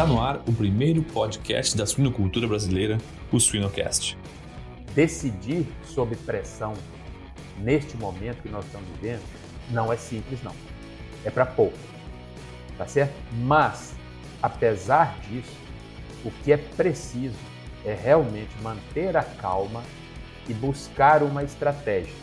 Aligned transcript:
Está 0.00 0.10
no 0.10 0.18
ar 0.18 0.42
o 0.48 0.52
primeiro 0.54 1.02
podcast 1.02 1.76
da 1.76 1.84
suinocultura 1.84 2.48
brasileira, 2.48 2.96
o 3.30 3.38
Suinocast. 3.38 4.16
Decidir 4.94 5.66
sob 5.84 6.16
pressão 6.16 6.72
neste 7.58 7.98
momento 7.98 8.40
que 8.40 8.48
nós 8.48 8.64
estamos 8.64 8.88
vivendo 8.96 9.20
não 9.68 9.92
é 9.92 9.98
simples, 9.98 10.42
não. 10.42 10.54
É 11.22 11.28
para 11.28 11.44
pouco, 11.44 11.76
tá 12.78 12.86
certo? 12.86 13.12
Mas, 13.42 13.92
apesar 14.42 15.18
disso, 15.28 15.54
o 16.24 16.30
que 16.30 16.50
é 16.50 16.56
preciso 16.56 17.36
é 17.84 17.92
realmente 17.92 18.56
manter 18.62 19.14
a 19.18 19.22
calma 19.22 19.82
e 20.48 20.54
buscar 20.54 21.22
uma 21.22 21.44
estratégia. 21.44 22.14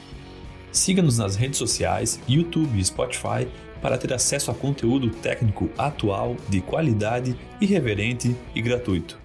Siga-nos 0.72 1.20
nas 1.20 1.36
redes 1.36 1.60
sociais, 1.60 2.20
YouTube 2.28 2.80
e 2.80 2.84
Spotify 2.84 3.48
para 3.82 3.98
ter 3.98 4.14
acesso 4.14 4.52
a 4.52 4.54
conteúdo 4.54 5.10
técnico 5.10 5.70
atual, 5.78 6.36
de 6.50 6.62
qualidade, 6.62 7.36
irreverente 7.60 8.36
e 8.54 8.62
gratuito. 8.62 9.20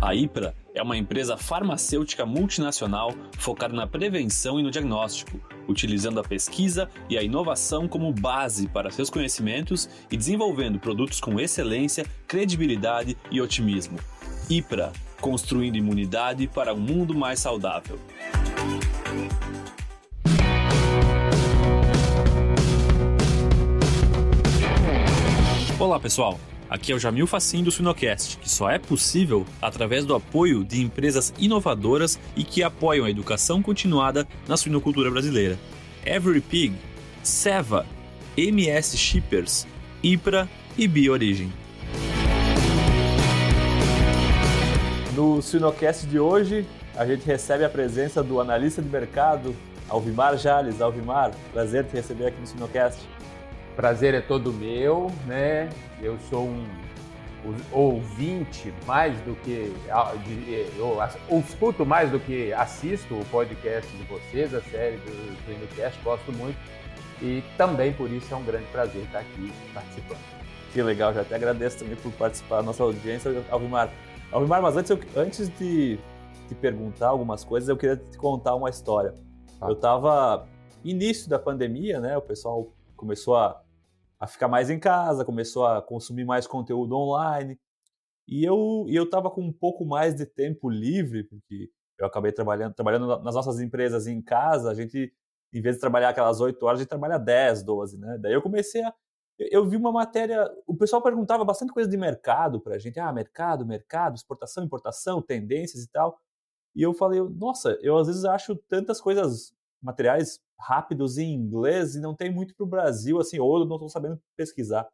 A 0.00 0.14
IPRA 0.14 0.54
é 0.74 0.82
uma 0.82 0.96
empresa 0.96 1.36
farmacêutica 1.36 2.26
multinacional 2.26 3.14
focada 3.38 3.74
na 3.74 3.86
prevenção 3.86 4.60
e 4.60 4.62
no 4.62 4.70
diagnóstico, 4.70 5.40
utilizando 5.66 6.20
a 6.20 6.24
pesquisa 6.24 6.88
e 7.08 7.16
a 7.16 7.22
inovação 7.22 7.88
como 7.88 8.12
base 8.12 8.68
para 8.68 8.90
seus 8.90 9.08
conhecimentos 9.08 9.88
e 10.10 10.16
desenvolvendo 10.16 10.78
produtos 10.78 11.18
com 11.18 11.40
excelência, 11.40 12.04
credibilidade 12.28 13.16
e 13.30 13.40
otimismo. 13.40 13.98
IPRA 14.50 14.92
construindo 15.20 15.76
imunidade 15.76 16.46
para 16.46 16.74
um 16.74 16.78
mundo 16.78 17.14
mais 17.14 17.40
saudável. 17.40 17.98
Olá 25.78 26.00
pessoal, 26.00 26.40
aqui 26.70 26.90
é 26.90 26.94
o 26.94 26.98
Jamil 26.98 27.26
Facim 27.26 27.62
do 27.62 27.70
Suinocast, 27.70 28.38
que 28.38 28.48
só 28.48 28.70
é 28.70 28.78
possível 28.78 29.44
através 29.60 30.06
do 30.06 30.14
apoio 30.14 30.64
de 30.64 30.80
empresas 30.80 31.34
inovadoras 31.38 32.18
e 32.34 32.44
que 32.44 32.62
apoiam 32.62 33.04
a 33.04 33.10
educação 33.10 33.60
continuada 33.60 34.26
na 34.48 34.56
suinocultura 34.56 35.10
brasileira. 35.10 35.58
Every 36.02 36.40
Pig, 36.40 36.74
Seva, 37.22 37.84
MS 38.38 38.96
Shippers, 38.96 39.66
IPRA 40.02 40.48
e 40.78 40.88
BioOrigin. 40.88 41.52
No 45.14 45.42
Suinocast 45.42 46.06
de 46.06 46.18
hoje, 46.18 46.66
a 46.96 47.04
gente 47.04 47.26
recebe 47.26 47.64
a 47.64 47.68
presença 47.68 48.22
do 48.22 48.40
analista 48.40 48.80
de 48.80 48.88
mercado, 48.88 49.54
Alvimar 49.90 50.38
Jales. 50.38 50.80
Alvimar, 50.80 51.32
prazer 51.52 51.84
te 51.84 51.92
receber 51.92 52.28
aqui 52.28 52.40
no 52.40 52.46
Suinocast. 52.46 52.98
Prazer 53.76 54.14
é 54.14 54.22
todo 54.22 54.52
meu, 54.52 55.12
né? 55.26 55.68
Eu 56.00 56.18
sou 56.30 56.48
um 56.48 56.66
ouvinte 57.70 58.72
mais 58.86 59.20
do 59.20 59.36
que 59.36 59.72
eu 61.28 61.38
escuto 61.38 61.86
mais 61.86 62.10
do 62.10 62.18
que 62.18 62.52
assisto 62.54 63.14
o 63.14 63.24
podcast 63.26 63.94
de 63.96 64.02
vocês, 64.04 64.52
a 64.52 64.60
série 64.62 64.96
do 64.96 65.76
Cast, 65.76 66.02
gosto 66.02 66.32
muito 66.32 66.58
e 67.20 67.42
também 67.56 67.92
por 67.92 68.10
isso 68.10 68.32
é 68.32 68.36
um 68.36 68.44
grande 68.44 68.66
prazer 68.66 69.02
estar 69.02 69.20
aqui 69.20 69.52
participando. 69.72 70.18
Que 70.72 70.82
legal, 70.82 71.14
já 71.14 71.20
até 71.20 71.34
agradeço 71.36 71.78
também 71.78 71.96
por 71.96 72.12
participar 72.12 72.56
da 72.56 72.62
nossa 72.62 72.82
audiência, 72.82 73.30
Alvimar. 73.50 73.90
Alvimar, 74.32 74.60
mas 74.60 74.76
antes, 74.76 74.90
eu, 74.90 74.98
antes 75.16 75.48
de 75.50 75.98
te 76.48 76.54
perguntar 76.54 77.08
algumas 77.08 77.44
coisas, 77.44 77.68
eu 77.68 77.76
queria 77.76 77.96
te 77.96 78.18
contar 78.18 78.54
uma 78.54 78.68
história. 78.68 79.14
Ah. 79.60 79.68
Eu 79.68 79.74
estava 79.74 80.46
início 80.84 81.30
da 81.30 81.38
pandemia, 81.38 82.00
né? 82.00 82.16
O 82.16 82.22
pessoal 82.22 82.72
começou 82.96 83.36
a 83.36 83.62
a 84.18 84.26
ficar 84.26 84.48
mais 84.48 84.70
em 84.70 84.78
casa, 84.78 85.24
começou 85.24 85.66
a 85.66 85.82
consumir 85.82 86.24
mais 86.24 86.46
conteúdo 86.46 86.96
online. 86.96 87.58
E 88.28 88.44
eu 88.44 88.86
e 88.88 88.96
eu 88.96 89.04
estava 89.04 89.30
com 89.30 89.42
um 89.42 89.52
pouco 89.52 89.84
mais 89.84 90.14
de 90.14 90.26
tempo 90.26 90.68
livre, 90.68 91.24
porque 91.24 91.70
eu 91.98 92.06
acabei 92.06 92.32
trabalhando, 92.32 92.74
trabalhando 92.74 93.06
nas 93.22 93.34
nossas 93.34 93.60
empresas 93.60 94.06
em 94.06 94.20
casa, 94.22 94.70
a 94.70 94.74
gente, 94.74 95.12
em 95.52 95.62
vez 95.62 95.76
de 95.76 95.80
trabalhar 95.80 96.10
aquelas 96.10 96.40
8 96.40 96.62
horas, 96.64 96.80
a 96.80 96.82
gente 96.82 96.88
trabalha 96.88 97.18
10, 97.18 97.62
12, 97.62 97.98
né? 97.98 98.18
Daí 98.20 98.32
eu 98.32 98.42
comecei 98.42 98.82
a. 98.82 98.94
Eu 99.38 99.68
vi 99.68 99.76
uma 99.76 99.92
matéria. 99.92 100.50
O 100.66 100.76
pessoal 100.76 101.02
perguntava 101.02 101.44
bastante 101.44 101.72
coisa 101.72 101.88
de 101.90 101.96
mercado 101.96 102.60
para 102.60 102.76
a 102.76 102.78
gente. 102.78 102.98
Ah, 102.98 103.12
mercado, 103.12 103.66
mercado, 103.66 104.16
exportação, 104.16 104.64
importação, 104.64 105.22
tendências 105.22 105.84
e 105.84 105.90
tal. 105.90 106.18
E 106.74 106.82
eu 106.82 106.94
falei, 106.94 107.20
nossa, 107.22 107.78
eu 107.82 107.96
às 107.98 108.06
vezes 108.06 108.24
acho 108.24 108.56
tantas 108.68 109.00
coisas, 109.00 109.54
materiais 109.82 110.40
rápidos 110.58 111.18
em 111.18 111.32
inglês 111.32 111.94
e 111.94 112.00
não 112.00 112.14
tem 112.14 112.32
muito 112.32 112.54
para 112.54 112.64
o 112.64 112.68
Brasil, 112.68 113.18
assim, 113.20 113.38
ou 113.38 113.58
eu 113.58 113.64
não 113.64 113.76
estou 113.76 113.88
sabendo 113.88 114.20
pesquisar. 114.36 114.88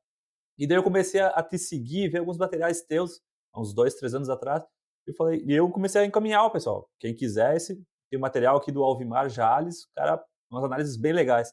E 0.59 0.67
daí 0.67 0.77
eu 0.77 0.83
comecei 0.83 1.21
a, 1.21 1.29
a 1.29 1.43
te 1.43 1.59
seguir, 1.59 2.09
ver 2.09 2.19
alguns 2.19 2.39
materiais 2.39 2.83
teus, 2.83 3.21
há 3.53 3.61
uns 3.61 3.73
dois, 3.73 3.95
três 3.95 4.15
anos 4.15 4.29
atrás, 4.29 4.65
eu 5.07 5.15
falei, 5.15 5.43
e 5.45 5.53
eu 5.53 5.71
comecei 5.71 6.01
a 6.01 6.07
encaminhar 6.07 6.45
o 6.45 6.51
pessoal. 6.51 6.89
Quem 7.01 7.15
quiser, 7.15 7.57
esse, 7.57 7.83
tem 8.11 8.19
material 8.19 8.57
aqui 8.57 8.71
do 8.71 8.83
Alvimar 8.83 9.29
Jales, 9.29 9.89
cara, 9.95 10.23
umas 10.51 10.65
análises 10.65 10.97
bem 10.97 11.13
legais. 11.13 11.53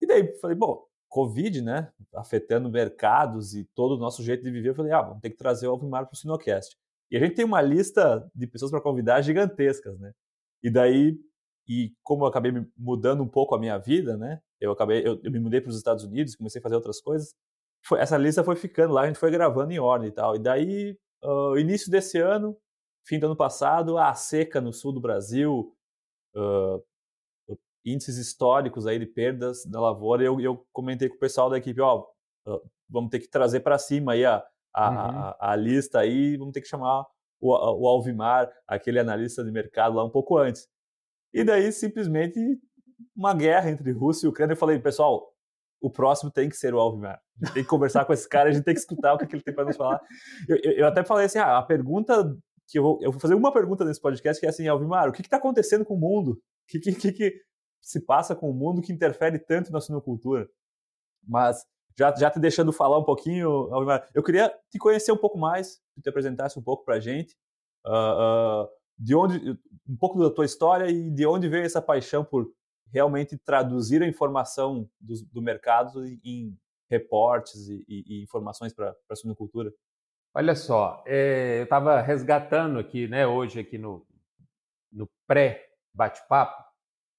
E 0.00 0.06
daí 0.06 0.36
falei, 0.40 0.56
bom, 0.56 0.84
Covid, 1.08 1.62
né, 1.62 1.92
afetando 2.14 2.70
mercados 2.70 3.54
e 3.54 3.64
todo 3.74 3.96
o 3.96 3.98
nosso 3.98 4.22
jeito 4.22 4.42
de 4.42 4.50
viver, 4.50 4.70
eu 4.70 4.74
falei, 4.74 4.92
ah, 4.92 5.02
vamos 5.02 5.20
ter 5.20 5.30
que 5.30 5.36
trazer 5.36 5.66
o 5.66 5.70
Alvimar 5.70 6.06
para 6.06 6.14
o 6.14 6.16
Sinocast. 6.16 6.76
E 7.10 7.16
a 7.16 7.20
gente 7.20 7.34
tem 7.34 7.44
uma 7.44 7.60
lista 7.60 8.28
de 8.34 8.46
pessoas 8.46 8.70
para 8.70 8.80
convidar 8.80 9.20
gigantescas, 9.20 9.98
né? 9.98 10.12
E 10.62 10.70
daí 10.70 11.18
e 11.68 11.92
como 12.02 12.24
eu 12.24 12.28
acabei 12.28 12.52
mudando 12.76 13.22
um 13.22 13.28
pouco 13.28 13.54
a 13.54 13.58
minha 13.58 13.78
vida, 13.78 14.16
né? 14.16 14.40
Eu 14.60 14.72
acabei, 14.72 15.06
eu, 15.06 15.20
eu 15.22 15.30
me 15.30 15.40
mudei 15.40 15.60
para 15.60 15.70
os 15.70 15.76
Estados 15.76 16.04
Unidos, 16.04 16.36
comecei 16.36 16.58
a 16.58 16.62
fazer 16.62 16.74
outras 16.74 17.00
coisas. 17.00 17.34
Foi, 17.84 17.98
essa 18.00 18.16
lista 18.18 18.44
foi 18.44 18.56
ficando 18.56 18.92
lá, 18.92 19.02
a 19.02 19.06
gente 19.06 19.18
foi 19.18 19.30
gravando 19.30 19.72
em 19.72 19.78
ordem 19.78 20.08
e 20.08 20.12
tal. 20.12 20.36
E 20.36 20.38
daí, 20.38 20.98
uh, 21.24 21.56
início 21.58 21.90
desse 21.90 22.18
ano, 22.18 22.56
fim 23.06 23.18
do 23.18 23.26
ano 23.26 23.36
passado, 23.36 23.96
a 23.96 24.12
seca 24.14 24.60
no 24.60 24.72
sul 24.72 24.92
do 24.92 25.00
Brasil, 25.00 25.74
uh, 26.36 26.84
índices 27.84 28.18
históricos 28.18 28.86
aí 28.86 28.98
de 28.98 29.06
perdas 29.06 29.64
da 29.64 29.80
lavoura. 29.80 30.22
Eu, 30.22 30.40
eu 30.40 30.66
comentei 30.72 31.08
com 31.08 31.16
o 31.16 31.20
pessoal 31.20 31.48
da 31.48 31.58
equipe, 31.58 31.80
ó, 31.80 32.06
uh, 32.46 32.60
vamos 32.88 33.10
ter 33.10 33.20
que 33.20 33.28
trazer 33.28 33.60
para 33.60 33.78
cima 33.78 34.12
aí 34.12 34.24
a, 34.24 34.44
a, 34.74 34.90
uhum. 34.90 34.96
a, 34.98 35.52
a, 35.52 35.56
lista 35.56 36.00
aí, 36.00 36.36
vamos 36.36 36.52
ter 36.52 36.60
que 36.60 36.68
chamar 36.68 37.06
o, 37.40 37.50
o 37.50 37.88
Alvimar, 37.88 38.52
aquele 38.66 38.98
analista 38.98 39.42
de 39.42 39.50
mercado 39.50 39.96
lá 39.96 40.04
um 40.04 40.10
pouco 40.10 40.36
antes. 40.36 40.68
E 41.32 41.44
daí, 41.44 41.70
simplesmente, 41.72 42.38
uma 43.16 43.34
guerra 43.34 43.70
entre 43.70 43.90
Rússia 43.92 44.26
e 44.26 44.28
Ucrânia. 44.28 44.52
Eu 44.52 44.58
falei, 44.58 44.78
pessoal, 44.78 45.32
o 45.80 45.90
próximo 45.90 46.30
tem 46.30 46.48
que 46.48 46.56
ser 46.56 46.74
o 46.74 46.78
Alvimar. 46.78 47.20
A 47.40 47.46
gente 47.46 47.54
tem 47.54 47.62
que 47.62 47.68
conversar 47.68 48.04
com 48.04 48.12
esse 48.12 48.28
cara, 48.28 48.50
a 48.50 48.52
gente 48.52 48.64
tem 48.64 48.74
que 48.74 48.80
escutar 48.80 49.14
o 49.14 49.18
que, 49.18 49.34
ele 49.34 49.42
tem 49.42 49.54
para 49.54 49.64
nos 49.64 49.76
falar. 49.76 50.00
Eu, 50.48 50.56
eu, 50.62 50.72
eu, 50.72 50.86
até 50.86 51.02
falei 51.02 51.26
assim, 51.26 51.38
ah, 51.38 51.58
a 51.58 51.62
pergunta 51.62 52.36
que 52.68 52.78
eu 52.78 52.82
vou, 52.82 52.98
eu 53.02 53.10
vou 53.10 53.20
fazer 53.20 53.34
uma 53.34 53.52
pergunta 53.52 53.84
nesse 53.84 54.00
podcast 54.00 54.38
que 54.38 54.46
é 54.46 54.50
assim, 54.50 54.68
Alvimar, 54.68 55.08
o 55.08 55.12
que 55.12 55.22
está 55.22 55.38
acontecendo 55.38 55.84
com 55.84 55.94
o 55.94 56.00
mundo? 56.00 56.32
O 56.32 56.38
que, 56.68 56.78
que, 56.78 57.12
que, 57.12 57.34
se 57.80 58.04
passa 58.04 58.36
com 58.36 58.50
o 58.50 58.54
mundo 58.54 58.82
que 58.82 58.92
interfere 58.92 59.38
tanto 59.38 59.72
na 59.72 59.80
sinocultura? 59.80 60.46
Mas 61.26 61.64
já, 61.98 62.14
já 62.14 62.30
te 62.30 62.38
deixando 62.38 62.72
falar 62.72 62.98
um 62.98 63.04
pouquinho, 63.04 63.48
Alvimar, 63.72 64.06
eu 64.14 64.22
queria 64.22 64.54
te 64.70 64.78
conhecer 64.78 65.12
um 65.12 65.16
pouco 65.16 65.38
mais, 65.38 65.80
que 65.94 66.02
te 66.02 66.08
apresentasse 66.08 66.58
um 66.58 66.62
pouco 66.62 66.84
para 66.84 66.96
a 66.96 67.00
gente. 67.00 67.34
Uh, 67.86 68.64
uh, 68.64 68.68
de 69.00 69.14
onde 69.14 69.58
um 69.88 69.96
pouco 69.96 70.18
da 70.20 70.30
tua 70.30 70.44
história 70.44 70.90
e 70.90 71.10
de 71.10 71.26
onde 71.26 71.48
veio 71.48 71.64
essa 71.64 71.80
paixão 71.80 72.22
por 72.22 72.52
realmente 72.92 73.38
traduzir 73.38 74.02
a 74.02 74.06
informação 74.06 74.86
do, 75.00 75.14
do 75.32 75.40
mercado 75.40 76.04
em 76.22 76.54
reportes 76.90 77.68
e, 77.68 77.84
e, 77.88 78.04
e 78.06 78.22
informações 78.22 78.74
para 78.74 78.94
a 79.08 79.16
suinocultura? 79.16 79.72
Olha 80.34 80.54
só, 80.54 81.02
é, 81.06 81.60
eu 81.60 81.64
estava 81.64 82.00
resgatando 82.02 82.78
aqui, 82.78 83.08
né, 83.08 83.26
hoje 83.26 83.58
aqui 83.58 83.78
no, 83.78 84.06
no 84.92 85.08
pré-bate-papo, 85.26 86.62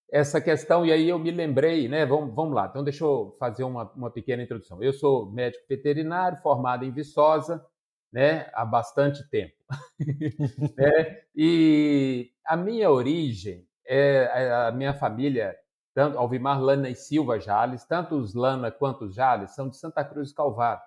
essa 0.09 0.40
questão, 0.40 0.86
e 0.86 0.92
aí 0.92 1.09
eu 1.09 1.18
me 1.18 1.31
lembrei, 1.31 1.88
né, 1.88 2.06
vamos, 2.06 2.33
vamos 2.36 2.54
lá, 2.54 2.68
então 2.68 2.83
deixa 2.83 3.04
eu 3.04 3.36
fazer 3.39 3.63
uma, 3.63 3.89
uma 3.94 4.12
pequena 4.12 4.44
introdução. 4.44 4.81
Eu 4.83 4.94
sou 4.94 5.30
médico 5.31 5.66
veterinário, 5.68 6.38
formado 6.38 6.86
em 6.86 6.92
Viçosa, 6.92 7.66
né, 8.12 8.50
há 8.54 8.66
bastante 8.66 9.28
tempo. 9.30 9.56
né? 10.78 11.22
E 11.36 12.31
a 12.46 12.58
minha 12.58 12.92
origem, 12.92 13.66
é, 13.86 14.68
a 14.68 14.72
minha 14.72 14.94
família, 14.94 15.56
tanto 15.94 16.18
Alvimar 16.18 16.62
Lana 16.62 16.90
e 16.90 16.96
Silva 16.96 17.40
Jales, 17.40 17.86
tanto 17.86 18.16
os 18.16 18.34
Lana 18.34 18.72
quanto 18.72 19.06
os 19.06 19.16
Jales, 19.16 19.52
são 19.52 19.69
de 19.69 19.78
Santa 19.78 20.04
Cruz 20.04 20.30
do 20.30 20.36
Calvário, 20.36 20.84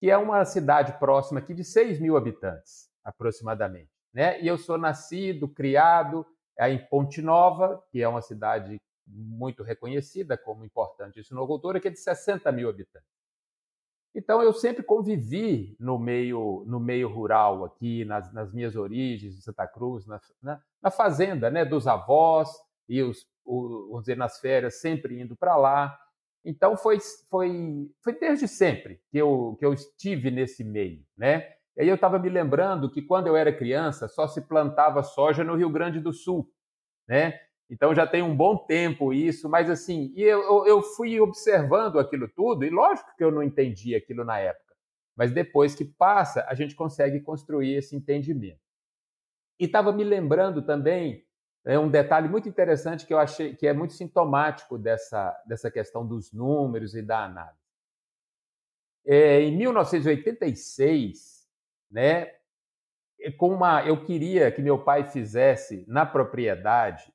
que 0.00 0.10
é 0.10 0.16
uma 0.16 0.44
cidade 0.44 0.98
próxima 0.98 1.40
aqui 1.40 1.54
de 1.54 1.64
6 1.64 2.00
mil 2.00 2.16
habitantes, 2.16 2.90
aproximadamente. 3.04 3.90
Né? 4.12 4.40
E 4.42 4.46
eu 4.46 4.58
sou 4.58 4.76
nascido, 4.76 5.48
criado 5.48 6.26
é, 6.58 6.68
em 6.70 6.78
Ponte 6.86 7.22
Nova, 7.22 7.82
que 7.90 8.02
é 8.02 8.08
uma 8.08 8.20
cidade 8.20 8.80
muito 9.06 9.62
reconhecida 9.62 10.36
como 10.36 10.64
importante 10.64 11.22
sinocultora, 11.24 11.80
que 11.80 11.88
é 11.88 11.90
de 11.90 11.98
60 11.98 12.50
mil 12.52 12.68
habitantes. 12.68 13.11
Então 14.14 14.42
eu 14.42 14.52
sempre 14.52 14.82
convivi 14.82 15.74
no 15.80 15.98
meio 15.98 16.64
no 16.66 16.78
meio 16.78 17.08
rural 17.08 17.64
aqui 17.64 18.04
nas, 18.04 18.32
nas 18.32 18.52
minhas 18.52 18.76
origens 18.76 19.34
de 19.34 19.42
Santa 19.42 19.66
Cruz, 19.66 20.06
na, 20.06 20.20
na, 20.42 20.60
na 20.82 20.90
fazenda, 20.90 21.50
né, 21.50 21.64
dos 21.64 21.86
avós 21.86 22.50
e 22.88 23.02
os, 23.02 23.26
o, 23.44 23.88
vamos 23.88 24.02
dizer 24.02 24.16
nas 24.16 24.38
férias 24.38 24.80
sempre 24.80 25.20
indo 25.20 25.34
para 25.34 25.56
lá. 25.56 25.98
Então 26.44 26.76
foi, 26.76 26.98
foi, 27.30 27.90
foi 28.02 28.18
desde 28.18 28.48
sempre 28.48 29.00
que 29.10 29.18
eu, 29.18 29.56
que 29.58 29.64
eu 29.64 29.72
estive 29.72 30.30
nesse 30.30 30.64
meio, 30.64 31.04
né? 31.16 31.48
E 31.76 31.82
aí 31.82 31.88
eu 31.88 31.94
estava 31.94 32.18
me 32.18 32.28
lembrando 32.28 32.90
que 32.90 33.00
quando 33.00 33.28
eu 33.28 33.36
era 33.36 33.56
criança 33.56 34.08
só 34.08 34.26
se 34.26 34.42
plantava 34.42 35.02
soja 35.02 35.42
no 35.42 35.54
Rio 35.54 35.70
Grande 35.70 36.00
do 36.00 36.12
Sul, 36.12 36.46
né? 37.08 37.38
Então 37.72 37.94
já 37.94 38.06
tem 38.06 38.22
um 38.22 38.36
bom 38.36 38.54
tempo 38.54 39.14
isso, 39.14 39.48
mas 39.48 39.70
assim, 39.70 40.12
e 40.14 40.22
eu, 40.22 40.66
eu 40.66 40.82
fui 40.82 41.18
observando 41.18 41.98
aquilo 41.98 42.28
tudo, 42.28 42.66
e 42.66 42.68
lógico 42.68 43.16
que 43.16 43.24
eu 43.24 43.32
não 43.32 43.42
entendi 43.42 43.94
aquilo 43.94 44.24
na 44.24 44.38
época, 44.38 44.74
mas 45.16 45.32
depois 45.32 45.74
que 45.74 45.82
passa, 45.82 46.44
a 46.46 46.54
gente 46.54 46.74
consegue 46.74 47.18
construir 47.20 47.74
esse 47.74 47.96
entendimento. 47.96 48.60
E 49.58 49.64
estava 49.64 49.90
me 49.90 50.04
lembrando 50.04 50.60
também 50.60 51.24
é 51.64 51.78
um 51.78 51.88
detalhe 51.88 52.28
muito 52.28 52.46
interessante 52.46 53.06
que 53.06 53.14
eu 53.14 53.18
achei 53.18 53.54
que 53.54 53.66
é 53.66 53.72
muito 53.72 53.94
sintomático 53.94 54.76
dessa, 54.76 55.34
dessa 55.46 55.70
questão 55.70 56.06
dos 56.06 56.30
números 56.30 56.94
e 56.94 57.00
da 57.00 57.24
análise. 57.24 57.56
É, 59.06 59.40
em 59.40 59.56
1986, 59.56 61.48
né, 61.90 62.34
com 63.38 63.48
uma, 63.48 63.82
eu 63.86 64.04
queria 64.04 64.52
que 64.52 64.60
meu 64.60 64.78
pai 64.84 65.04
fizesse 65.04 65.86
na 65.88 66.04
propriedade 66.04 67.10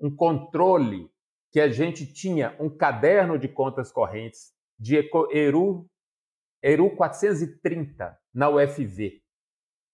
um 0.00 0.14
controle 0.14 1.10
que 1.50 1.60
a 1.60 1.68
gente 1.68 2.12
tinha 2.12 2.56
um 2.58 2.68
caderno 2.68 3.38
de 3.38 3.48
contas 3.48 3.92
correntes 3.92 4.52
de 4.78 4.96
Eru, 5.32 5.86
Eru 6.62 6.90
430 6.96 8.18
na 8.34 8.50
UFV. 8.50 9.22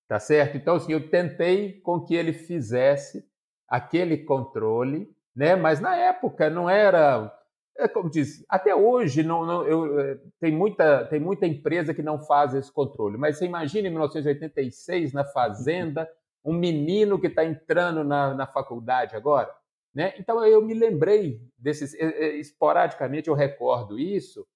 Tá 0.08 0.18
certo? 0.18 0.56
Então, 0.56 0.76
assim, 0.76 0.92
eu 0.92 1.08
tentei 1.08 1.80
com 1.82 2.00
que 2.00 2.14
ele 2.14 2.32
fizesse 2.32 3.24
aquele 3.68 4.18
controle, 4.24 5.08
né? 5.36 5.54
Mas 5.54 5.80
na 5.80 5.94
época 5.94 6.50
não 6.50 6.68
era, 6.68 7.32
é 7.78 7.86
como 7.86 8.10
diz, 8.10 8.44
até 8.48 8.74
hoje 8.74 9.22
não, 9.22 9.46
não 9.46 9.64
eu, 9.64 10.00
é, 10.00 10.18
tem 10.40 10.52
muita 10.52 11.04
tem 11.04 11.20
muita 11.20 11.46
empresa 11.46 11.94
que 11.94 12.02
não 12.02 12.18
faz 12.18 12.54
esse 12.54 12.72
controle. 12.72 13.16
Mas 13.16 13.38
você 13.38 13.46
imagina 13.46 13.86
em 13.86 13.90
1986 13.90 15.12
na 15.12 15.24
fazenda 15.24 16.10
um 16.44 16.54
menino 16.54 17.20
que 17.20 17.28
está 17.28 17.44
entrando 17.44 18.02
na, 18.02 18.34
na 18.34 18.46
faculdade 18.46 19.14
agora, 19.14 19.54
né? 19.94 20.14
Então 20.18 20.44
eu 20.44 20.64
me 20.64 20.74
lembrei 20.74 21.40
desses 21.58 21.94
esporadicamente 21.94 23.28
eu 23.28 23.34
recordo 23.34 23.98
isso 23.98 24.46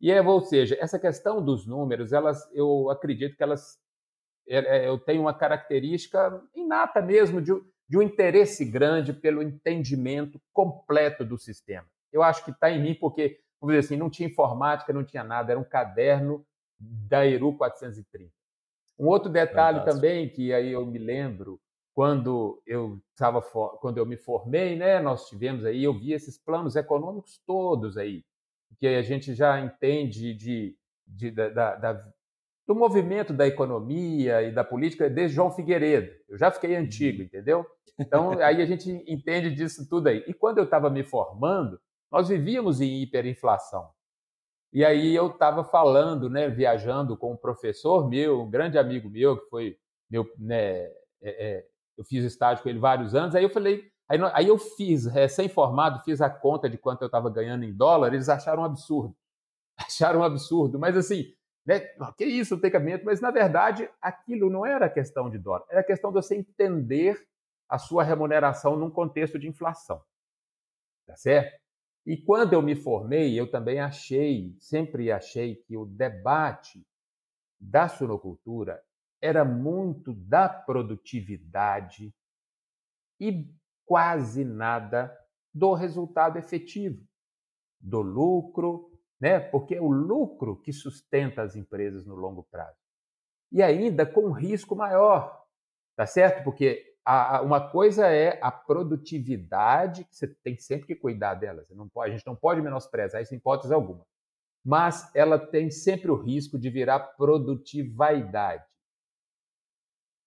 e 0.00 0.10
é, 0.10 0.20
ou 0.20 0.40
seja, 0.42 0.76
essa 0.78 0.98
questão 0.98 1.42
dos 1.42 1.66
números, 1.66 2.12
elas, 2.12 2.48
eu 2.52 2.90
acredito 2.90 3.36
que 3.36 3.42
elas 3.42 3.78
é, 4.48 4.86
eu 4.88 4.98
tenho 4.98 5.22
uma 5.22 5.34
característica 5.34 6.40
inata 6.54 7.02
mesmo 7.02 7.40
de, 7.40 7.52
de 7.88 7.98
um 7.98 8.02
interesse 8.02 8.64
grande 8.64 9.12
pelo 9.12 9.42
entendimento 9.42 10.40
completo 10.52 11.24
do 11.24 11.36
sistema. 11.36 11.86
Eu 12.12 12.22
acho 12.22 12.44
que 12.44 12.52
está 12.52 12.70
em 12.70 12.80
mim 12.80 12.94
porque, 12.94 13.40
vamos 13.60 13.74
dizer 13.74 13.86
assim, 13.86 13.96
não 13.96 14.08
tinha 14.08 14.28
informática, 14.28 14.92
não 14.92 15.04
tinha 15.04 15.24
nada, 15.24 15.52
era 15.52 15.60
um 15.60 15.64
caderno 15.64 16.46
da 16.78 17.26
Eru 17.26 17.56
430. 17.56 18.30
Um 18.98 19.06
outro 19.06 19.30
detalhe 19.30 19.78
Fantástico. 19.78 20.00
também 20.00 20.28
que 20.28 20.52
aí 20.52 20.70
eu 20.72 20.86
me 20.86 20.98
lembro 20.98 21.60
quando 21.96 22.62
eu 22.66 23.00
estava 23.10 23.40
quando 23.40 23.96
eu 23.96 24.04
me 24.04 24.18
formei, 24.18 24.76
né, 24.76 25.00
nós 25.00 25.30
tivemos 25.30 25.64
aí, 25.64 25.82
eu 25.82 25.98
vi 25.98 26.12
esses 26.12 26.36
planos 26.36 26.76
econômicos 26.76 27.40
todos 27.46 27.96
aí, 27.96 28.22
que 28.78 28.86
a 28.86 29.00
gente 29.00 29.34
já 29.34 29.58
entende 29.58 30.34
de, 30.34 30.76
de 31.06 31.30
da, 31.30 31.74
da, 31.74 31.92
do 32.66 32.74
movimento 32.74 33.32
da 33.32 33.46
economia 33.46 34.42
e 34.42 34.52
da 34.52 34.62
política 34.62 35.08
desde 35.08 35.36
João 35.36 35.50
Figueiredo. 35.50 36.12
Eu 36.28 36.36
já 36.36 36.50
fiquei 36.50 36.76
antigo, 36.76 37.20
uhum. 37.20 37.24
entendeu? 37.24 37.66
Então, 37.98 38.32
aí 38.40 38.60
a 38.60 38.66
gente 38.66 38.90
entende 39.10 39.50
disso 39.50 39.88
tudo 39.88 40.08
aí. 40.08 40.22
E 40.26 40.34
quando 40.34 40.58
eu 40.58 40.64
estava 40.64 40.90
me 40.90 41.02
formando, 41.02 41.80
nós 42.12 42.28
vivíamos 42.28 42.82
em 42.82 43.00
hiperinflação. 43.00 43.88
E 44.70 44.84
aí 44.84 45.14
eu 45.14 45.28
estava 45.28 45.64
falando, 45.64 46.28
né, 46.28 46.50
viajando 46.50 47.16
com 47.16 47.32
um 47.32 47.36
professor 47.38 48.06
meu, 48.06 48.42
um 48.42 48.50
grande 48.50 48.76
amigo 48.76 49.08
meu, 49.08 49.40
que 49.40 49.48
foi 49.48 49.78
meu, 50.10 50.30
né, 50.38 50.82
é, 50.82 50.92
é, 51.22 51.66
eu 51.96 52.04
fiz 52.04 52.24
estágio 52.24 52.62
com 52.62 52.68
ele 52.68 52.78
vários 52.78 53.14
anos. 53.14 53.34
Aí 53.34 53.42
eu 53.42 53.50
falei, 53.50 53.90
aí, 54.08 54.18
aí 54.32 54.48
eu 54.48 54.58
fiz, 54.58 55.06
recém-formado, 55.06 56.02
fiz 56.04 56.20
a 56.20 56.30
conta 56.30 56.68
de 56.68 56.78
quanto 56.78 57.02
eu 57.02 57.06
estava 57.06 57.30
ganhando 57.30 57.64
em 57.64 57.72
dólar, 57.72 58.12
eles 58.12 58.28
acharam 58.28 58.62
um 58.62 58.66
absurdo. 58.66 59.16
Acharam 59.78 60.20
um 60.20 60.24
absurdo. 60.24 60.78
Mas 60.78 60.96
assim, 60.96 61.34
né? 61.66 61.80
Que 62.16 62.24
isso, 62.24 62.58
tem 62.60 62.70
cabimento, 62.70 63.04
mas 63.04 63.20
na 63.20 63.30
verdade 63.30 63.90
aquilo 64.00 64.48
não 64.48 64.64
era 64.64 64.88
questão 64.88 65.28
de 65.28 65.36
dólar, 65.36 65.64
era 65.68 65.82
questão 65.82 66.10
de 66.10 66.14
você 66.14 66.36
entender 66.36 67.20
a 67.68 67.76
sua 67.76 68.04
remuneração 68.04 68.76
num 68.76 68.90
contexto 68.90 69.38
de 69.38 69.48
inflação. 69.48 70.00
Tá 71.06 71.16
certo? 71.16 71.60
E 72.06 72.16
quando 72.16 72.52
eu 72.52 72.62
me 72.62 72.76
formei, 72.76 73.38
eu 73.38 73.50
também 73.50 73.80
achei, 73.80 74.54
sempre 74.60 75.10
achei 75.10 75.56
que 75.56 75.76
o 75.76 75.84
debate 75.84 76.86
da 77.58 77.88
suinocultura 77.88 78.80
era 79.20 79.44
muito 79.44 80.12
da 80.12 80.48
produtividade 80.48 82.14
e 83.20 83.50
quase 83.84 84.44
nada 84.44 85.16
do 85.54 85.72
resultado 85.72 86.38
efetivo, 86.38 87.02
do 87.80 88.02
lucro, 88.02 88.90
né? 89.20 89.40
porque 89.40 89.76
é 89.76 89.80
o 89.80 89.90
lucro 89.90 90.60
que 90.60 90.72
sustenta 90.72 91.42
as 91.42 91.56
empresas 91.56 92.04
no 92.04 92.14
longo 92.14 92.42
prazo. 92.50 92.78
E 93.50 93.62
ainda 93.62 94.04
com 94.04 94.26
um 94.26 94.32
risco 94.32 94.76
maior, 94.76 95.46
tá 95.96 96.04
certo? 96.04 96.44
Porque 96.44 96.96
a, 97.04 97.36
a, 97.36 97.42
uma 97.42 97.70
coisa 97.70 98.08
é 98.08 98.38
a 98.42 98.50
produtividade, 98.50 100.04
que 100.04 100.16
você 100.16 100.26
tem 100.26 100.58
sempre 100.58 100.88
que 100.88 100.96
cuidar 100.96 101.34
dela, 101.34 101.64
você 101.64 101.74
não 101.74 101.88
pode, 101.88 102.10
a 102.10 102.16
gente 102.16 102.26
não 102.26 102.34
pode 102.34 102.60
menosprezar 102.60 103.22
isso 103.22 103.32
em 103.32 103.38
hipótese 103.38 103.72
alguma. 103.72 104.04
Mas 104.64 105.08
ela 105.14 105.38
tem 105.38 105.70
sempre 105.70 106.10
o 106.10 106.20
risco 106.20 106.58
de 106.58 106.68
virar 106.68 106.98
produtividade. 106.98 108.65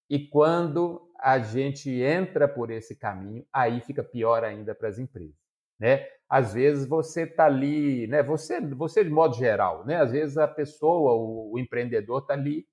E 0.09 0.27
quando 0.27 1.09
a 1.19 1.39
gente 1.39 1.89
entra 1.89 2.47
por 2.47 2.71
esse 2.71 2.95
caminho, 2.95 3.45
aí 3.53 3.81
fica 3.81 4.03
pior 4.03 4.44
ainda 4.44 4.73
para 4.73 4.88
as 4.88 4.97
empresas 4.97 5.39
né? 5.79 6.06
Às 6.27 6.53
vezes 6.53 6.85
você 6.85 7.23
está 7.23 7.45
ali, 7.45 8.06
né? 8.07 8.21
Você, 8.21 8.59
você 8.61 9.03
de 9.03 9.09
modo 9.09 9.35
geral, 9.35 9.85
né? 9.85 9.95
Às 10.01 10.11
vezes 10.11 10.38
a 10.38 10.47
pessoa, 10.47 11.13
o, 11.13 11.53
o 11.53 11.59
empreendedor 11.59 12.21
está 12.21 12.33
ali 12.33 12.67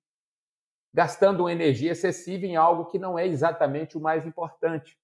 gastando 0.93 1.41
uma 1.41 1.51
energia 1.51 1.91
excessiva 1.91 2.45
em 2.45 2.55
algo 2.55 2.85
que 2.85 2.99
não 2.99 3.17
é 3.17 3.25
exatamente 3.25 3.97
o 3.97 4.01
mais 4.01 4.25
importante, 4.25 4.97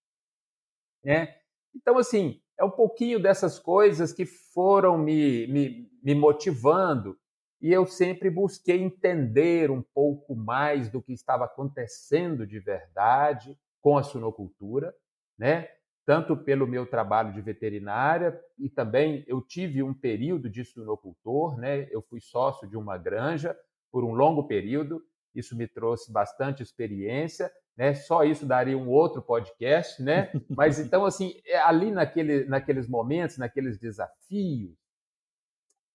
né? 1.04 1.36
Então 1.74 1.98
assim 1.98 2.42
é 2.60 2.64
um 2.64 2.70
pouquinho 2.70 3.20
dessas 3.20 3.58
coisas 3.58 4.14
que 4.14 4.26
foram 4.26 4.98
me, 4.98 5.48
me, 5.48 5.92
me 6.04 6.14
motivando 6.14 7.18
e 7.64 7.72
eu 7.72 7.88
sempre 7.88 8.30
busquei 8.30 8.84
entender 8.84 9.72
um 9.72 9.82
pouco 9.82 10.36
mais 10.36 10.90
do 10.90 11.02
que 11.02 11.14
estava 11.14 11.46
acontecendo 11.46 12.46
de 12.46 12.60
verdade 12.60 13.58
com 13.82 13.98
a 13.98 14.04
suinocultura, 14.04 14.94
né? 15.38 15.70
tanto 16.06 16.36
pelo 16.36 16.68
meu 16.68 16.86
trabalho 16.86 17.34
de 17.34 17.42
veterinária 17.42 18.40
e 18.60 18.70
também 18.70 19.24
eu 19.28 19.42
tive 19.42 19.82
um 19.82 19.94
período 19.94 20.50
de 20.50 20.64
suinocultor, 20.64 21.58
né? 21.58 21.88
Eu 21.92 22.02
fui 22.02 22.20
sócio 22.20 22.68
de 22.68 22.76
uma 22.76 22.98
granja 22.98 23.58
por 23.92 24.04
um 24.04 24.14
longo 24.14 24.46
período. 24.46 25.02
Isso 25.34 25.56
me 25.56 25.68
trouxe 25.68 26.12
bastante 26.12 26.62
experiência, 26.62 27.50
né? 27.78 27.94
Só 27.96 28.24
isso 28.24 28.46
daria 28.46 28.78
um 28.78 28.90
outro 28.90 29.22
podcast, 29.22 30.02
né? 30.04 30.30
Mas 30.50 30.78
então 30.78 31.06
assim, 31.06 31.34
é, 31.46 31.58
ali 31.60 31.90
naquele, 31.90 32.46
naqueles 32.46 32.88
momentos, 32.88 33.38
naqueles 33.38 33.78
desafios, 33.78 34.78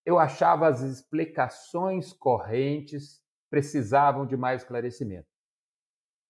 eu 0.08 0.18
achava 0.18 0.66
as 0.66 0.80
explicações 0.80 2.14
correntes 2.14 3.22
precisavam 3.50 4.26
de 4.26 4.38
mais 4.38 4.62
esclarecimento. 4.62 5.28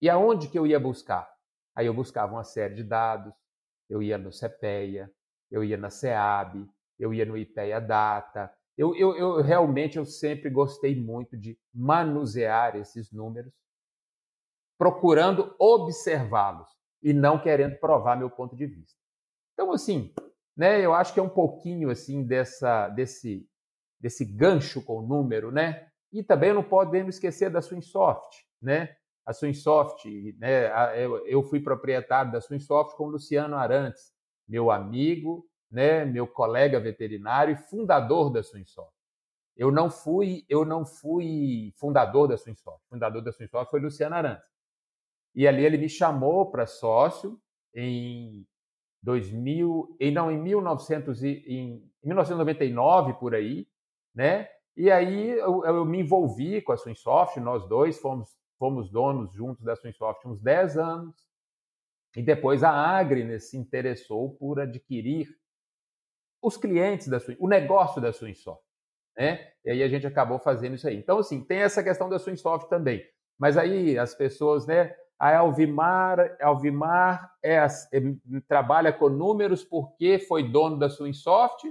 E 0.01 0.09
aonde 0.09 0.49
que 0.49 0.59
eu 0.59 0.67
ia 0.67 0.77
buscar? 0.77 1.33
Aí 1.73 1.85
eu 1.85 1.93
buscava 1.93 2.33
uma 2.33 2.43
série 2.43 2.75
de 2.75 2.83
dados, 2.83 3.33
eu 3.89 4.03
ia 4.03 4.17
no 4.17 4.31
CPEA, 4.31 5.09
eu 5.49 5.63
ia 5.63 5.77
na 5.77 5.89
SEAB, 5.89 6.69
eu 6.99 7.13
ia 7.13 7.23
no 7.25 7.37
IPEA 7.37 7.79
Data. 7.79 8.53
Eu, 8.77 8.93
eu, 8.97 9.15
eu 9.15 9.41
realmente 9.41 9.97
eu 9.97 10.05
sempre 10.05 10.49
gostei 10.49 10.93
muito 10.93 11.37
de 11.37 11.57
manusear 11.73 12.75
esses 12.75 13.13
números, 13.13 13.53
procurando 14.77 15.55
observá-los 15.57 16.69
e 17.01 17.13
não 17.13 17.41
querendo 17.41 17.79
provar 17.79 18.17
meu 18.17 18.29
ponto 18.29 18.57
de 18.57 18.65
vista. 18.65 18.99
Então, 19.53 19.71
assim, 19.71 20.13
né, 20.57 20.85
eu 20.85 20.93
acho 20.93 21.13
que 21.13 21.19
é 21.21 21.23
um 21.23 21.29
pouquinho 21.29 21.89
assim 21.89 22.25
dessa, 22.25 22.89
desse, 22.89 23.48
desse 23.99 24.23
gancho 24.25 24.81
com 24.81 24.99
o 24.99 25.01
número, 25.01 25.51
né? 25.51 25.87
E 26.11 26.23
também 26.23 26.53
não 26.53 26.63
podemos 26.63 27.15
esquecer 27.15 27.49
da 27.49 27.61
Swinsoft, 27.61 28.45
né? 28.61 28.95
a 29.29 29.33
Swinsoft, 29.33 30.09
né, 30.39 30.71
eu 31.27 31.43
fui 31.43 31.59
proprietário 31.59 32.31
da 32.31 32.41
Swinsoft 32.41 32.97
com 32.97 33.03
o 33.03 33.11
Luciano 33.11 33.55
Arantes, 33.55 34.11
meu 34.47 34.71
amigo, 34.71 35.47
né, 35.69 36.03
meu 36.03 36.25
colega 36.25 36.79
veterinário 36.79 37.53
e 37.53 37.69
fundador 37.69 38.31
da 38.31 38.41
Swinsoft. 38.41 38.91
Eu 39.55 39.71
não 39.71 39.91
fui, 39.91 40.43
eu 40.49 40.65
não 40.65 40.83
fui 40.83 41.71
fundador 41.75 42.27
da 42.27 42.37
Swinsoft. 42.37 42.81
Fundador 42.89 43.21
da 43.21 43.31
Swinsoft 43.31 43.69
foi 43.69 43.79
Luciano 43.79 44.15
Arantes. 44.15 44.49
E 45.35 45.47
ali 45.47 45.63
ele 45.63 45.77
me 45.77 45.89
chamou 45.89 46.49
para 46.49 46.65
sócio 46.65 47.39
em 47.75 48.47
2000, 49.03 49.95
e 49.99 50.09
não, 50.09 50.31
em, 50.31 50.41
1900 50.41 51.23
e, 51.23 51.43
em 51.45 51.91
1999, 52.03 53.13
por 53.13 53.35
aí, 53.35 53.67
né? 54.19 54.49
E 54.75 54.91
aí 54.91 55.29
eu, 55.29 55.63
eu, 55.63 55.85
me 55.85 56.01
envolvi 56.01 56.61
com 56.61 56.73
a 56.73 56.77
Swinsoft, 56.77 57.39
nós 57.39 57.65
dois 57.69 57.97
fomos, 57.99 58.29
fomos 58.57 58.91
donos 58.91 59.31
juntos 59.31 59.63
da 59.63 59.77
Swinsoft 59.77 60.27
uns 60.27 60.41
10 60.41 60.77
anos, 60.77 61.15
e 62.17 62.21
depois 62.21 62.61
a 62.61 62.69
Agri 62.69 63.39
se 63.39 63.55
interessou 63.55 64.35
por 64.35 64.59
adquirir 64.59 65.29
os 66.43 66.57
clientes 66.57 67.07
da 67.07 67.17
Swing, 67.17 67.39
o 67.39 67.47
negócio 67.47 68.01
da 68.01 68.11
Swinsoft. 68.11 68.61
Né? 69.17 69.53
E 69.63 69.71
aí 69.71 69.83
a 69.83 69.87
gente 69.87 70.05
acabou 70.05 70.37
fazendo 70.37 70.75
isso 70.75 70.87
aí. 70.87 70.97
Então, 70.97 71.19
assim, 71.19 71.41
tem 71.41 71.59
essa 71.59 71.81
questão 71.81 72.09
da 72.09 72.19
Swinsoft 72.19 72.67
também. 72.67 73.01
Mas 73.39 73.55
aí 73.55 73.97
as 73.97 74.13
pessoas, 74.13 74.67
né? 74.67 74.93
A 75.17 75.37
Alvimar, 75.37 76.37
Alvimar 76.41 77.33
é, 77.43 77.55
é, 77.55 77.67
trabalha 78.49 78.91
com 78.91 79.07
números 79.07 79.63
porque 79.63 80.19
foi 80.19 80.43
dono 80.43 80.77
da 80.77 80.89
Swinsoft 80.89 81.69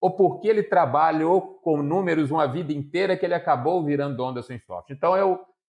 ou 0.00 0.10
porque 0.16 0.48
ele 0.48 0.62
trabalhou 0.62 1.60
com 1.62 1.82
números 1.82 2.30
uma 2.30 2.46
vida 2.46 2.72
inteira 2.72 3.16
que 3.16 3.24
ele 3.24 3.34
acabou 3.34 3.84
virando 3.84 4.16
dono 4.16 4.34
da 4.34 4.42
Swinsoft. 4.42 4.90
Então, 4.90 5.14
é, 5.14 5.20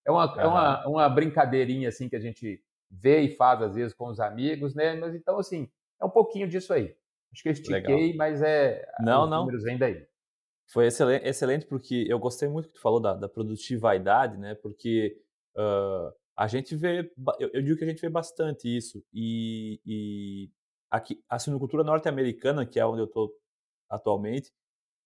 é, 0.05 0.11
uma, 0.11 0.35
é 0.37 0.47
uma, 0.47 0.87
uma 0.87 1.09
brincadeirinha 1.09 1.89
assim 1.89 2.07
que 2.07 2.15
a 2.15 2.19
gente 2.19 2.63
vê 2.89 3.21
e 3.21 3.35
faz 3.35 3.61
às 3.61 3.75
vezes 3.75 3.93
com 3.93 4.07
os 4.07 4.19
amigos, 4.19 4.73
né? 4.73 4.95
Mas 4.95 5.13
então, 5.13 5.37
assim, 5.37 5.69
é 6.01 6.05
um 6.05 6.09
pouquinho 6.09 6.47
disso 6.47 6.73
aí. 6.73 6.95
Acho 7.33 7.43
que 7.43 7.49
eu 7.49 7.53
estiquei, 7.53 7.81
Legal. 7.81 8.17
mas 8.17 8.41
é. 8.41 8.85
Não, 8.99 9.27
não. 9.27 9.41
números 9.41 9.63
vem 9.63 9.77
daí. 9.77 10.05
Foi 10.71 10.87
excelente, 10.87 11.25
excelente 11.25 11.65
porque 11.65 12.05
eu 12.07 12.17
gostei 12.17 12.47
muito 12.47 12.69
que 12.69 12.75
tu 12.75 12.81
falou 12.81 12.99
da, 12.99 13.13
da 13.13 13.27
produtividade, 13.27 14.37
né? 14.37 14.55
Porque 14.55 15.17
uh, 15.57 16.13
a 16.35 16.47
gente 16.47 16.75
vê, 16.75 17.11
eu, 17.39 17.49
eu, 17.53 17.61
digo 17.61 17.77
que 17.77 17.83
a 17.83 17.87
gente 17.87 18.01
vê 18.01 18.09
bastante 18.09 18.73
isso. 18.73 19.03
E, 19.13 19.81
e 19.85 20.49
aqui, 20.89 21.21
a 21.29 21.37
sinocultura 21.37 21.83
norte-americana, 21.83 22.65
que 22.65 22.79
é 22.79 22.85
onde 22.85 23.01
eu 23.01 23.05
estou 23.05 23.33
atualmente, 23.91 24.51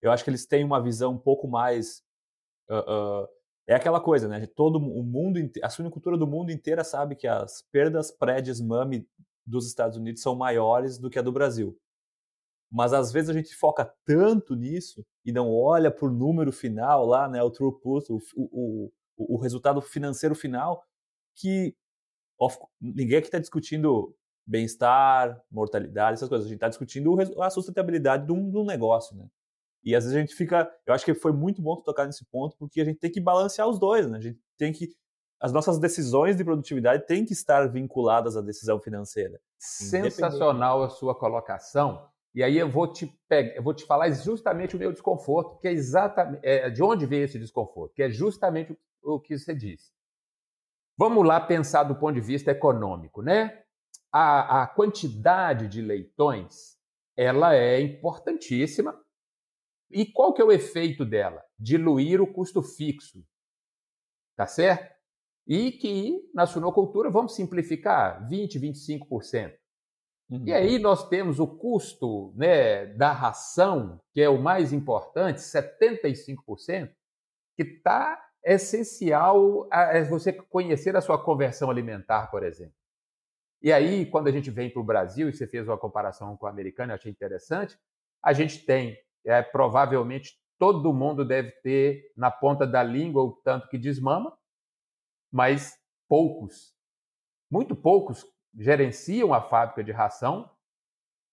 eu 0.01 0.11
acho 0.11 0.23
que 0.23 0.29
eles 0.29 0.45
têm 0.45 0.63
uma 0.63 0.81
visão 0.81 1.13
um 1.13 1.17
pouco 1.17 1.47
mais. 1.47 2.03
Uh, 2.69 3.23
uh, 3.23 3.27
é 3.67 3.73
aquela 3.73 3.99
coisa, 3.99 4.27
né? 4.27 4.45
Todo 4.45 4.77
o 4.77 5.03
mundo, 5.03 5.39
a 5.63 5.69
suinocultura 5.69 6.17
do 6.17 6.27
mundo 6.27 6.51
inteira 6.51 6.83
sabe 6.83 7.15
que 7.15 7.27
as 7.27 7.63
perdas 7.71 8.11
pré-desmame 8.11 9.07
dos 9.45 9.67
Estados 9.67 9.97
Unidos 9.97 10.21
são 10.21 10.35
maiores 10.35 10.99
do 10.99 11.09
que 11.09 11.17
a 11.17 11.21
do 11.21 11.31
Brasil. 11.31 11.77
Mas 12.71 12.93
às 12.93 13.11
vezes 13.11 13.29
a 13.29 13.33
gente 13.33 13.55
foca 13.55 13.91
tanto 14.05 14.55
nisso 14.55 15.05
e 15.23 15.31
não 15.31 15.51
olha 15.51 15.89
para 15.89 16.07
o 16.07 16.11
número 16.11 16.51
final 16.51 17.05
lá, 17.05 17.27
né? 17.27 17.41
O 17.41 17.49
throughput, 17.49 18.11
o, 18.11 18.19
o, 18.35 18.91
o, 19.17 19.35
o 19.35 19.37
resultado 19.37 19.81
financeiro 19.81 20.35
final, 20.35 20.83
que 21.35 21.75
ninguém 22.79 23.17
aqui 23.17 23.27
está 23.27 23.39
discutindo 23.39 24.15
bem-estar, 24.45 25.41
mortalidade, 25.49 26.15
essas 26.15 26.29
coisas. 26.29 26.45
A 26.45 26.49
gente 26.49 26.57
está 26.57 26.69
discutindo 26.69 27.15
a 27.41 27.49
sustentabilidade 27.49 28.25
de 28.25 28.31
um, 28.31 28.49
de 28.49 28.57
um 28.57 28.65
negócio, 28.65 29.15
né? 29.15 29.27
E 29.83 29.95
às 29.95 30.03
vezes 30.03 30.17
a 30.17 30.19
gente 30.19 30.35
fica. 30.35 30.69
Eu 30.85 30.93
acho 30.93 31.05
que 31.05 31.13
foi 31.13 31.31
muito 31.31 31.61
bom 31.61 31.75
tocar 31.81 32.05
nesse 32.05 32.25
ponto, 32.25 32.57
porque 32.57 32.81
a 32.81 32.85
gente 32.85 32.99
tem 32.99 33.11
que 33.11 33.21
balancear 33.21 33.67
os 33.67 33.79
dois, 33.79 34.09
né? 34.09 34.17
A 34.17 34.21
gente 34.21 34.39
tem 34.57 34.73
que. 34.73 34.89
As 35.39 35.51
nossas 35.51 35.77
decisões 35.77 36.37
de 36.37 36.43
produtividade 36.43 37.05
têm 37.05 37.25
que 37.25 37.33
estar 37.33 37.67
vinculadas 37.67 38.35
à 38.35 38.41
decisão 38.41 38.79
financeira. 38.79 39.39
Sensacional 39.59 40.83
a 40.83 40.89
sua 40.89 41.13
colocação. 41.13 42.07
E 42.33 42.41
aí 42.41 42.57
eu 42.57 42.69
vou 42.69 42.91
te 42.91 43.07
pegar, 43.29 43.55
eu 43.55 43.63
vou 43.63 43.73
te 43.73 43.85
falar 43.85 44.09
justamente 44.11 44.75
o 44.75 44.79
meu 44.79 44.91
desconforto, 44.91 45.59
que 45.59 45.67
é 45.67 45.71
exatamente 45.71 46.39
é, 46.43 46.69
de 46.69 46.81
onde 46.81 47.05
veio 47.05 47.25
esse 47.25 47.37
desconforto, 47.37 47.93
que 47.93 48.03
é 48.03 48.09
justamente 48.09 48.77
o, 49.03 49.15
o 49.15 49.19
que 49.19 49.37
você 49.37 49.53
disse. 49.53 49.93
Vamos 50.97 51.25
lá 51.25 51.39
pensar 51.39 51.83
do 51.83 51.95
ponto 51.95 52.15
de 52.15 52.21
vista 52.21 52.51
econômico, 52.51 53.21
né? 53.21 53.61
A, 54.17 54.61
a 54.63 54.67
quantidade 54.67 55.67
de 55.67 55.81
leitões, 55.81 56.77
ela 57.17 57.53
é 57.53 57.81
importantíssima 57.81 58.97
e 59.91 60.05
qual 60.05 60.33
que 60.33 60.41
é 60.41 60.45
o 60.45 60.51
efeito 60.51 61.03
dela? 61.03 61.43
Diluir 61.59 62.21
o 62.21 62.31
custo 62.31 62.61
fixo. 62.61 63.25
Tá 64.37 64.47
certo? 64.47 64.95
E 65.45 65.71
que 65.71 66.29
na 66.33 66.45
suinocultura, 66.45 67.09
vamos 67.09 67.35
simplificar, 67.35 68.25
20, 68.27 68.59
25%. 68.59 69.53
Uhum. 70.29 70.43
E 70.45 70.53
aí 70.53 70.79
nós 70.79 71.07
temos 71.09 71.39
o 71.39 71.47
custo 71.47 72.33
né, 72.35 72.85
da 72.85 73.11
ração, 73.11 74.01
que 74.13 74.21
é 74.21 74.29
o 74.29 74.41
mais 74.41 74.73
importante, 74.73 75.39
75%, 75.39 76.89
que 77.55 77.63
está 77.63 78.21
essencial 78.43 79.67
a, 79.71 80.01
você 80.03 80.31
conhecer 80.31 80.95
a 80.95 81.01
sua 81.01 81.21
conversão 81.21 81.69
alimentar, 81.69 82.27
por 82.31 82.43
exemplo. 82.43 82.75
E 83.61 83.71
aí, 83.71 84.05
quando 84.05 84.27
a 84.27 84.31
gente 84.31 84.51
vem 84.51 84.69
para 84.69 84.81
o 84.81 84.85
Brasil, 84.85 85.29
e 85.29 85.33
você 85.33 85.47
fez 85.47 85.67
uma 85.67 85.77
comparação 85.77 86.35
com 86.37 86.45
o 86.45 86.49
americano, 86.49 86.91
eu 86.91 86.95
achei 86.95 87.11
interessante, 87.11 87.77
a 88.21 88.33
gente 88.33 88.65
tem 88.65 88.97
é, 89.25 89.41
provavelmente 89.41 90.39
todo 90.57 90.93
mundo 90.93 91.25
deve 91.25 91.51
ter 91.63 92.11
na 92.15 92.31
ponta 92.31 92.65
da 92.65 92.81
língua 92.83 93.23
o 93.23 93.33
tanto 93.43 93.67
que 93.67 93.77
desmama, 93.77 94.37
mas 95.31 95.77
poucos, 96.07 96.75
muito 97.49 97.75
poucos 97.75 98.25
gerenciam 98.57 99.33
a 99.33 99.41
fábrica 99.41 99.83
de 99.83 99.91
ração 99.91 100.49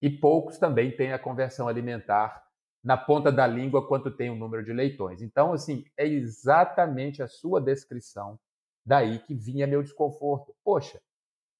e 0.00 0.10
poucos 0.10 0.58
também 0.58 0.94
têm 0.94 1.12
a 1.12 1.18
conversão 1.18 1.68
alimentar 1.68 2.42
na 2.82 2.96
ponta 2.96 3.30
da 3.30 3.46
língua 3.46 3.86
quanto 3.86 4.10
tem 4.10 4.28
o 4.28 4.34
número 4.34 4.64
de 4.64 4.72
leitões. 4.72 5.22
Então, 5.22 5.52
assim, 5.52 5.84
é 5.96 6.04
exatamente 6.04 7.22
a 7.22 7.28
sua 7.28 7.60
descrição 7.60 8.38
daí 8.84 9.20
que 9.20 9.34
vinha 9.34 9.68
meu 9.68 9.82
desconforto. 9.82 10.52
Poxa, 10.64 11.00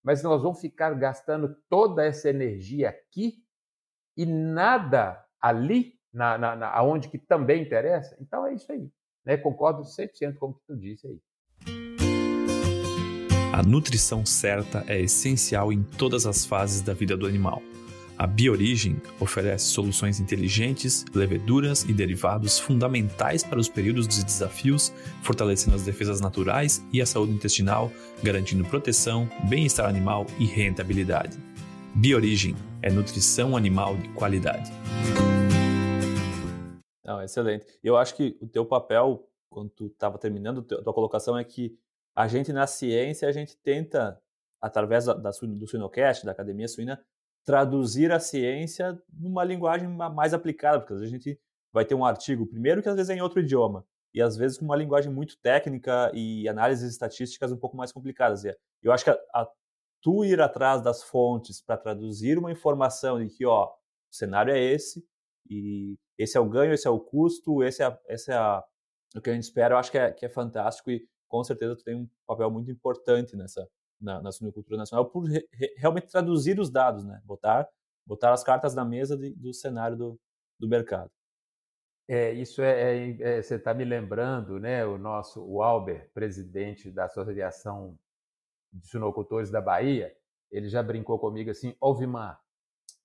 mas 0.02 0.23
nós 0.23 0.42
vamos 0.42 0.61
ficar 0.61 0.94
gastando 0.94 1.56
toda 1.68 2.04
essa 2.04 2.28
energia 2.28 2.88
aqui 2.88 3.42
e 4.16 4.26
nada 4.26 5.25
ali 5.40 5.94
na, 6.12 6.37
na, 6.37 6.56
na, 6.56 6.68
aonde 6.71 7.09
que 7.09 7.18
também 7.18 7.62
interessa? 7.62 8.16
Então 8.21 8.47
é 8.47 8.54
isso 8.54 8.71
aí. 8.71 8.90
Né? 9.25 9.37
Concordo 9.37 9.82
100% 9.82 10.37
com 10.37 10.47
o 10.47 10.54
que 10.54 10.61
tu 10.66 10.76
disse 10.76 11.06
aí. 11.06 11.21
A 13.52 13.62
nutrição 13.62 14.25
certa 14.25 14.85
é 14.88 15.00
essencial 15.00 15.73
em 15.73 15.82
todas 15.82 16.26
as 16.26 16.44
fases 16.44 16.80
da 16.80 16.94
vida 16.94 17.16
do 17.16 17.26
animal. 17.26 17.62
A 18.23 18.26
Biorigem 18.29 19.02
oferece 19.19 19.64
soluções 19.64 20.21
inteligentes, 20.21 21.05
leveduras 21.12 21.83
e 21.83 21.93
derivados 21.93 22.57
fundamentais 22.57 23.43
para 23.43 23.59
os 23.59 23.69
períodos 23.69 24.07
de 24.07 24.25
desafios, 24.25 24.91
fortalecendo 25.25 25.75
as 25.75 25.83
defesas 25.83 26.21
naturais 26.21 26.87
e 26.93 27.02
a 27.02 27.05
saúde 27.05 27.33
intestinal, 27.33 27.91
garantindo 28.23 28.64
proteção, 28.64 29.29
bem-estar 29.49 29.88
animal 29.88 30.25
e 30.38 30.45
rentabilidade. 30.45 31.37
Biorigem 31.97 32.55
é 32.81 32.93
nutrição 32.93 33.57
animal 33.57 33.97
de 33.97 34.09
qualidade. 34.11 34.71
Não, 37.05 37.21
excelente. 37.25 37.67
Eu 37.83 37.97
acho 37.97 38.14
que 38.14 38.38
o 38.41 38.47
teu 38.47 38.64
papel, 38.64 39.29
quando 39.50 39.71
tu 39.71 39.87
estava 39.88 40.17
terminando 40.17 40.61
a 40.61 40.81
tua 40.81 40.95
colocação, 40.95 41.37
é 41.37 41.43
que 41.43 41.76
a 42.14 42.29
gente 42.29 42.52
na 42.52 42.69
ciência, 42.69 43.29
a 43.29 43.33
gente 43.33 43.57
tenta, 43.57 44.17
através 44.61 45.07
da, 45.07 45.14
da 45.14 45.31
do 45.31 45.67
Suinocast, 45.67 46.25
da 46.25 46.31
Academia 46.31 46.69
Suína, 46.69 47.05
traduzir 47.45 48.13
a 48.13 48.21
ciência 48.21 49.01
numa 49.13 49.45
linguagem 49.45 49.89
mais 49.89 50.33
aplicada, 50.33 50.79
porque 50.79 50.93
às 50.93 51.01
vezes 51.01 51.15
a 51.15 51.17
gente 51.17 51.41
vai 51.73 51.85
ter 51.85 51.95
um 51.95 52.05
artigo, 52.05 52.47
primeiro 52.47 52.83
que 52.83 52.89
às 52.89 52.95
vezes 52.95 53.11
é 53.11 53.15
em 53.15 53.23
outro 53.23 53.41
idioma, 53.41 53.85
e 54.15 54.21
às 54.21 54.37
vezes 54.37 54.59
com 54.59 54.65
uma 54.65 54.77
linguagem 54.77 55.11
muito 55.11 55.39
técnica 55.39 56.11
e 56.15 56.47
análises 56.49 56.91
estatísticas 56.91 57.51
um 57.51 57.57
pouco 57.57 57.77
mais 57.77 57.91
complicadas. 57.91 58.45
Eu 58.83 58.93
acho 58.93 59.05
que 59.05 59.11
a, 59.11 59.19
a 59.35 59.49
tu 60.03 60.25
ir 60.25 60.41
atrás 60.41 60.83
das 60.83 61.03
fontes 61.03 61.63
para 61.63 61.77
traduzir 61.77 62.37
uma 62.37 62.53
informação 62.53 63.19
de 63.19 63.33
que, 63.35 63.47
ó, 63.47 63.67
o 63.67 64.15
cenário 64.15 64.53
é 64.53 64.61
esse, 64.61 65.05
e 65.49 65.97
esse 66.19 66.37
é 66.37 66.41
o 66.41 66.49
ganho, 66.49 66.73
esse 66.73 66.87
é 66.87 66.91
o 66.91 67.01
custo, 67.01 67.63
esse 67.63 67.83
é, 67.83 67.99
esse 68.09 68.31
é 68.31 68.35
a, 68.35 68.63
o 69.17 69.21
que 69.21 69.31
a 69.31 69.35
gente 69.35 69.45
espera, 69.45 69.75
eu 69.75 69.79
acho 69.79 69.91
que 69.91 69.99
é, 69.99 70.11
que 70.11 70.27
é 70.27 70.29
fantástico 70.29 70.91
e 70.91 71.07
com 71.29 71.43
certeza 71.43 71.77
tu 71.77 71.85
tem 71.85 71.97
um 71.97 72.09
papel 72.27 72.51
muito 72.51 72.71
importante 72.71 73.35
nessa 73.37 73.67
na, 74.02 74.21
na 74.21 74.32
suinocultura 74.32 74.76
nacional 74.76 75.06
por 75.06 75.25
re, 75.25 75.47
realmente 75.76 76.09
traduzir 76.09 76.59
os 76.59 76.71
dados, 76.71 77.04
né? 77.04 77.21
Botar, 77.25 77.68
botar 78.06 78.32
as 78.32 78.42
cartas 78.42 78.75
na 78.75 78.85
mesa 78.85 79.16
de, 79.16 79.30
do 79.30 79.54
cenário 79.54 79.97
do, 79.97 80.21
do 80.59 80.68
mercado. 80.68 81.11
É, 82.09 82.32
isso 82.32 82.61
é, 82.61 82.99
é, 82.99 83.23
é 83.38 83.42
você 83.42 83.54
está 83.54 83.73
me 83.73 83.85
lembrando, 83.85 84.59
né? 84.59 84.85
O 84.85 84.99
nosso, 84.99 85.42
o 85.42 85.62
Albert, 85.62 86.11
presidente 86.12 86.90
da 86.90 87.04
Associação 87.04 87.97
de 88.73 88.87
Suinocultores 88.87 89.50
da 89.50 89.61
Bahia, 89.61 90.14
ele 90.50 90.68
já 90.68 90.82
brincou 90.82 91.18
comigo 91.18 91.50
assim, 91.50 91.75
Alvimar, 91.80 92.40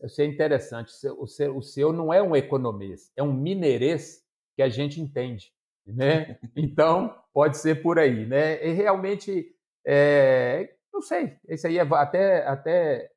isso 0.03 0.21
é 0.21 0.25
interessante. 0.25 0.89
O 1.17 1.27
seu, 1.27 1.57
o 1.57 1.61
seu 1.61 1.93
não 1.93 2.13
é 2.13 2.21
um 2.21 2.35
economês, 2.35 3.11
é 3.15 3.23
um 3.23 3.33
mineirês 3.33 4.23
que 4.55 4.61
a 4.61 4.69
gente 4.69 5.01
entende, 5.01 5.53
né? 5.85 6.39
Então 6.55 7.15
pode 7.33 7.57
ser 7.57 7.81
por 7.81 7.99
aí, 7.99 8.25
né? 8.25 8.65
E 8.65 8.73
realmente, 8.73 9.55
é, 9.85 10.75
não 10.97 11.01
sei. 11.01 11.37
Esse 11.47 11.67
aí 11.67 11.77
é 11.77 11.81
até 11.81 12.47
até 12.47 13.11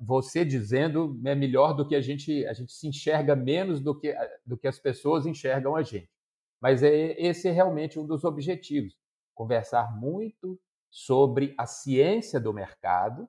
você 0.00 0.44
dizendo 0.44 1.20
é 1.24 1.34
melhor 1.34 1.72
do 1.74 1.86
que 1.86 1.96
a 1.96 2.00
gente 2.00 2.46
a 2.46 2.52
gente 2.52 2.72
se 2.72 2.86
enxerga 2.86 3.34
menos 3.34 3.80
do 3.80 3.98
que 3.98 4.14
do 4.46 4.56
que 4.56 4.68
as 4.68 4.78
pessoas 4.78 5.26
enxergam 5.26 5.74
a 5.74 5.82
gente. 5.82 6.08
Mas 6.60 6.82
é, 6.82 7.20
esse 7.20 7.48
é 7.48 7.50
realmente 7.50 7.98
um 7.98 8.06
dos 8.06 8.24
objetivos. 8.24 8.96
Conversar 9.34 9.92
muito 9.98 10.58
sobre 10.90 11.54
a 11.58 11.66
ciência 11.66 12.38
do 12.38 12.52
mercado 12.52 13.28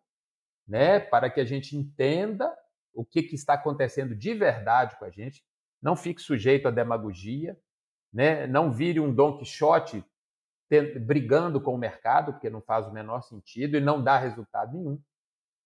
né, 0.68 1.00
para 1.00 1.30
que 1.30 1.40
a 1.40 1.46
gente 1.46 1.76
entenda 1.76 2.56
o 2.94 3.04
que, 3.04 3.24
que 3.24 3.36
está 3.36 3.56
acontecendo 3.56 4.16
de 4.16 4.34
verdade 4.34 4.98
com 4.98 5.06
a 5.06 5.10
gente, 5.10 5.44
não 5.82 5.96
fique 5.96 6.22
sujeito 6.22 6.68
à 6.68 6.72
demagogia, 6.72 7.60
né, 8.14 8.48
não 8.48 8.72
vire 8.72 9.00
um 9.00 9.14
Don 9.14 9.38
Quixote 9.38 10.04
brigando 11.02 11.62
com 11.62 11.74
o 11.74 11.78
mercado, 11.78 12.34
porque 12.34 12.50
não 12.50 12.62
faz 12.62 12.88
o 12.88 12.92
menor 12.94 13.22
sentido 13.22 13.78
e 13.78 13.82
não 13.82 14.04
dá 14.04 14.18
resultado 14.18 14.74
nenhum. 14.74 15.00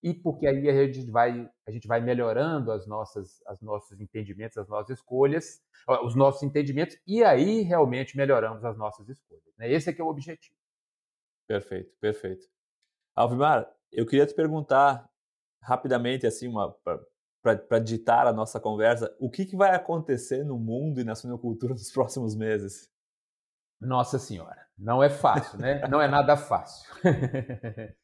E 0.02 0.14
porque 0.14 0.48
aí 0.48 0.70
a 0.70 0.86
gente 0.86 1.12
vai, 1.12 1.50
a 1.68 1.72
gente 1.72 1.88
vai 1.88 2.00
melhorando 2.00 2.72
as 2.72 2.88
nossas, 2.88 3.42
as 3.46 3.62
nossos 3.62 4.00
entendimentos, 4.00 4.58
as 4.58 4.68
nossas 4.68 4.98
escolhas, 4.98 5.62
os 6.04 6.16
nossos 6.16 6.42
entendimentos, 6.44 6.98
e 7.06 7.24
aí 7.24 7.62
realmente 7.62 8.16
melhoramos 8.16 8.64
as 8.64 8.78
nossas 8.78 9.10
escolhas. 9.10 9.44
Né? 9.58 9.70
Esse 9.72 9.90
é 9.90 9.94
que 9.94 10.02
é 10.02 10.04
o 10.04 10.08
objetivo. 10.08 10.56
Perfeito, 11.48 11.94
perfeito. 12.00 12.48
Alvimar, 13.14 13.70
eu 13.92 14.06
queria 14.06 14.26
te 14.26 14.34
perguntar 14.34 15.10
rapidamente, 15.62 16.26
assim, 16.26 16.50
para 17.42 17.80
ditar 17.80 18.28
a 18.28 18.34
nossa 18.34 18.60
conversa, 18.60 19.14
o 19.20 19.30
que, 19.30 19.46
que 19.46 19.58
vai 19.58 19.76
acontecer 19.76 20.46
no 20.46 20.58
mundo 20.58 21.02
e 21.02 21.04
na 21.04 21.16
suinocultura 21.16 21.74
nos 21.74 21.92
próximos 21.92 22.36
meses? 22.36 22.90
Nossa 23.82 24.20
Senhora, 24.20 24.69
não 24.80 25.04
é 25.04 25.10
fácil, 25.10 25.60
né? 25.60 25.86
Não 25.90 26.02
é 26.02 26.08
nada 26.08 26.38
fácil. 26.38 26.90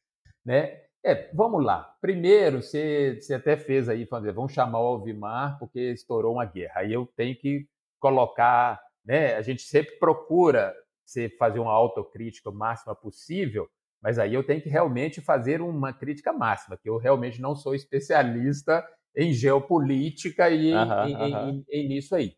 né? 0.44 0.82
É, 1.04 1.30
vamos 1.32 1.64
lá. 1.64 1.96
Primeiro, 2.00 2.62
você, 2.62 3.18
você 3.20 3.34
até 3.34 3.56
fez 3.56 3.88
aí, 3.88 4.04
fazer, 4.06 4.32
vamos 4.32 4.52
chamar 4.52 4.80
o 4.80 4.86
Alvimar 4.86 5.58
porque 5.58 5.92
estourou 5.92 6.34
uma 6.34 6.44
guerra. 6.44 6.80
Aí 6.80 6.92
eu 6.92 7.06
tenho 7.16 7.36
que 7.36 7.66
colocar, 7.98 8.80
né? 9.04 9.34
A 9.36 9.42
gente 9.42 9.62
sempre 9.62 9.98
procura 9.98 10.74
você 11.04 11.28
fazer 11.38 11.60
uma 11.60 11.72
autocrítica 11.72 12.50
máxima 12.50 12.94
possível, 12.94 13.68
mas 14.02 14.18
aí 14.18 14.34
eu 14.34 14.44
tenho 14.44 14.60
que 14.60 14.68
realmente 14.68 15.20
fazer 15.20 15.62
uma 15.62 15.92
crítica 15.92 16.32
máxima, 16.32 16.76
que 16.76 16.90
eu 16.90 16.98
realmente 16.98 17.40
não 17.40 17.54
sou 17.54 17.74
especialista 17.74 18.86
em 19.16 19.32
geopolítica 19.32 20.50
e 20.50 20.72
em, 20.72 20.74
em, 20.74 21.34
em, 21.34 21.64
em 21.70 21.88
nisso 21.88 22.14
aí. 22.14 22.34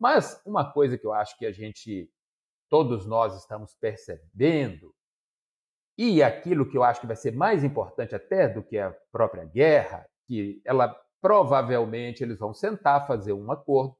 Mas 0.00 0.40
uma 0.44 0.72
coisa 0.72 0.96
que 0.96 1.06
eu 1.06 1.12
acho 1.12 1.36
que 1.38 1.46
a 1.46 1.52
gente 1.52 2.10
todos 2.68 3.06
nós 3.06 3.36
estamos 3.36 3.74
percebendo, 3.74 4.94
e 5.98 6.22
aquilo 6.22 6.68
que 6.68 6.78
eu 6.78 6.84
acho 6.84 7.00
que 7.00 7.08
vai 7.08 7.16
ser 7.16 7.32
mais 7.32 7.64
importante 7.64 8.14
até 8.14 8.48
do 8.48 8.62
que 8.62 8.78
a 8.78 8.94
própria 9.10 9.44
guerra, 9.44 10.08
que 10.26 10.62
ela 10.64 10.96
provavelmente 11.20 12.22
eles 12.22 12.38
vão 12.38 12.54
sentar, 12.54 13.04
fazer 13.06 13.32
um 13.32 13.50
acordo, 13.50 13.96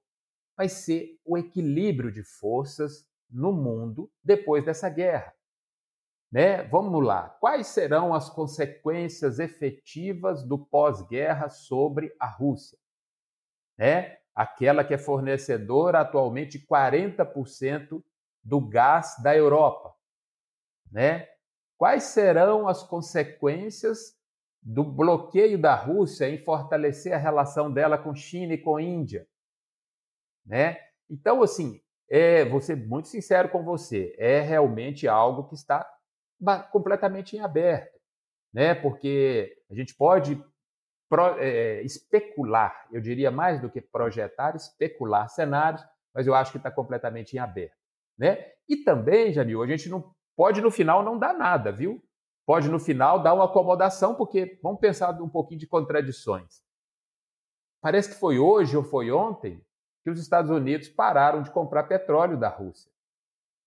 vai 0.57 0.69
ser 0.69 1.19
o 1.25 1.37
equilíbrio 1.37 2.13
de 2.13 2.23
forças 2.23 3.05
no 3.29 3.53
mundo 3.53 4.09
depois 4.23 4.65
dessa 4.65 4.89
guerra. 4.89 5.35
Né? 6.31 6.63
Vamos 6.65 7.05
lá. 7.05 7.31
Quais 7.41 7.67
serão 7.67 8.15
as 8.15 8.31
consequências 8.31 9.41
efetivas 9.41 10.45
do 10.45 10.59
pós-guerra 10.59 11.49
sobre 11.49 12.15
a 12.21 12.29
Rússia? 12.29 12.79
Né? 13.77 14.19
Aquela 14.35 14.85
que 14.85 14.95
é 14.95 14.99
fornecedora 14.99 16.01
atualmente 16.01 16.59
de 16.59 16.67
40% 16.67 18.03
do 18.49 18.61
gás 18.63 19.15
da 19.23 19.37
Europa, 19.37 19.95
né? 20.91 21.29
Quais 21.77 22.05
serão 22.05 22.67
as 22.67 22.83
consequências 22.83 24.17
do 24.63 24.83
bloqueio 24.83 25.61
da 25.61 25.75
Rússia 25.75 26.29
em 26.29 26.43
fortalecer 26.43 27.13
a 27.13 27.19
relação 27.19 27.71
dela 27.71 27.99
com 27.99 28.15
China 28.15 28.55
e 28.55 28.59
com 28.59 28.77
a 28.77 28.83
Índia, 28.83 29.29
né? 30.47 30.79
Então, 31.11 31.43
assim, 31.43 31.81
é, 32.09 32.47
vou 32.47 32.61
ser 32.61 32.75
muito 32.75 33.09
sincero 33.09 33.51
com 33.51 33.63
você, 33.63 34.17
é 34.19 34.41
realmente 34.41 35.07
algo 35.07 35.47
que 35.47 35.55
está 35.55 35.87
completamente 36.73 37.37
em 37.37 37.41
aberto, 37.41 38.01
né? 38.51 38.75
Porque 38.75 39.59
a 39.71 39.75
gente 39.75 39.95
pode 39.95 40.43
pro, 41.07 41.39
é, 41.39 41.83
especular, 41.83 42.89
eu 42.91 43.01
diria 43.03 43.31
mais 43.31 43.61
do 43.61 43.69
que 43.71 43.83
projetar, 43.83 44.57
especular 44.57 45.29
cenários, 45.29 45.85
mas 46.15 46.27
eu 46.27 46.35
acho 46.35 46.51
que 46.51 46.57
está 46.57 46.71
completamente 46.71 47.37
em 47.37 47.39
aberto. 47.39 47.88
Né? 48.19 48.45
E 48.69 48.77
também, 48.77 49.33
Jamil, 49.33 49.63
a 49.63 49.67
gente 49.67 49.89
não 49.89 50.13
pode 50.37 50.61
no 50.61 50.71
final 50.71 51.03
não 51.03 51.19
dar 51.19 51.33
nada, 51.33 51.71
viu? 51.71 52.03
Pode 52.45 52.69
no 52.69 52.79
final 52.79 53.23
dar 53.23 53.35
uma 53.35 53.45
acomodação, 53.45 54.15
porque 54.15 54.59
vamos 54.63 54.81
pensar 54.81 55.11
um 55.23 55.29
pouquinho 55.29 55.61
de 55.61 55.67
contradições. 55.67 56.63
Parece 57.81 58.11
que 58.11 58.19
foi 58.19 58.39
hoje 58.39 58.77
ou 58.77 58.83
foi 58.83 59.11
ontem 59.11 59.65
que 60.03 60.11
os 60.11 60.19
Estados 60.19 60.51
Unidos 60.51 60.89
pararam 60.89 61.43
de 61.43 61.51
comprar 61.51 61.85
petróleo 61.85 62.39
da 62.39 62.49
Rússia. 62.49 62.91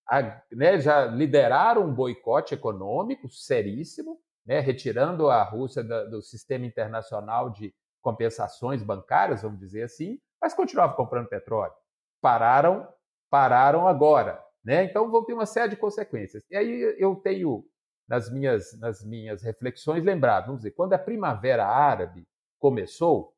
A, 0.08 0.42
né, 0.50 0.80
já 0.80 1.06
lideraram 1.06 1.86
um 1.86 1.94
boicote 1.94 2.54
econômico 2.54 3.28
seríssimo, 3.28 4.20
né, 4.44 4.58
retirando 4.58 5.30
a 5.30 5.42
Rússia 5.42 5.82
da, 5.82 6.04
do 6.04 6.20
sistema 6.20 6.66
internacional 6.66 7.50
de 7.50 7.72
compensações 8.02 8.82
bancárias, 8.82 9.42
vamos 9.42 9.60
dizer 9.60 9.84
assim, 9.84 10.18
mas 10.40 10.52
continuavam 10.52 10.96
comprando 10.96 11.28
petróleo. 11.28 11.72
Pararam 12.20 12.88
pararam 13.32 13.88
agora. 13.88 14.44
Né? 14.64 14.84
Então 14.84 15.10
vão 15.10 15.24
ter 15.24 15.34
uma 15.34 15.46
série 15.46 15.70
de 15.70 15.76
consequências. 15.76 16.44
E 16.50 16.56
aí 16.56 16.96
eu 16.98 17.16
tenho, 17.16 17.64
nas 18.08 18.30
minhas, 18.30 18.78
nas 18.78 19.04
minhas 19.04 19.42
reflexões, 19.42 20.04
lembrado, 20.04 20.46
vamos 20.46 20.60
dizer, 20.60 20.72
quando 20.72 20.92
a 20.92 20.98
primavera 20.98 21.66
árabe 21.66 22.26
começou, 22.58 23.34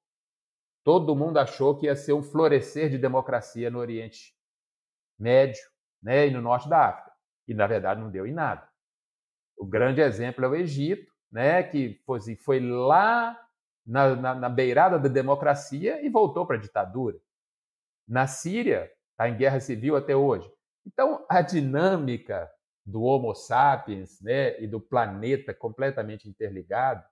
todo 0.85 1.17
mundo 1.17 1.39
achou 1.39 1.77
que 1.77 1.87
ia 1.87 1.97
ser 1.97 2.13
um 2.13 2.23
florescer 2.23 2.91
de 2.91 2.99
democracia 2.99 3.71
no 3.71 3.79
Oriente 3.79 4.35
Médio 5.19 5.63
né, 6.03 6.27
e 6.27 6.31
no 6.31 6.43
norte 6.43 6.69
da 6.69 6.89
África. 6.89 7.13
E, 7.49 7.55
na 7.55 7.67
verdade, 7.67 8.01
não 8.01 8.11
deu 8.11 8.27
em 8.27 8.33
nada. 8.33 8.69
O 9.57 9.65
grande 9.65 10.01
exemplo 10.01 10.45
é 10.45 10.49
o 10.49 10.55
Egito, 10.55 11.11
né, 11.33 11.63
que 11.63 12.01
foi, 12.05 12.19
assim, 12.19 12.37
foi 12.37 12.61
lá 12.61 13.41
na, 13.87 14.15
na, 14.15 14.35
na 14.35 14.49
beirada 14.49 14.99
da 14.99 15.09
democracia 15.09 16.05
e 16.05 16.09
voltou 16.11 16.47
para 16.47 16.57
a 16.57 16.61
ditadura. 16.61 17.19
Na 18.07 18.27
Síria, 18.27 18.91
está 19.13 19.29
em 19.29 19.37
guerra 19.37 19.61
civil 19.61 19.97
até 19.97 20.15
hoje. 20.15 20.51
Então, 20.87 21.25
a 21.29 21.41
dinâmica 21.41 22.51
do 22.85 23.03
Homo 23.03 23.35
sapiens 23.35 24.21
né, 24.21 24.61
e 24.61 24.67
do 24.67 24.81
planeta 24.81 25.55
completamente 25.55 26.29
interligado 26.29 27.05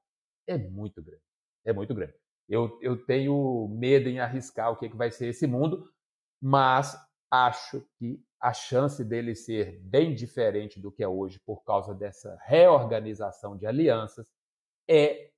é 0.47 0.59
muito 0.59 1.03
grande. 1.03 1.23
É 1.65 1.73
muito 1.73 1.95
grande. 1.95 2.15
Eu, 2.49 2.79
eu 2.83 3.03
tenho 3.07 3.69
medo 3.69 4.09
em 4.09 4.21
arriscar 4.21 4.71
o 4.71 4.77
que, 4.77 4.89
que 4.89 4.97
vai 4.97 5.11
ser 5.11 5.29
esse 5.29 5.47
mundo, 5.47 5.91
mas 6.41 6.97
acho 7.31 7.87
que 7.99 8.23
a 8.41 8.53
chance 8.53 9.03
dele 9.05 9.35
ser 9.35 9.81
bem 9.81 10.15
diferente 10.15 10.81
do 10.81 10.91
que 10.91 11.03
é 11.03 11.09
hoje 11.09 11.41
por 11.47 11.65
causa 11.65 11.95
dessa 11.95 12.37
reorganização 12.43 13.57
de 13.57 13.67
alianças 13.67 14.31
é 14.89 15.31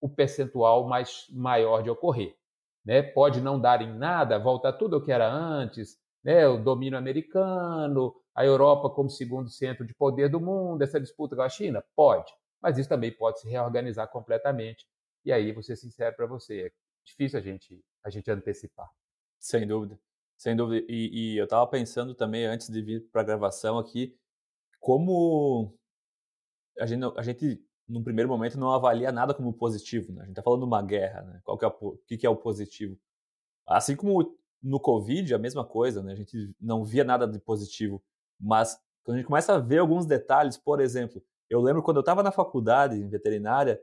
o 0.00 0.08
percentual 0.08 0.86
mais 0.86 1.26
maior 1.30 1.82
de 1.82 1.90
ocorrer. 1.90 2.36
Né? 2.84 3.02
Pode 3.02 3.40
não 3.40 3.58
dar 3.58 3.82
em 3.82 3.92
nada, 3.92 4.38
voltar 4.38 4.74
tudo 4.74 4.98
o 4.98 5.04
que 5.04 5.10
era 5.10 5.28
antes, 5.28 5.98
né, 6.22 6.46
o 6.46 6.62
domínio 6.62 6.98
americano, 6.98 8.14
a 8.34 8.44
Europa 8.44 8.90
como 8.90 9.10
segundo 9.10 9.50
centro 9.50 9.86
de 9.86 9.94
poder 9.94 10.28
do 10.28 10.40
mundo, 10.40 10.82
essa 10.82 11.00
disputa 11.00 11.36
com 11.36 11.42
a 11.42 11.48
China? 11.48 11.82
Pode, 11.94 12.32
mas 12.60 12.78
isso 12.78 12.88
também 12.88 13.12
pode 13.12 13.40
se 13.40 13.48
reorganizar 13.48 14.08
completamente. 14.08 14.86
E 15.24 15.32
aí, 15.32 15.52
vou 15.52 15.62
ser 15.62 15.76
sincero 15.76 16.16
para 16.16 16.26
você, 16.26 16.66
é 16.66 16.72
difícil 17.04 17.38
a 17.38 17.42
gente, 17.42 17.84
a 18.04 18.10
gente 18.10 18.30
antecipar. 18.30 18.88
Sem 19.38 19.66
dúvida, 19.66 19.98
sem 20.36 20.56
dúvida. 20.56 20.86
E, 20.88 21.34
e 21.34 21.36
eu 21.38 21.44
estava 21.44 21.66
pensando 21.66 22.14
também, 22.14 22.46
antes 22.46 22.68
de 22.68 22.82
vir 22.82 23.08
para 23.10 23.22
a 23.22 23.24
gravação 23.24 23.78
aqui, 23.78 24.16
como 24.78 25.74
a 26.78 26.86
gente, 26.86 27.04
a 27.16 27.22
gente, 27.22 27.62
num 27.86 28.02
primeiro 28.02 28.28
momento, 28.28 28.58
não 28.58 28.72
avalia 28.72 29.12
nada 29.12 29.34
como 29.34 29.52
positivo. 29.52 30.12
Né? 30.12 30.22
A 30.22 30.24
gente 30.24 30.32
está 30.32 30.42
falando 30.42 30.60
de 30.60 30.66
uma 30.66 30.82
guerra, 30.82 31.22
né? 31.22 31.40
Qual 31.44 31.58
que 31.58 31.64
é 31.64 31.68
o, 31.68 31.98
que, 32.06 32.16
que 32.18 32.26
é 32.26 32.30
o 32.30 32.36
positivo? 32.36 32.98
Assim 33.66 33.94
como 33.94 34.39
no 34.62 34.80
Covid, 34.80 35.34
a 35.34 35.38
mesma 35.38 35.64
coisa, 35.64 36.02
né? 36.02 36.12
A 36.12 36.16
gente 36.16 36.54
não 36.60 36.84
via 36.84 37.04
nada 37.04 37.26
de 37.26 37.38
positivo. 37.38 38.02
Mas 38.38 38.78
quando 39.02 39.16
a 39.16 39.18
gente 39.18 39.26
começa 39.26 39.54
a 39.54 39.58
ver 39.58 39.78
alguns 39.78 40.06
detalhes, 40.06 40.56
por 40.56 40.80
exemplo, 40.80 41.22
eu 41.48 41.60
lembro 41.60 41.82
quando 41.82 41.96
eu 41.96 42.00
estava 42.02 42.22
na 42.22 42.30
faculdade 42.30 42.96
em 42.96 43.08
veterinária, 43.08 43.80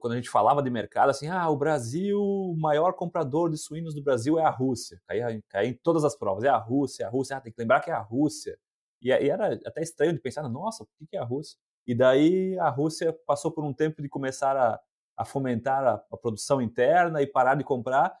quando 0.00 0.12
a 0.12 0.16
gente 0.16 0.28
falava 0.28 0.62
de 0.62 0.68
mercado, 0.68 1.10
assim, 1.10 1.28
ah, 1.28 1.48
o 1.48 1.56
Brasil, 1.56 2.20
o 2.20 2.54
maior 2.58 2.92
comprador 2.92 3.50
de 3.50 3.56
suínos 3.56 3.94
do 3.94 4.02
Brasil 4.02 4.38
é 4.38 4.44
a 4.44 4.50
Rússia. 4.50 5.00
Caía, 5.06 5.42
caía 5.48 5.70
em 5.70 5.74
todas 5.74 6.04
as 6.04 6.14
provas, 6.14 6.44
é 6.44 6.48
a 6.48 6.58
Rússia, 6.58 7.04
é 7.04 7.06
a 7.06 7.10
Rússia, 7.10 7.36
ah, 7.36 7.40
tem 7.40 7.52
que 7.52 7.60
lembrar 7.60 7.80
que 7.80 7.90
é 7.90 7.94
a 7.94 8.02
Rússia. 8.02 8.58
E, 9.00 9.08
e 9.08 9.30
era 9.30 9.58
até 9.64 9.82
estranho 9.82 10.12
de 10.12 10.20
pensar, 10.20 10.46
nossa, 10.48 10.84
por 10.84 11.08
que 11.08 11.16
é 11.16 11.20
a 11.20 11.24
Rússia? 11.24 11.58
E 11.86 11.94
daí 11.94 12.58
a 12.58 12.68
Rússia 12.68 13.12
passou 13.26 13.50
por 13.50 13.64
um 13.64 13.72
tempo 13.72 14.02
de 14.02 14.08
começar 14.08 14.56
a, 14.56 14.78
a 15.16 15.24
fomentar 15.24 15.84
a, 15.84 16.04
a 16.12 16.16
produção 16.16 16.60
interna 16.60 17.22
e 17.22 17.26
parar 17.26 17.54
de 17.54 17.64
comprar. 17.64 18.14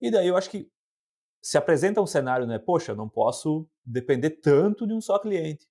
E 0.00 0.10
daí 0.10 0.28
eu 0.28 0.36
acho 0.36 0.50
que 0.50 0.70
se 1.44 1.58
apresenta 1.58 2.00
um 2.00 2.06
cenário, 2.06 2.46
né? 2.46 2.58
Poxa, 2.58 2.94
não 2.94 3.08
posso 3.08 3.68
depender 3.84 4.30
tanto 4.30 4.86
de 4.86 4.94
um 4.94 5.00
só 5.00 5.18
cliente. 5.18 5.66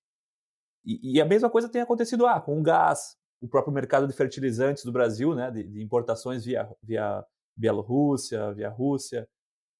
E, 0.84 1.14
e, 1.14 1.20
a 1.20 1.24
mesma 1.24 1.50
coisa 1.50 1.68
tem 1.68 1.80
acontecido 1.80 2.26
ah, 2.26 2.40
com 2.40 2.60
o 2.60 2.62
gás, 2.62 3.16
o 3.40 3.48
próprio 3.48 3.72
mercado 3.72 4.06
de 4.06 4.12
fertilizantes 4.12 4.84
do 4.84 4.92
Brasil, 4.92 5.34
né? 5.34 5.50
De, 5.50 5.64
de 5.64 5.82
importações 5.82 6.44
via, 6.44 6.70
via 6.82 7.24
Bielorrússia, 7.56 8.52
via 8.52 8.68
Rússia. 8.68 9.28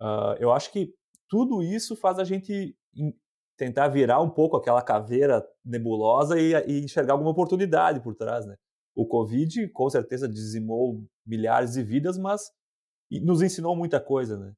Uh, 0.01 0.35
eu 0.41 0.53
acho 0.53 0.73
que 0.73 0.93
tudo 1.29 1.63
isso 1.63 1.95
faz 1.95 2.19
a 2.19 2.25
gente 2.25 2.77
tentar 3.57 3.89
virar 3.89 4.21
um 4.21 4.31
pouco 4.31 4.57
aquela 4.57 4.83
caveira 4.83 5.47
nebulosa 5.65 6.41
e, 6.41 6.53
e 6.67 6.85
enxergar 6.85 7.13
alguma 7.13 7.31
oportunidade 7.31 8.01
por 8.01 8.15
trás, 8.17 8.45
né? 8.47 8.57
o 8.95 9.07
Covid 9.07 9.69
com 9.69 9.91
certeza 9.91 10.29
dizimou 10.29 11.05
milhares 11.27 11.73
de 11.73 11.83
vidas, 11.83 12.17
mas 12.17 12.51
nos 13.23 13.43
ensinou 13.43 13.75
muita 13.75 14.01
coisa, 14.01 14.39
né? 14.39 14.53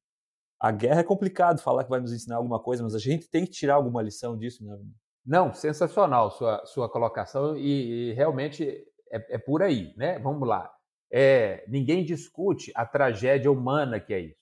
A 0.59 0.73
guerra 0.73 1.01
é 1.01 1.05
complicado 1.05 1.61
falar 1.61 1.85
que 1.85 1.90
vai 1.90 2.01
nos 2.01 2.12
ensinar 2.12 2.37
alguma 2.37 2.61
coisa, 2.61 2.83
mas 2.83 2.95
a 2.95 2.99
gente 2.99 3.29
tem 3.29 3.45
que 3.45 3.51
tirar 3.51 3.75
alguma 3.75 4.03
lição 4.03 4.37
disso, 4.37 4.64
né? 4.64 4.79
Não, 5.25 5.53
sensacional 5.53 6.31
sua, 6.31 6.64
sua 6.66 6.88
colocação 6.88 7.57
e, 7.57 8.11
e 8.11 8.12
realmente 8.12 8.64
é, 9.11 9.35
é, 9.35 9.38
por 9.38 9.62
aí, 9.62 9.92
né? 9.97 10.19
Vamos 10.19 10.49
lá. 10.49 10.73
É, 11.11 11.64
ninguém 11.69 12.05
discute 12.05 12.73
a 12.75 12.87
tragédia 12.87 13.51
humana 13.51 14.01
que 14.01 14.14
é 14.14 14.21
isso, 14.21 14.40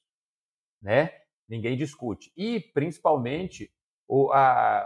né? 0.83 1.11
Ninguém 1.49 1.77
discute. 1.77 2.33
E, 2.37 2.61
principalmente, 2.61 3.71
o, 4.09 4.31
a, 4.33 4.81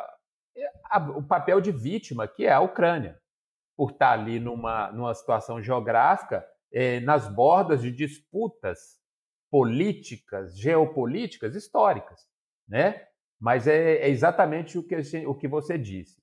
a, 0.90 0.98
o 1.16 1.22
papel 1.22 1.60
de 1.60 1.70
vítima, 1.70 2.26
que 2.26 2.46
é 2.46 2.52
a 2.52 2.60
Ucrânia, 2.60 3.18
por 3.76 3.90
estar 3.90 4.12
ali 4.12 4.40
numa, 4.40 4.90
numa 4.92 5.14
situação 5.14 5.62
geográfica, 5.62 6.44
é, 6.72 7.00
nas 7.00 7.28
bordas 7.28 7.82
de 7.82 7.92
disputas 7.92 8.98
políticas, 9.50 10.58
geopolíticas 10.58 11.54
históricas, 11.54 12.26
né? 12.68 13.06
Mas 13.40 13.66
é, 13.66 13.98
é 13.98 14.08
exatamente 14.08 14.78
o 14.78 14.82
que, 14.82 14.96
o 15.26 15.34
que 15.34 15.48
você 15.48 15.78
disse. 15.78 16.20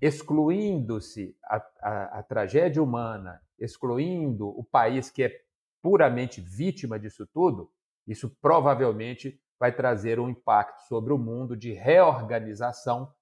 Excluindo-se 0.00 1.36
a, 1.44 1.56
a, 1.80 2.18
a 2.20 2.22
tragédia 2.22 2.82
humana, 2.82 3.42
excluindo 3.58 4.48
o 4.48 4.62
país 4.62 5.10
que 5.10 5.24
é 5.24 5.40
puramente 5.82 6.40
vítima 6.40 6.98
disso 6.98 7.26
tudo, 7.26 7.70
isso 8.06 8.30
provavelmente 8.40 9.40
vai 9.58 9.74
trazer 9.74 10.20
um 10.20 10.28
impacto 10.28 10.82
sobre 10.86 11.12
o 11.12 11.18
mundo 11.18 11.56
de 11.56 11.72
reorganização, 11.72 13.12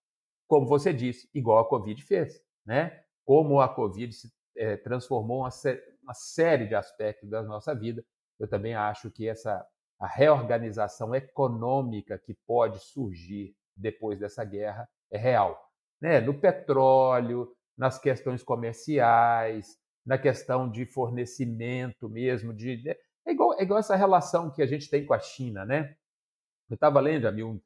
como 0.46 0.66
você 0.66 0.92
disse, 0.92 1.28
igual 1.34 1.58
a 1.58 1.68
Covid 1.68 2.02
fez, 2.04 2.40
né? 2.64 3.02
Como 3.24 3.60
a 3.60 3.68
Covid 3.68 4.12
se 4.12 4.30
é, 4.56 4.76
transformou 4.76 5.40
uma, 5.40 5.50
uma 6.02 6.14
série 6.14 6.66
de 6.66 6.74
aspectos 6.74 7.28
da 7.28 7.42
nossa 7.42 7.74
vida. 7.74 8.04
Eu 8.38 8.48
também 8.48 8.74
acho 8.74 9.10
que 9.10 9.28
essa 9.28 9.66
a 9.98 10.06
reorganização 10.06 11.14
econômica 11.14 12.18
que 12.18 12.34
pode 12.46 12.78
surgir 12.80 13.56
depois 13.74 14.18
dessa 14.18 14.44
guerra 14.44 14.88
é 15.10 15.16
real, 15.16 15.70
né? 16.00 16.20
No 16.20 16.38
petróleo, 16.38 17.54
nas 17.76 17.98
questões 17.98 18.42
comerciais, 18.42 19.78
na 20.04 20.18
questão 20.18 20.70
de 20.70 20.84
fornecimento 20.84 22.08
mesmo, 22.08 22.52
de 22.52 22.82
é 23.26 23.32
igual, 23.32 23.58
é 23.58 23.62
igual 23.62 23.80
essa 23.80 23.96
relação 23.96 24.50
que 24.50 24.62
a 24.62 24.66
gente 24.66 24.88
tem 24.88 25.04
com 25.04 25.14
a 25.14 25.18
China, 25.18 25.64
né? 25.64 25.96
Eu 26.68 26.74
estava 26.74 27.00
lendo, 27.00 27.26
amigo, 27.26 27.60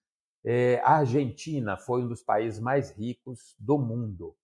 é, 0.44 0.80
a 0.80 0.98
Argentina 0.98 1.76
foi 1.76 2.02
um 2.02 2.08
dos 2.08 2.22
países 2.22 2.58
mais 2.60 2.90
ricos 2.90 3.54
do 3.58 3.78
mundo. 3.78 4.34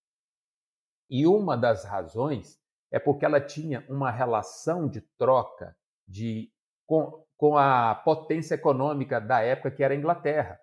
E 1.09 1.27
uma 1.27 1.57
das 1.57 1.85
razões 1.85 2.61
é 2.91 2.99
porque 2.99 3.25
ela 3.25 3.41
tinha 3.41 3.85
uma 3.89 4.11
relação 4.11 4.89
de 4.89 5.01
troca 5.17 5.75
de, 6.07 6.51
com, 6.87 7.25
com 7.37 7.57
a 7.57 7.95
potência 7.95 8.55
econômica 8.55 9.21
da 9.21 9.41
época, 9.41 9.71
que 9.71 9.83
era 9.83 9.95
a 9.95 9.97
Inglaterra. 9.97 10.59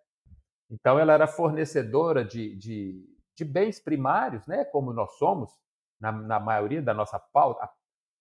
Então, 0.69 0.97
ela 0.97 1.13
era 1.13 1.27
fornecedora 1.27 2.23
de, 2.23 2.55
de, 2.55 3.05
de 3.37 3.45
bens 3.45 3.79
primários, 3.79 4.45
né, 4.47 4.65
como 4.65 4.93
nós 4.93 5.17
somos, 5.17 5.51
na, 5.99 6.11
na 6.11 6.39
maioria 6.39 6.81
da 6.81 6.93
nossa 6.93 7.17
pauta. 7.19 7.69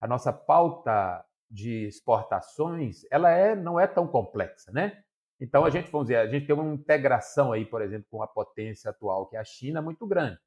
A, 0.00 0.06
nossa 0.06 0.32
pauta 0.32 1.24
de 1.50 1.87
exportações, 1.87 3.02
ela 3.11 3.30
é, 3.30 3.54
não 3.54 3.78
é 3.78 3.87
tão 3.87 4.06
complexa, 4.06 4.70
né? 4.72 5.02
Então 5.40 5.64
a 5.64 5.70
gente, 5.70 5.90
vamos 5.90 6.06
dizer, 6.06 6.18
a 6.18 6.28
gente 6.28 6.46
tem 6.46 6.54
uma 6.54 6.72
integração 6.72 7.52
aí, 7.52 7.64
por 7.66 7.82
exemplo, 7.82 8.06
com 8.11 8.22
a 8.22 8.28
potência 8.28 8.90
atual 8.90 9.26
que 9.28 9.37
é 9.37 9.40
a 9.40 9.44
China 9.44 9.82
muito 9.82 10.06
grande. 10.06 10.38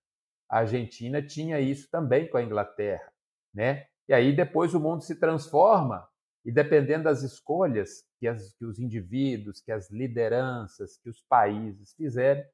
A 0.49 0.59
Argentina 0.59 1.21
tinha 1.21 1.59
isso 1.59 1.89
também 1.91 2.29
com 2.29 2.37
a 2.37 2.43
Inglaterra, 2.43 3.11
né? 3.53 3.87
E 4.07 4.13
aí 4.13 4.33
depois 4.33 4.73
o 4.73 4.79
mundo 4.79 5.01
se 5.01 5.19
transforma 5.19 6.07
e 6.45 6.51
dependendo 6.51 7.05
das 7.05 7.23
escolhas 7.23 8.05
que, 8.19 8.27
as, 8.27 8.53
que 8.53 8.65
os 8.65 8.77
indivíduos, 8.77 9.61
que 9.61 9.71
as 9.71 9.89
lideranças, 9.89 10.97
que 10.99 11.09
os 11.09 11.19
países 11.23 11.93
fizerem, 11.93 12.45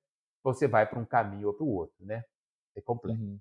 você 0.41 0.65
vai 0.65 0.89
para 0.89 0.97
um 0.97 1.05
caminho 1.05 1.49
ou 1.49 1.53
para 1.53 1.65
o 1.65 1.69
outro, 1.69 2.05
né? 2.05 2.23
É 2.73 2.81
complexo. 2.81 3.21
Uhum. 3.21 3.37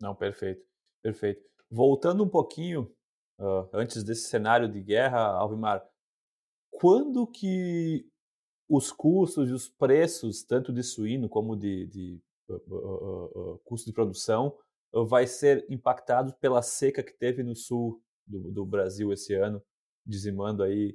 Não, 0.00 0.14
perfeito, 0.14 0.64
perfeito. 1.02 1.44
Voltando 1.68 2.22
um 2.22 2.28
pouquinho 2.28 2.94
uh, 3.40 3.68
antes 3.72 4.04
desse 4.04 4.28
cenário 4.28 4.70
de 4.70 4.80
guerra, 4.80 5.18
Alvimar, 5.18 5.84
quando 6.70 7.26
que 7.26 8.08
os 8.68 8.92
custos 8.92 9.50
e 9.50 9.52
os 9.52 9.68
preços, 9.68 10.44
tanto 10.44 10.72
de 10.72 10.82
suíno 10.84 11.28
como 11.28 11.56
de, 11.56 11.86
de 11.86 12.22
uh, 12.48 13.54
uh, 13.54 13.58
custo 13.64 13.86
de 13.86 13.92
produção, 13.92 14.56
vai 14.92 15.26
ser 15.26 15.66
impactados 15.68 16.32
pela 16.34 16.62
seca 16.62 17.02
que 17.02 17.12
teve 17.12 17.42
no 17.42 17.56
sul 17.56 18.00
do, 18.26 18.50
do 18.50 18.66
Brasil 18.66 19.12
esse 19.12 19.34
ano, 19.34 19.62
dizimando 20.04 20.62
aí 20.62 20.94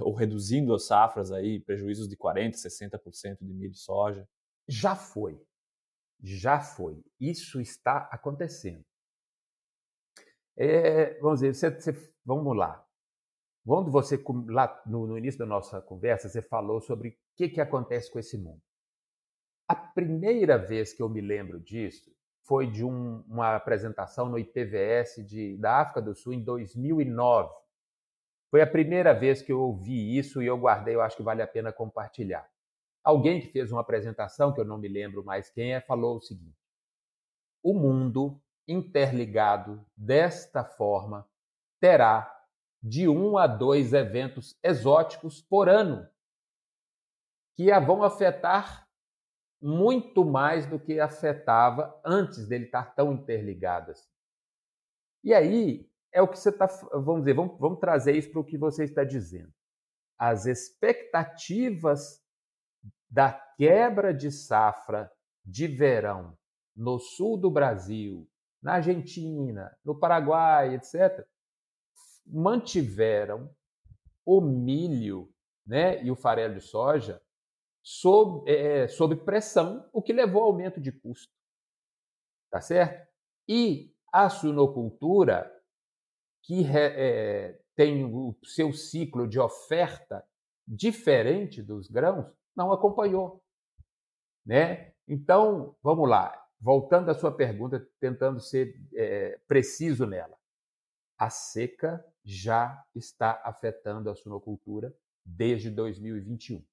ou 0.00 0.14
reduzindo 0.14 0.74
as 0.74 0.86
safras 0.86 1.32
aí, 1.32 1.60
prejuízos 1.60 2.08
de 2.08 2.16
40%, 2.16 2.52
60% 2.52 3.38
de 3.40 3.54
milho 3.54 3.72
e 3.72 3.76
soja? 3.76 4.28
Já 4.68 4.94
foi. 4.94 5.40
Já 6.22 6.60
foi. 6.60 7.02
Isso 7.18 7.60
está 7.60 8.08
acontecendo. 8.12 8.84
É, 10.56 11.18
vamos 11.20 11.40
dizer, 11.40 11.54
você, 11.54 11.70
você, 11.70 12.12
vamos 12.24 12.56
lá. 12.56 12.84
Quando 13.64 13.90
você, 13.90 14.22
lá 14.48 14.82
no, 14.86 15.06
no, 15.06 15.16
início 15.16 15.38
da 15.38 15.46
nossa 15.46 15.80
conversa, 15.80 16.28
você 16.28 16.42
falou 16.42 16.80
sobre 16.80 17.10
o 17.10 17.16
que, 17.36 17.48
que 17.48 17.60
acontece 17.60 18.10
com 18.10 18.18
esse 18.18 18.36
mundo. 18.36 18.60
A 19.68 19.76
primeira 19.76 20.58
vez 20.58 20.92
que 20.92 21.02
eu 21.02 21.08
me 21.08 21.20
lembro 21.20 21.60
disso 21.60 22.10
foi 22.48 22.66
de 22.66 22.82
um, 22.82 23.22
uma 23.28 23.54
apresentação 23.54 24.26
no 24.26 24.38
IPVS 24.38 25.22
de, 25.26 25.58
da 25.58 25.82
África 25.82 26.00
do 26.00 26.14
Sul 26.14 26.32
em 26.32 26.42
2009. 26.42 27.54
Foi 28.50 28.62
a 28.62 28.66
primeira 28.66 29.12
vez 29.12 29.42
que 29.42 29.52
eu 29.52 29.60
ouvi 29.60 30.16
isso 30.16 30.42
e 30.42 30.46
eu 30.46 30.56
guardei, 30.56 30.94
eu 30.94 31.02
acho 31.02 31.14
que 31.14 31.22
vale 31.22 31.42
a 31.42 31.46
pena 31.46 31.70
compartilhar. 31.70 32.50
Alguém 33.04 33.38
que 33.38 33.48
fez 33.48 33.70
uma 33.70 33.82
apresentação, 33.82 34.54
que 34.54 34.60
eu 34.60 34.64
não 34.64 34.78
me 34.78 34.88
lembro 34.88 35.22
mais 35.22 35.50
quem 35.50 35.74
é, 35.74 35.80
falou 35.82 36.16
o 36.16 36.22
seguinte: 36.22 36.58
o 37.62 37.74
mundo 37.74 38.40
interligado 38.66 39.84
desta 39.94 40.64
forma 40.64 41.28
terá 41.78 42.34
de 42.82 43.06
um 43.06 43.36
a 43.36 43.46
dois 43.46 43.92
eventos 43.92 44.58
exóticos 44.62 45.42
por 45.42 45.68
ano, 45.68 46.08
que 47.54 47.70
a 47.70 47.78
vão 47.78 48.02
afetar 48.02 48.87
muito 49.60 50.24
mais 50.24 50.66
do 50.66 50.78
que 50.78 51.00
afetava 51.00 52.00
antes 52.04 52.46
dele 52.46 52.66
estar 52.66 52.94
tão 52.94 53.12
interligado 53.12 53.90
assim. 53.90 54.08
E 55.24 55.34
aí 55.34 55.90
é 56.12 56.22
o 56.22 56.28
que 56.28 56.38
você 56.38 56.50
está, 56.50 56.66
vamos 56.92 57.20
dizer, 57.20 57.34
vamos, 57.34 57.58
vamos 57.58 57.80
trazer 57.80 58.12
isso 58.16 58.30
para 58.30 58.40
o 58.40 58.44
que 58.44 58.56
você 58.56 58.84
está 58.84 59.04
dizendo. 59.04 59.52
As 60.16 60.46
expectativas 60.46 62.22
da 63.10 63.32
quebra 63.56 64.14
de 64.14 64.30
safra 64.30 65.10
de 65.44 65.66
verão 65.66 66.36
no 66.76 66.98
sul 66.98 67.36
do 67.36 67.50
Brasil, 67.50 68.28
na 68.62 68.74
Argentina, 68.74 69.76
no 69.84 69.98
Paraguai, 69.98 70.74
etc., 70.74 71.26
mantiveram 72.26 73.50
o 74.24 74.40
milho 74.40 75.32
né, 75.66 76.02
e 76.04 76.10
o 76.10 76.16
farelo 76.16 76.54
de 76.54 76.60
soja 76.60 77.20
sob, 77.82 78.50
é, 78.50 78.88
sob 78.88 79.16
pressão, 79.16 79.88
o 79.92 80.02
que 80.02 80.12
levou 80.12 80.42
ao 80.42 80.48
aumento 80.48 80.80
de 80.80 80.92
custo. 80.92 81.32
Tá 82.50 82.60
certo? 82.60 83.08
E 83.48 83.94
a 84.12 84.28
suinocultura, 84.28 85.50
que 86.42 86.64
é, 86.66 87.60
tem 87.74 88.04
o 88.04 88.36
seu 88.44 88.72
ciclo 88.72 89.28
de 89.28 89.38
oferta 89.38 90.26
diferente 90.66 91.62
dos 91.62 91.88
grãos, 91.88 92.26
não 92.56 92.72
acompanhou. 92.72 93.42
Né? 94.44 94.92
Então, 95.06 95.76
vamos 95.82 96.08
lá. 96.08 96.44
Voltando 96.60 97.10
à 97.10 97.14
sua 97.14 97.30
pergunta, 97.30 97.88
tentando 98.00 98.40
ser 98.40 98.74
é, 98.94 99.38
preciso 99.46 100.06
nela. 100.06 100.36
A 101.16 101.30
seca 101.30 102.04
já 102.24 102.84
está 102.94 103.40
afetando 103.44 104.10
a 104.10 104.14
suinocultura 104.14 104.94
desde 105.24 105.70
2021. 105.70 106.64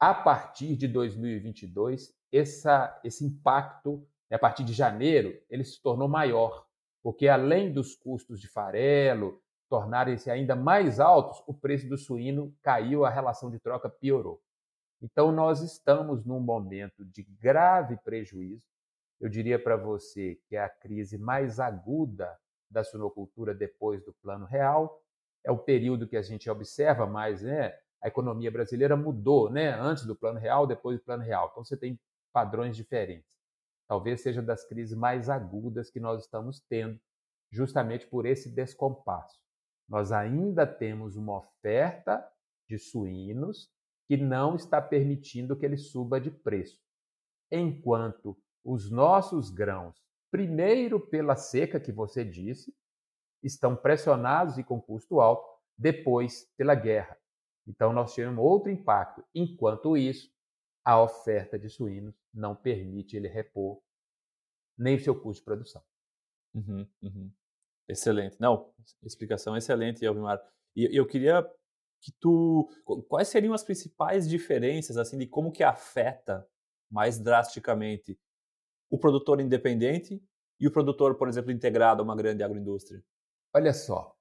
A 0.00 0.14
partir 0.14 0.76
de 0.76 0.86
2022, 0.86 2.14
essa, 2.32 3.00
esse 3.02 3.24
impacto, 3.24 4.06
né, 4.30 4.36
a 4.36 4.38
partir 4.38 4.62
de 4.62 4.72
janeiro, 4.72 5.36
ele 5.50 5.64
se 5.64 5.82
tornou 5.82 6.08
maior, 6.08 6.66
porque 7.02 7.26
além 7.26 7.72
dos 7.72 7.96
custos 7.96 8.40
de 8.40 8.46
farelo 8.48 9.42
tornarem-se 9.68 10.30
ainda 10.30 10.54
mais 10.56 10.98
altos, 11.00 11.42
o 11.46 11.52
preço 11.52 11.88
do 11.88 11.98
suíno 11.98 12.54
caiu, 12.62 13.04
a 13.04 13.10
relação 13.10 13.50
de 13.50 13.58
troca 13.58 13.88
piorou. 13.88 14.40
Então, 15.00 15.30
nós 15.30 15.60
estamos 15.60 16.24
num 16.24 16.40
momento 16.40 17.04
de 17.04 17.22
grave 17.22 17.96
prejuízo. 17.98 18.62
Eu 19.20 19.28
diria 19.28 19.58
para 19.58 19.76
você 19.76 20.40
que 20.48 20.56
é 20.56 20.62
a 20.62 20.68
crise 20.68 21.18
mais 21.18 21.60
aguda 21.60 22.38
da 22.70 22.82
suinocultura 22.82 23.54
depois 23.54 24.04
do 24.04 24.12
Plano 24.14 24.44
Real. 24.44 25.02
É 25.44 25.50
o 25.50 25.58
período 25.58 26.06
que 26.06 26.16
a 26.16 26.22
gente 26.22 26.48
observa 26.50 27.06
mais, 27.06 27.42
né? 27.42 27.76
A 28.02 28.08
economia 28.08 28.50
brasileira 28.50 28.96
mudou, 28.96 29.50
né? 29.50 29.70
Antes 29.70 30.04
do 30.04 30.14
Plano 30.14 30.38
Real, 30.38 30.66
depois 30.66 30.98
do 30.98 31.04
Plano 31.04 31.22
Real. 31.22 31.48
Então 31.50 31.64
você 31.64 31.76
tem 31.76 31.98
padrões 32.32 32.76
diferentes. 32.76 33.28
Talvez 33.88 34.20
seja 34.20 34.42
das 34.42 34.64
crises 34.64 34.96
mais 34.96 35.28
agudas 35.30 35.90
que 35.90 35.98
nós 35.98 36.22
estamos 36.22 36.60
tendo 36.68 37.00
justamente 37.50 38.06
por 38.06 38.26
esse 38.26 38.50
descompasso. 38.50 39.40
Nós 39.88 40.12
ainda 40.12 40.66
temos 40.66 41.16
uma 41.16 41.38
oferta 41.38 42.24
de 42.68 42.78
suínos 42.78 43.70
que 44.06 44.16
não 44.16 44.56
está 44.56 44.80
permitindo 44.80 45.56
que 45.56 45.64
ele 45.64 45.78
suba 45.78 46.20
de 46.20 46.30
preço. 46.30 46.80
Enquanto 47.50 48.36
os 48.62 48.90
nossos 48.90 49.50
grãos, 49.50 49.96
primeiro 50.30 51.00
pela 51.00 51.36
seca 51.36 51.80
que 51.80 51.90
você 51.90 52.24
disse, 52.24 52.74
estão 53.42 53.74
pressionados 53.74 54.58
e 54.58 54.64
com 54.64 54.80
custo 54.80 55.20
alto, 55.20 55.46
depois 55.76 56.46
pela 56.56 56.74
guerra. 56.74 57.16
Então 57.68 57.92
nós 57.92 58.14
tivemos 58.14 58.42
outro 58.42 58.70
impacto. 58.70 59.22
Enquanto 59.34 59.96
isso, 59.96 60.32
a 60.84 61.00
oferta 61.02 61.58
de 61.58 61.68
suínos 61.68 62.14
não 62.32 62.56
permite 62.56 63.16
ele 63.16 63.28
repor 63.28 63.80
nem 64.76 64.96
o 64.96 65.00
seu 65.00 65.14
custo 65.14 65.42
de 65.42 65.44
produção. 65.44 65.82
Uhum, 66.54 66.88
uhum. 67.02 67.30
Excelente. 67.86 68.36
Não, 68.40 68.72
explicação 69.02 69.56
excelente, 69.56 70.04
Elvimar. 70.04 70.40
E 70.74 70.96
eu 70.96 71.06
queria 71.06 71.42
que 72.00 72.12
tu, 72.12 72.70
quais 73.08 73.28
seriam 73.28 73.52
as 73.52 73.62
principais 73.62 74.28
diferenças 74.28 74.96
assim 74.96 75.18
de 75.18 75.26
como 75.26 75.52
que 75.52 75.62
afeta 75.62 76.48
mais 76.90 77.18
drasticamente 77.18 78.18
o 78.88 78.98
produtor 78.98 79.40
independente 79.40 80.22
e 80.58 80.66
o 80.66 80.72
produtor, 80.72 81.16
por 81.16 81.28
exemplo, 81.28 81.52
integrado 81.52 82.00
a 82.00 82.04
uma 82.04 82.16
grande 82.16 82.42
agroindústria? 82.42 83.04
Olha 83.52 83.74
só, 83.74 84.16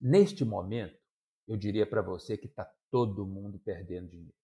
neste 0.00 0.44
momento, 0.44 1.01
eu 1.46 1.56
diria 1.56 1.86
para 1.86 2.02
você 2.02 2.36
que 2.36 2.46
está 2.46 2.64
todo 2.90 3.26
mundo 3.26 3.58
perdendo 3.58 4.08
dinheiro. 4.08 4.34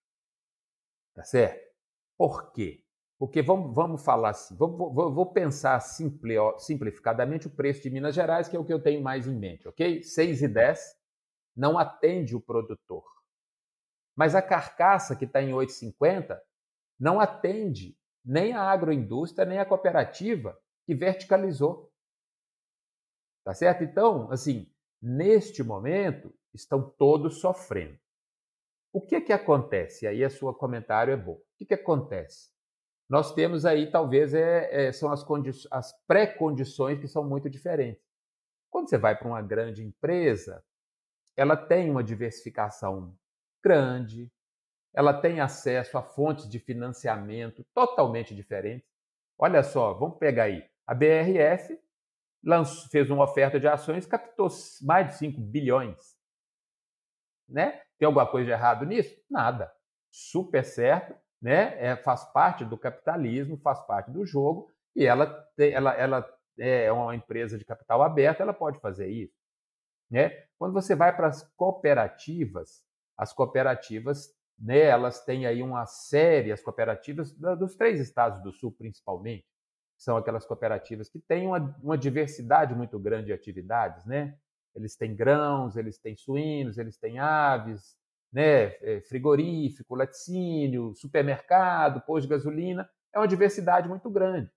Tá 1.14 1.24
certo? 1.24 1.68
Por 2.16 2.52
quê? 2.52 2.84
Porque 3.18 3.42
vamos, 3.42 3.74
vamos 3.74 4.04
falar 4.04 4.30
assim, 4.30 4.56
vou, 4.56 4.76
vou, 4.76 5.12
vou 5.12 5.32
pensar 5.32 5.80
simple, 5.80 6.36
simplificadamente 6.58 7.48
o 7.48 7.50
preço 7.50 7.82
de 7.82 7.90
Minas 7.90 8.14
Gerais, 8.14 8.46
que 8.48 8.56
é 8.56 8.58
o 8.58 8.64
que 8.64 8.72
eu 8.72 8.80
tenho 8.80 9.02
mais 9.02 9.26
em 9.26 9.34
mente, 9.34 9.66
ok? 9.66 10.00
6,10 10.00 10.78
não 11.56 11.76
atende 11.76 12.36
o 12.36 12.40
produtor. 12.40 13.04
Mas 14.14 14.34
a 14.34 14.42
carcaça 14.42 15.16
que 15.16 15.24
está 15.24 15.42
em 15.42 15.50
8,50 15.50 16.40
não 16.98 17.20
atende 17.20 17.96
nem 18.24 18.52
a 18.52 18.62
agroindústria, 18.62 19.44
nem 19.44 19.58
a 19.58 19.64
cooperativa 19.64 20.56
que 20.84 20.94
verticalizou. 20.94 21.92
Tá 23.44 23.54
certo? 23.54 23.82
Então, 23.82 24.30
assim, 24.30 24.70
neste 25.00 25.62
momento, 25.62 26.32
estão 26.60 26.82
todos 26.82 27.40
sofrendo. 27.40 27.98
O 28.92 29.00
que 29.00 29.20
que 29.20 29.32
acontece? 29.32 30.06
Aí 30.06 30.24
a 30.24 30.30
sua 30.30 30.54
comentário 30.54 31.12
é 31.12 31.16
bom. 31.16 31.34
O 31.34 31.42
que 31.56 31.66
que 31.66 31.74
acontece? 31.74 32.50
Nós 33.08 33.32
temos 33.34 33.64
aí, 33.64 33.90
talvez, 33.90 34.34
é, 34.34 34.88
é 34.88 34.92
são 34.92 35.10
as, 35.10 35.24
as 35.70 35.92
pré-condições 36.06 37.00
que 37.00 37.08
são 37.08 37.24
muito 37.24 37.48
diferentes. 37.48 38.02
Quando 38.70 38.88
você 38.88 38.98
vai 38.98 39.16
para 39.16 39.28
uma 39.28 39.40
grande 39.40 39.82
empresa, 39.82 40.62
ela 41.36 41.56
tem 41.56 41.90
uma 41.90 42.04
diversificação 42.04 43.16
grande, 43.62 44.30
ela 44.92 45.14
tem 45.14 45.40
acesso 45.40 45.96
a 45.96 46.02
fontes 46.02 46.48
de 46.48 46.58
financiamento 46.58 47.64
totalmente 47.72 48.34
diferentes. 48.34 48.88
Olha 49.38 49.62
só, 49.62 49.94
vamos 49.94 50.18
pegar 50.18 50.44
aí. 50.44 50.68
A 50.86 50.94
BRF 50.94 51.78
fez 52.90 53.10
uma 53.10 53.24
oferta 53.24 53.58
de 53.60 53.68
ações, 53.68 54.06
captou 54.06 54.48
mais 54.82 55.08
de 55.08 55.14
5 55.14 55.40
bilhões. 55.40 56.17
Né? 57.48 57.80
Tem 57.98 58.06
alguma 58.06 58.26
coisa 58.26 58.46
de 58.46 58.52
errado 58.52 58.84
nisso? 58.84 59.16
Nada. 59.30 59.72
Super 60.10 60.64
certo, 60.64 61.14
né? 61.40 61.74
É, 61.82 61.96
faz 61.96 62.24
parte 62.32 62.64
do 62.64 62.76
capitalismo, 62.76 63.56
faz 63.58 63.80
parte 63.86 64.10
do 64.10 64.26
jogo, 64.26 64.70
e 64.94 65.06
ela, 65.06 65.48
ela, 65.58 65.94
ela 65.94 66.38
é 66.58 66.90
uma 66.90 67.14
empresa 67.14 67.56
de 67.56 67.64
capital 67.64 68.02
aberto, 68.02 68.40
ela 68.40 68.52
pode 68.52 68.80
fazer 68.80 69.08
isso. 69.08 69.34
Né? 70.10 70.30
Quando 70.58 70.72
você 70.72 70.94
vai 70.94 71.14
para 71.14 71.28
as 71.28 71.42
cooperativas, 71.54 72.82
as 73.16 73.32
cooperativas, 73.32 74.34
né, 74.58 74.80
elas 74.80 75.24
têm 75.24 75.46
aí 75.46 75.62
uma 75.62 75.86
série, 75.86 76.50
as 76.50 76.62
cooperativas 76.62 77.32
dos 77.32 77.76
três 77.76 78.00
estados 78.00 78.42
do 78.42 78.52
Sul, 78.52 78.72
principalmente, 78.72 79.46
são 79.96 80.16
aquelas 80.16 80.46
cooperativas 80.46 81.08
que 81.08 81.18
têm 81.18 81.46
uma, 81.46 81.76
uma 81.82 81.98
diversidade 81.98 82.74
muito 82.74 82.98
grande 82.98 83.26
de 83.26 83.32
atividades, 83.32 84.04
né? 84.04 84.36
Eles 84.78 84.96
têm 84.96 85.14
grãos, 85.14 85.76
eles 85.76 85.98
têm 85.98 86.14
suínos, 86.14 86.78
eles 86.78 86.96
têm 86.96 87.18
aves, 87.18 87.98
né? 88.32 88.76
É, 88.80 89.00
frigorífico, 89.08 89.96
laticínio, 89.96 90.94
supermercado, 90.94 92.00
posto 92.02 92.28
de 92.28 92.34
gasolina. 92.34 92.88
É 93.12 93.18
uma 93.18 93.26
diversidade 93.26 93.88
muito 93.88 94.08
grande. 94.08 94.50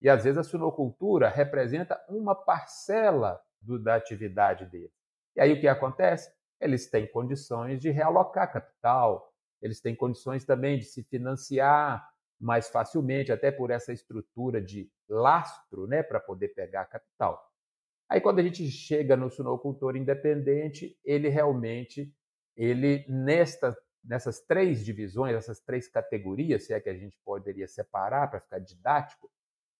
E 0.00 0.08
às 0.08 0.24
vezes 0.24 0.36
a 0.36 0.42
suinocultura 0.42 1.28
representa 1.28 2.02
uma 2.08 2.34
parcela 2.34 3.40
do, 3.60 3.78
da 3.78 3.94
atividade 3.94 4.66
deles. 4.66 4.90
E 5.36 5.40
aí 5.40 5.52
o 5.52 5.60
que 5.60 5.68
acontece? 5.68 6.32
Eles 6.60 6.90
têm 6.90 7.06
condições 7.06 7.80
de 7.80 7.90
realocar 7.90 8.52
capital, 8.52 9.32
eles 9.60 9.80
têm 9.80 9.94
condições 9.94 10.44
também 10.44 10.76
de 10.76 10.84
se 10.86 11.04
financiar 11.04 12.04
mais 12.40 12.68
facilmente, 12.68 13.30
até 13.30 13.52
por 13.52 13.70
essa 13.70 13.92
estrutura 13.92 14.60
de 14.60 14.90
lastro, 15.08 15.86
né, 15.86 16.02
para 16.02 16.18
poder 16.18 16.48
pegar 16.48 16.86
capital. 16.86 17.51
Aí 18.12 18.20
quando 18.20 18.40
a 18.40 18.42
gente 18.42 18.68
chega 18.70 19.16
no 19.16 19.30
suinocultor 19.30 19.96
independente, 19.96 20.94
ele 21.02 21.30
realmente, 21.30 22.14
ele 22.54 23.06
nesta, 23.08 23.74
nessas 24.04 24.38
três 24.38 24.84
divisões, 24.84 25.34
essas 25.34 25.60
três 25.60 25.88
categorias, 25.88 26.64
se 26.64 26.74
é 26.74 26.80
que 26.80 26.90
a 26.90 26.94
gente 26.94 27.18
poderia 27.24 27.66
separar 27.66 28.28
para 28.28 28.38
ficar 28.38 28.58
didático, 28.58 29.30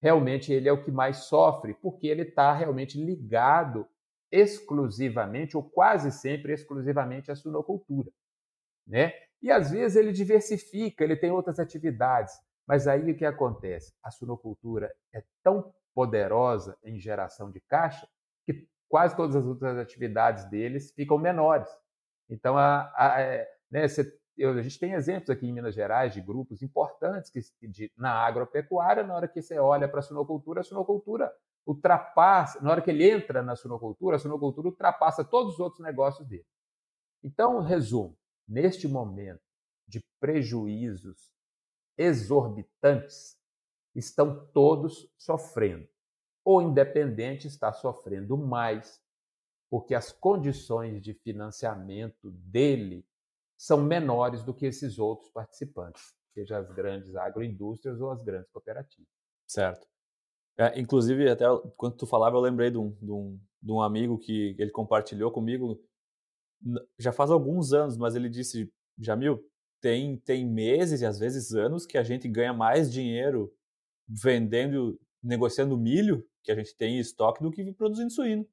realmente 0.01 0.51
ele 0.51 0.67
é 0.67 0.73
o 0.73 0.83
que 0.83 0.91
mais 0.91 1.25
sofre, 1.25 1.75
porque 1.75 2.07
ele 2.07 2.23
está 2.23 2.55
realmente 2.55 2.99
ligado 2.99 3.87
exclusivamente, 4.31 5.55
ou 5.55 5.63
quase 5.63 6.11
sempre 6.11 6.55
exclusivamente, 6.55 7.31
à 7.31 7.37
suinocultura. 7.37 8.11
Né? 8.87 9.13
E 9.43 9.51
às 9.51 9.71
vezes 9.71 9.95
ele 9.95 10.11
diversifica, 10.11 11.05
ele 11.05 11.17
tem 11.17 11.31
outras 11.31 11.59
atividades. 11.59 12.33
Mas 12.67 12.89
aí 12.89 13.13
o 13.13 13.15
que 13.15 13.27
acontece? 13.27 13.93
A 14.03 14.11
suinocultura 14.11 14.91
é 15.13 15.23
tão 15.43 15.71
poderosa 15.95 16.79
em 16.83 16.99
geração 16.99 17.51
de 17.51 17.61
caixa 17.61 18.09
quase 18.93 19.17
todas 19.17 19.35
as 19.35 19.47
outras 19.47 19.79
atividades 19.79 20.45
deles 20.51 20.93
ficam 20.93 21.17
menores. 21.17 21.67
Então, 22.29 22.59
a, 22.59 22.93
a, 22.95 23.21
é, 23.23 23.49
né, 23.71 23.87
eu, 24.37 24.51
a 24.51 24.61
gente 24.61 24.79
tem 24.79 24.93
exemplos 24.93 25.31
aqui 25.31 25.47
em 25.47 25.53
Minas 25.53 25.75
Gerais 25.75 26.13
de 26.13 26.21
grupos 26.21 26.61
importantes 26.61 27.31
que, 27.31 27.41
de, 27.67 27.91
na 27.97 28.13
agropecuária, 28.13 29.03
na 29.03 29.15
hora 29.15 29.27
que 29.27 29.41
você 29.41 29.59
olha 29.59 29.89
para 29.89 30.01
a 30.01 30.03
suinocultura, 30.03 30.61
a 30.61 30.63
suinocultura 30.63 31.33
ultrapassa, 31.67 32.61
na 32.61 32.71
hora 32.71 32.83
que 32.83 32.91
ele 32.91 33.11
entra 33.11 33.43
na 33.43 33.57
suinocultura, 33.57 34.17
a 34.17 34.19
suinocultura 34.19 34.69
ultrapassa 34.69 35.25
todos 35.25 35.55
os 35.55 35.61
outros 35.61 35.83
negócios 35.83 36.29
dele. 36.29 36.45
Então, 37.25 37.61
resumo, 37.61 38.15
neste 38.47 38.87
momento 38.87 39.41
de 39.89 40.05
prejuízos 40.21 41.33
exorbitantes, 41.97 43.39
estão 43.95 44.47
todos 44.53 45.11
sofrendo. 45.17 45.89
O 46.45 46.61
independente 46.61 47.47
está 47.47 47.73
sofrendo 47.73 48.37
mais, 48.37 49.01
porque 49.71 49.95
as 49.95 50.13
condições 50.13 51.01
de 51.01 51.15
financiamento 51.15 52.31
dele 52.31 53.07
são 53.57 53.81
menores 53.83 54.43
do 54.43 54.53
que 54.53 54.67
esses 54.67 54.99
outros 54.99 55.31
participantes, 55.31 56.15
seja 56.35 56.59
as 56.59 56.71
grandes 56.73 57.15
agroindústrias 57.15 58.01
ou 58.01 58.11
as 58.11 58.23
grandes 58.23 58.51
cooperativas. 58.51 59.09
Certo. 59.47 59.87
É, 60.59 60.79
inclusive, 60.79 61.31
até 61.31 61.45
quando 61.77 61.97
tu 61.97 62.07
falava, 62.07 62.37
eu 62.37 62.41
lembrei 62.41 62.71
de 62.71 62.79
um, 62.79 62.91
de, 63.01 63.11
um, 63.11 63.41
de 63.63 63.73
um 63.73 63.81
amigo 63.81 64.19
que 64.19 64.55
ele 64.59 64.71
compartilhou 64.71 65.31
comigo 65.31 65.81
já 66.99 67.13
faz 67.13 67.31
alguns 67.31 67.73
anos, 67.73 67.97
mas 67.97 68.15
ele 68.15 68.29
disse, 68.29 68.73
Jamil, 68.99 69.45
tem, 69.81 70.17
tem 70.19 70.47
meses 70.47 71.01
e 71.01 71.07
às 71.07 71.19
vezes 71.19 71.55
anos 71.55 71.85
que 71.87 71.99
a 71.99 72.03
gente 72.03 72.29
ganha 72.29 72.53
mais 72.53 72.93
dinheiro 72.93 73.53
vendendo, 74.07 75.01
negociando 75.23 75.77
milho 75.77 76.27
que 76.43 76.51
a 76.51 76.55
gente 76.55 76.75
tem 76.77 76.97
em 76.97 77.01
estoque 77.01 77.43
do 77.43 77.51
que 77.51 77.73
produzindo 77.73 78.11
suíno. 78.11 78.47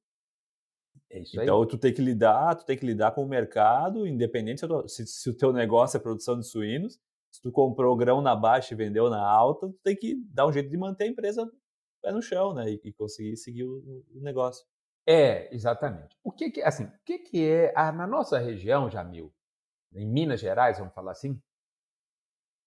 É 1.09 1.23
então, 1.33 1.65
tu 1.65 1.77
tem 1.77 1.91
que 1.91 2.01
lidar, 2.01 2.55
tu 2.55 2.65
tem 2.65 2.77
que 2.77 2.85
lidar 2.85 3.11
com 3.11 3.23
o 3.23 3.27
mercado, 3.27 4.05
independente 4.05 4.61
se, 4.87 5.07
se, 5.07 5.29
o 5.29 5.35
teu 5.35 5.51
negócio 5.51 5.97
é 5.97 5.99
produção 5.99 6.37
de 6.37 6.45
suínos, 6.45 6.99
se 7.31 7.41
tu 7.41 7.51
comprou 7.51 7.95
grão 7.95 8.21
na 8.21 8.35
baixa 8.35 8.73
e 8.73 8.77
vendeu 8.77 9.09
na 9.09 9.19
alta, 9.19 9.67
tu 9.67 9.79
tem 9.83 9.95
que 9.95 10.15
dar 10.31 10.47
um 10.47 10.53
jeito 10.53 10.69
de 10.69 10.77
manter 10.77 11.05
a 11.05 11.07
empresa 11.07 11.51
pé 12.01 12.11
no 12.11 12.21
chão, 12.21 12.53
né, 12.53 12.69
e, 12.69 12.81
e 12.83 12.93
conseguir 12.93 13.35
seguir 13.37 13.63
o, 13.63 14.05
o, 14.13 14.21
negócio. 14.21 14.65
É, 15.05 15.53
exatamente. 15.53 16.15
O 16.23 16.31
que 16.31 16.51
que, 16.51 16.61
assim, 16.61 16.85
o 16.85 16.99
que 17.03 17.19
que 17.19 17.43
é, 17.43 17.73
ah, 17.75 17.91
na 17.91 18.07
nossa 18.07 18.37
região, 18.37 18.89
Jamil, 18.89 19.33
em 19.93 20.07
Minas 20.07 20.39
Gerais, 20.39 20.77
vamos 20.77 20.93
falar 20.93 21.11
assim, 21.11 21.41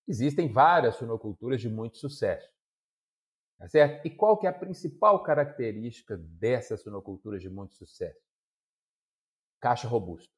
existem 0.07 0.51
várias 0.51 0.97
suinoculturas 0.97 1.61
de 1.61 1.69
muito 1.69 1.97
sucesso. 1.99 2.51
Tá 3.63 3.69
certo? 3.69 4.05
E 4.05 4.11
qual 4.11 4.37
que 4.37 4.45
é 4.45 4.51
a 4.51 4.53
principal 4.53 5.23
característica 5.23 6.17
dessas 6.17 6.83
suinoculturas 6.83 7.41
de 7.41 7.49
muito 7.49 7.77
sucesso? 7.77 8.19
Caixa 9.61 9.87
robusto. 9.87 10.35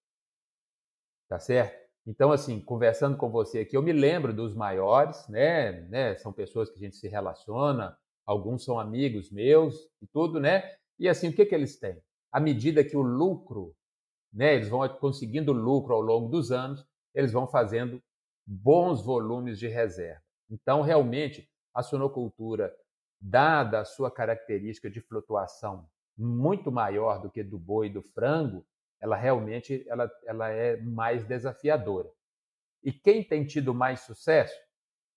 Tá 1.26 1.38
certo? 1.38 1.88
Então, 2.06 2.30
assim, 2.30 2.60
conversando 2.60 3.16
com 3.16 3.30
você 3.30 3.60
aqui, 3.60 3.74
eu 3.74 3.82
me 3.82 3.94
lembro 3.94 4.34
dos 4.34 4.54
maiores, 4.54 5.26
né? 5.28 5.72
né? 5.88 6.14
São 6.16 6.34
pessoas 6.34 6.68
que 6.68 6.76
a 6.76 6.80
gente 6.80 6.96
se 6.96 7.08
relaciona, 7.08 7.96
alguns 8.26 8.62
são 8.62 8.78
amigos 8.78 9.30
meus 9.30 9.88
e 10.02 10.06
tudo, 10.06 10.38
né? 10.38 10.76
E 10.98 11.08
assim, 11.08 11.30
o 11.30 11.32
que, 11.34 11.46
que 11.46 11.54
eles 11.54 11.78
têm? 11.78 12.02
À 12.30 12.38
medida 12.38 12.84
que 12.84 12.94
o 12.94 13.00
lucro, 13.00 13.74
né, 14.30 14.54
eles 14.54 14.68
vão 14.68 14.86
conseguindo 14.98 15.50
lucro 15.50 15.94
ao 15.94 16.02
longo 16.02 16.28
dos 16.28 16.52
anos, 16.52 16.86
eles 17.14 17.32
vão 17.32 17.46
fazendo 17.46 18.02
bons 18.46 19.00
volumes 19.02 19.58
de 19.58 19.66
reserva. 19.66 20.22
Então, 20.50 20.82
realmente, 20.82 21.48
a 21.72 21.82
suinocultura, 21.82 22.70
dada 23.24 23.80
a 23.80 23.84
sua 23.86 24.10
característica 24.10 24.90
de 24.90 25.00
flutuação 25.00 25.88
muito 26.16 26.70
maior 26.70 27.20
do 27.20 27.30
que 27.30 27.42
do 27.42 27.58
boi 27.58 27.86
e 27.86 27.92
do 27.92 28.02
frango, 28.02 28.66
ela 29.00 29.16
realmente 29.16 29.84
ela, 29.88 30.10
ela 30.26 30.50
é 30.50 30.76
mais 30.76 31.24
desafiadora. 31.24 32.10
E 32.82 32.92
quem 32.92 33.24
tem 33.24 33.46
tido 33.46 33.74
mais 33.74 34.00
sucesso? 34.00 34.54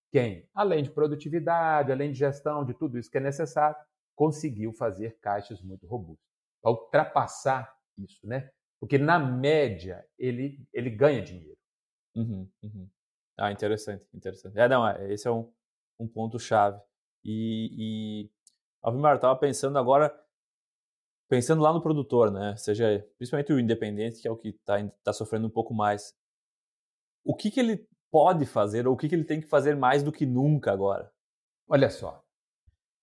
Quem, 0.09 0.49
além 0.55 0.83
de 0.83 0.89
produtividade, 0.89 1.91
além 1.91 2.13
de 2.13 2.19
gestão, 2.19 2.63
de 2.65 2.73
tudo 2.73 2.97
isso 2.97 3.11
que 3.11 3.17
é 3.17 3.21
necessário, 3.21 3.75
conseguiu 4.15 4.71
fazer 4.71 5.17
caixas 5.19 5.61
muito 5.61 5.85
robustas. 5.85 6.25
Para 6.61 6.71
ultrapassar 6.71 7.77
isso, 7.97 8.25
né? 8.25 8.49
Porque 8.79 8.97
na 8.97 9.19
média 9.19 10.05
ele, 10.17 10.65
ele 10.73 10.89
ganha 10.89 11.21
dinheiro. 11.21 11.57
Uhum, 12.15 12.49
uhum. 12.63 12.89
Ah, 13.37 13.51
interessante, 13.51 14.05
interessante. 14.13 14.57
É, 14.57 14.67
não, 14.67 14.87
é, 14.87 15.13
esse 15.13 15.27
é 15.27 15.31
um, 15.31 15.51
um 15.99 16.07
ponto 16.07 16.39
chave. 16.39 16.81
E, 17.23 18.25
e 18.25 18.31
Alvimar, 18.81 19.15
estava 19.15 19.35
pensando 19.37 19.77
agora, 19.77 20.13
pensando 21.29 21.61
lá 21.61 21.73
no 21.73 21.81
produtor, 21.81 22.31
né? 22.31 22.55
Seja 22.57 23.05
principalmente 23.17 23.51
o 23.51 23.59
independente, 23.59 24.21
que 24.21 24.27
é 24.27 24.31
o 24.31 24.37
que 24.37 24.49
está 24.49 24.75
tá 25.03 25.13
sofrendo 25.13 25.47
um 25.47 25.51
pouco 25.51 25.73
mais. 25.73 26.15
O 27.23 27.35
que, 27.35 27.51
que 27.51 27.59
ele 27.59 27.87
pode 28.09 28.45
fazer 28.45 28.87
ou 28.87 28.93
o 28.93 28.97
que, 28.97 29.09
que 29.09 29.15
ele 29.15 29.25
tem 29.25 29.41
que 29.41 29.47
fazer 29.47 29.75
mais 29.75 30.01
do 30.03 30.11
que 30.11 30.25
nunca 30.25 30.71
agora? 30.71 31.11
Olha 31.67 31.89
só, 31.89 32.23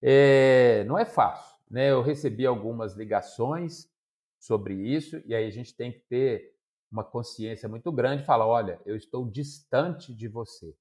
é, 0.03 0.85
não 0.85 0.99
é 0.99 1.05
fácil. 1.05 1.55
Né? 1.71 1.91
Eu 1.91 2.03
recebi 2.03 2.47
algumas 2.47 2.95
ligações 2.95 3.91
sobre 4.39 4.75
isso 4.75 5.23
e 5.27 5.35
aí 5.35 5.47
a 5.47 5.51
gente 5.51 5.75
tem 5.75 5.93
que 5.93 6.01
ter 6.01 6.55
uma 6.91 7.03
consciência 7.03 7.69
muito 7.69 7.91
grande 7.91 8.23
e 8.23 8.27
falar, 8.27 8.47
olha, 8.47 8.81
eu 8.87 8.97
estou 8.97 9.29
distante 9.29 10.15
de 10.15 10.29
você. 10.29 10.75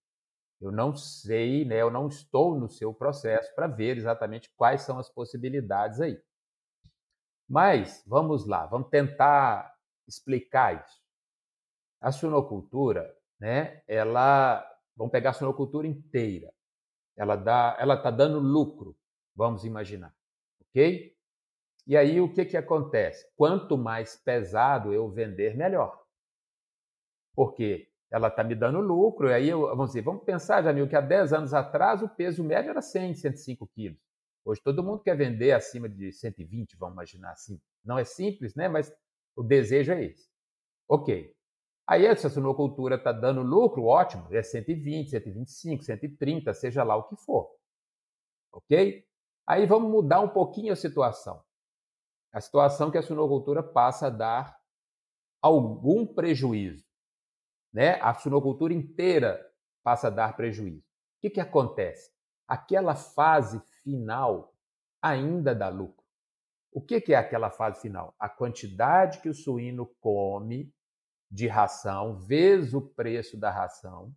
Eu 0.62 0.72
não 0.72 0.96
sei, 0.96 1.66
né, 1.66 1.82
eu 1.82 1.92
não 1.92 2.08
estou 2.08 2.58
no 2.58 2.70
seu 2.70 2.94
processo 2.94 3.54
para 3.54 3.68
ver 3.68 3.98
exatamente 3.98 4.50
quais 4.56 4.82
são 4.82 4.98
as 4.98 5.10
possibilidades 5.10 6.00
aí. 6.00 6.22
Mas 7.48 8.04
vamos 8.08 8.48
lá, 8.48 8.66
vamos 8.66 8.90
tentar 8.90 9.76
explicar 10.08 10.84
isso. 10.84 11.02
A 12.00 12.12
suinocultura, 12.12 13.16
né, 13.40 13.84
ela, 13.88 14.66
vamos 14.96 15.12
pegar 15.12 15.32
a 15.32 15.34
suinocultura 15.34 15.88
inteira. 15.88 16.54
Ela 17.16 17.36
dá, 17.36 17.78
ela 17.80 17.96
está 17.96 18.10
dando 18.10 18.40
lucro, 18.40 18.98
vamos 19.36 19.66
imaginar, 19.66 20.16
ok? 20.62 21.16
E 21.86 21.98
aí 21.98 22.22
o 22.22 22.34
que 22.34 22.46
que 22.46 22.58
acontece? 22.58 23.30
Quanto 23.36 23.78
mais 23.78 24.16
pesado 24.16 24.94
eu 24.94 25.10
vender, 25.10 25.56
melhor. 25.56 26.02
Porque 27.36 27.93
ela 28.14 28.28
está 28.28 28.44
me 28.44 28.54
dando 28.54 28.80
lucro, 28.80 29.28
e 29.28 29.34
aí 29.34 29.50
eu, 29.50 29.62
vamos 29.62 29.88
dizer, 29.88 30.04
vamos 30.04 30.24
pensar, 30.24 30.62
Jamil, 30.62 30.88
que 30.88 30.96
há 30.96 31.02
10 31.02 31.34
anos 31.34 31.52
atrás 31.52 32.04
o 32.04 32.08
peso 32.08 32.44
médio 32.44 32.70
era 32.70 32.80
100, 32.80 33.16
105 33.16 33.68
quilos. 33.74 33.98
Hoje 34.46 34.62
todo 34.62 34.84
mundo 34.84 35.02
quer 35.02 35.18
vender 35.18 35.52
acima 35.52 35.90
de 35.90 36.12
120, 36.12 36.78
vamos 36.78 36.94
imaginar 36.94 37.32
assim. 37.32 37.60
Não 37.84 37.98
é 37.98 38.04
simples, 38.04 38.54
né? 38.54 38.68
Mas 38.68 38.94
o 39.36 39.42
desejo 39.42 39.94
é 39.94 40.06
esse. 40.06 40.30
Ok. 40.88 41.34
Aí 41.88 42.06
essa 42.06 42.30
suinocultura 42.30 42.98
está 42.98 43.12
dando 43.12 43.42
lucro, 43.42 43.86
ótimo, 43.86 44.28
é 44.32 44.44
120, 44.44 45.10
125, 45.10 45.84
130, 45.84 46.54
seja 46.54 46.84
lá 46.84 46.96
o 46.96 47.08
que 47.08 47.16
for. 47.16 47.50
Ok? 48.52 49.04
Aí 49.48 49.66
vamos 49.66 49.92
mudar 49.92 50.20
um 50.22 50.30
pouquinho 50.30 50.72
a 50.72 50.76
situação. 50.76 51.44
A 52.32 52.40
situação 52.40 52.92
que 52.92 52.98
a 53.00 53.02
suinocultura 53.02 53.64
passa 53.64 54.06
a 54.06 54.12
dar 54.12 54.56
algum 55.42 56.06
prejuízo 56.06 56.93
né? 57.74 58.00
a 58.02 58.14
suinocultura 58.14 58.74
inteira 58.74 59.44
passa 59.84 60.08
a 60.08 60.12
dar 60.12 60.36
prejuízo. 60.36 60.80
O 60.80 61.22
que, 61.22 61.30
que 61.32 61.40
acontece? 61.40 62.12
Aquela 62.48 62.96
fase 62.96 63.60
final 63.82 64.54
ainda 65.02 65.56
dá 65.56 65.70
lucro. 65.70 66.04
O 66.72 66.82
que, 66.82 67.02
que 67.02 67.14
é 67.14 67.18
aquela 67.18 67.50
fase 67.50 67.82
final? 67.82 68.16
A 68.20 68.30
quantidade 68.30 69.20
que 69.20 69.30
o 69.30 69.34
suíno 69.34 69.86
come 70.00 70.74
de 71.30 71.48
ração, 71.48 72.18
vezes 72.20 72.74
o 72.74 72.82
preço 72.82 73.38
da 73.38 73.52
ração, 73.52 74.14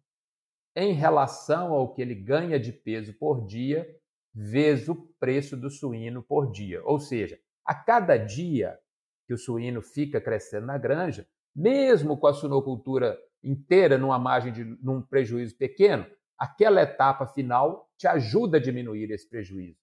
em 0.74 0.92
relação 0.92 1.72
ao 1.72 1.94
que 1.94 2.02
ele 2.02 2.14
ganha 2.14 2.60
de 2.60 2.72
peso 2.72 3.14
por 3.14 3.46
dia, 3.46 3.88
vezes 4.34 4.88
o 4.88 4.94
preço 5.18 5.56
do 5.56 5.70
suíno 5.70 6.22
por 6.22 6.52
dia. 6.52 6.82
Ou 6.84 7.00
seja, 7.00 7.38
a 7.64 7.74
cada 7.74 8.16
dia 8.16 8.78
que 9.26 9.32
o 9.32 9.38
suíno 9.38 9.80
fica 9.80 10.20
crescendo 10.20 10.66
na 10.66 10.76
granja, 10.76 11.26
mesmo 11.54 12.18
com 12.18 12.26
a 12.26 12.34
suinocultura 12.34 13.18
inteira 13.46 13.96
numa 13.96 14.18
margem 14.18 14.52
de 14.52 14.64
num 14.82 15.00
prejuízo 15.00 15.56
pequeno, 15.56 16.04
aquela 16.36 16.82
etapa 16.82 17.26
final 17.26 17.88
te 17.96 18.06
ajuda 18.06 18.58
a 18.58 18.60
diminuir 18.60 19.10
esse 19.10 19.28
prejuízo. 19.28 19.78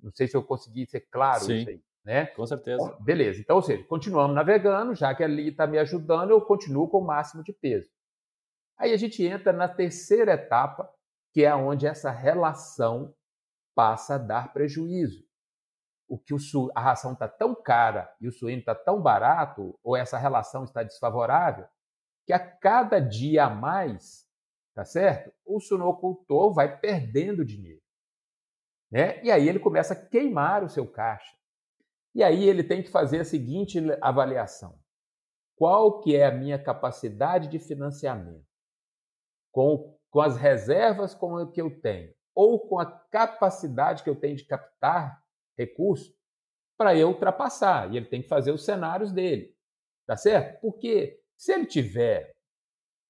Não 0.00 0.12
sei 0.12 0.28
se 0.28 0.36
eu 0.36 0.42
consegui 0.42 0.86
ser 0.86 1.00
claro 1.10 1.44
Sim, 1.44 1.56
isso 1.56 1.70
aí, 1.70 1.82
né? 2.04 2.26
Com 2.26 2.46
certeza. 2.46 2.96
Beleza. 3.00 3.40
Então, 3.40 3.56
ou 3.56 3.62
seja, 3.62 3.82
continuamos 3.84 4.34
navegando, 4.34 4.94
já 4.94 5.14
que 5.14 5.24
ali 5.24 5.48
está 5.48 5.66
me 5.66 5.78
ajudando, 5.78 6.30
eu 6.30 6.40
continuo 6.40 6.88
com 6.88 6.98
o 6.98 7.06
máximo 7.06 7.42
de 7.42 7.52
peso. 7.52 7.90
Aí 8.76 8.92
a 8.92 8.96
gente 8.96 9.24
entra 9.24 9.52
na 9.52 9.68
terceira 9.68 10.32
etapa, 10.32 10.92
que 11.32 11.44
é 11.44 11.54
onde 11.54 11.86
essa 11.86 12.10
relação 12.10 13.14
passa 13.74 14.16
a 14.16 14.18
dar 14.18 14.52
prejuízo. 14.52 15.24
O 16.08 16.18
que 16.18 16.34
o 16.34 16.38
a 16.74 16.80
ração 16.80 17.12
está 17.12 17.26
tão 17.26 17.54
cara 17.54 18.12
e 18.20 18.28
o 18.28 18.32
suíno 18.32 18.60
está 18.60 18.74
tão 18.74 19.00
barato, 19.00 19.78
ou 19.82 19.96
essa 19.96 20.18
relação 20.18 20.64
está 20.64 20.82
desfavorável, 20.82 21.66
que 22.26 22.32
a 22.32 22.38
cada 22.38 22.98
dia 22.98 23.46
a 23.46 23.50
mais, 23.50 24.28
tá 24.74 24.84
certo? 24.84 25.32
O 25.44 25.60
suinocultor 25.60 26.52
vai 26.52 26.78
perdendo 26.78 27.44
dinheiro. 27.44 27.82
Né? 28.90 29.22
E 29.24 29.30
aí 29.30 29.48
ele 29.48 29.58
começa 29.58 29.94
a 29.94 30.06
queimar 30.06 30.62
o 30.62 30.68
seu 30.68 30.86
caixa. 30.86 31.36
E 32.14 32.22
aí 32.22 32.44
ele 32.44 32.62
tem 32.62 32.82
que 32.82 32.90
fazer 32.90 33.20
a 33.20 33.24
seguinte 33.24 33.78
avaliação: 34.00 34.78
qual 35.56 36.00
que 36.00 36.14
é 36.14 36.26
a 36.26 36.32
minha 36.32 36.62
capacidade 36.62 37.48
de 37.48 37.58
financiamento 37.58 38.46
com, 39.50 39.98
com 40.10 40.20
as 40.20 40.36
reservas 40.36 41.14
com 41.14 41.46
que 41.50 41.60
eu 41.60 41.80
tenho 41.80 42.14
ou 42.34 42.60
com 42.68 42.78
a 42.78 42.86
capacidade 42.86 44.02
que 44.02 44.10
eu 44.10 44.16
tenho 44.16 44.36
de 44.36 44.44
captar 44.44 45.22
recursos 45.56 46.14
para 46.76 46.96
eu 46.96 47.08
ultrapassar. 47.08 47.92
E 47.92 47.96
ele 47.96 48.06
tem 48.06 48.22
que 48.22 48.28
fazer 48.28 48.52
os 48.52 48.64
cenários 48.64 49.12
dele, 49.12 49.54
tá 50.06 50.16
certo? 50.16 50.60
Porque 50.60 51.21
se 51.42 51.52
ele 51.52 51.66
tiver 51.66 52.36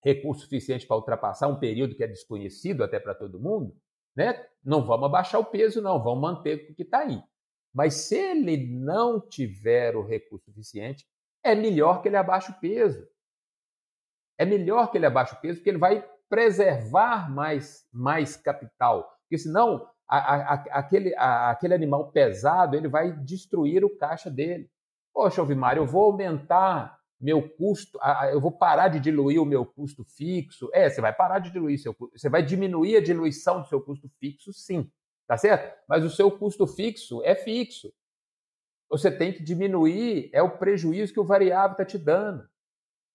recurso 0.03 0.45
suficiente 0.45 0.87
para 0.87 0.97
ultrapassar 0.97 1.49
um 1.49 1.59
período 1.59 1.95
que 1.95 2.03
é 2.03 2.07
desconhecido 2.07 2.83
até 2.83 2.99
para 2.99 3.15
todo 3.15 3.39
mundo, 3.39 3.77
né? 4.17 4.43
Não 4.65 4.87
vamos 4.87 5.05
abaixar 5.05 5.39
o 5.39 5.45
peso, 5.45 5.83
não, 5.83 6.03
vamos 6.03 6.23
manter 6.23 6.71
o 6.71 6.75
que 6.75 6.83
está 6.83 7.01
aí. 7.01 7.23
Mas 7.75 7.93
se 7.93 8.17
ele 8.17 8.57
não 8.69 9.21
tiver 9.21 9.95
o 9.95 10.03
recurso 10.03 10.47
suficiente, 10.47 11.07
é 11.45 11.55
melhor 11.55 12.01
que 12.01 12.09
ele 12.09 12.17
abaixe 12.17 12.53
o 12.53 12.59
peso. 12.59 13.07
É 14.39 14.47
melhor 14.47 14.91
que 14.91 14.97
ele 14.97 15.05
abaixe 15.05 15.35
o 15.35 15.41
peso, 15.43 15.59
porque 15.59 15.69
ele 15.69 15.77
vai 15.77 16.03
preservar 16.27 17.31
mais, 17.31 17.87
mais 17.93 18.35
capital. 18.35 19.15
Porque 19.25 19.37
senão 19.37 19.87
a, 20.09 20.17
a, 20.17 20.55
a, 20.55 20.55
aquele, 20.79 21.15
aquele 21.17 21.75
animal 21.75 22.11
pesado 22.11 22.79
ele 22.79 22.89
vai 22.89 23.13
destruir 23.13 23.85
o 23.85 23.95
caixa 23.95 24.31
dele. 24.31 24.71
Poxa, 25.13 25.43
Alvimar, 25.43 25.77
eu 25.77 25.85
vou 25.85 26.05
aumentar 26.05 26.99
meu 27.23 27.49
custo, 27.49 27.99
eu 28.33 28.41
vou 28.41 28.51
parar 28.51 28.89
de 28.89 28.99
diluir 28.99 29.41
o 29.41 29.47
meu 29.47 29.65
custo 29.65 30.05
fixo. 30.05 30.69
É, 30.75 30.91
você 30.91 31.01
vai 31.01 31.13
parar 31.13 31.39
de 31.39 31.53
diluir 31.53 31.81
seu 31.81 31.95
custo, 31.95 32.19
você 32.19 32.29
vai 32.29 32.43
diminuir 32.43 32.97
a 32.97 33.03
diluição 33.03 33.61
do 33.61 33.69
seu 33.69 33.81
custo 33.81 34.09
fixo, 34.19 34.53
sim, 34.53 34.91
tá 35.27 35.37
certo? 35.37 35.81
Mas 35.89 36.05
o 36.05 36.11
seu 36.11 36.31
custo 36.31 36.67
fixo 36.67 37.23
é 37.23 37.37
fixo. 37.37 37.95
Você 38.91 39.11
tem 39.11 39.33
que 39.33 39.43
diminuir 39.43 40.29
é 40.33 40.43
o 40.43 40.59
prejuízo 40.59 41.13
que 41.13 41.21
o 41.21 41.25
variável 41.25 41.73
está 41.73 41.85
te 41.85 41.97
dando 41.97 42.47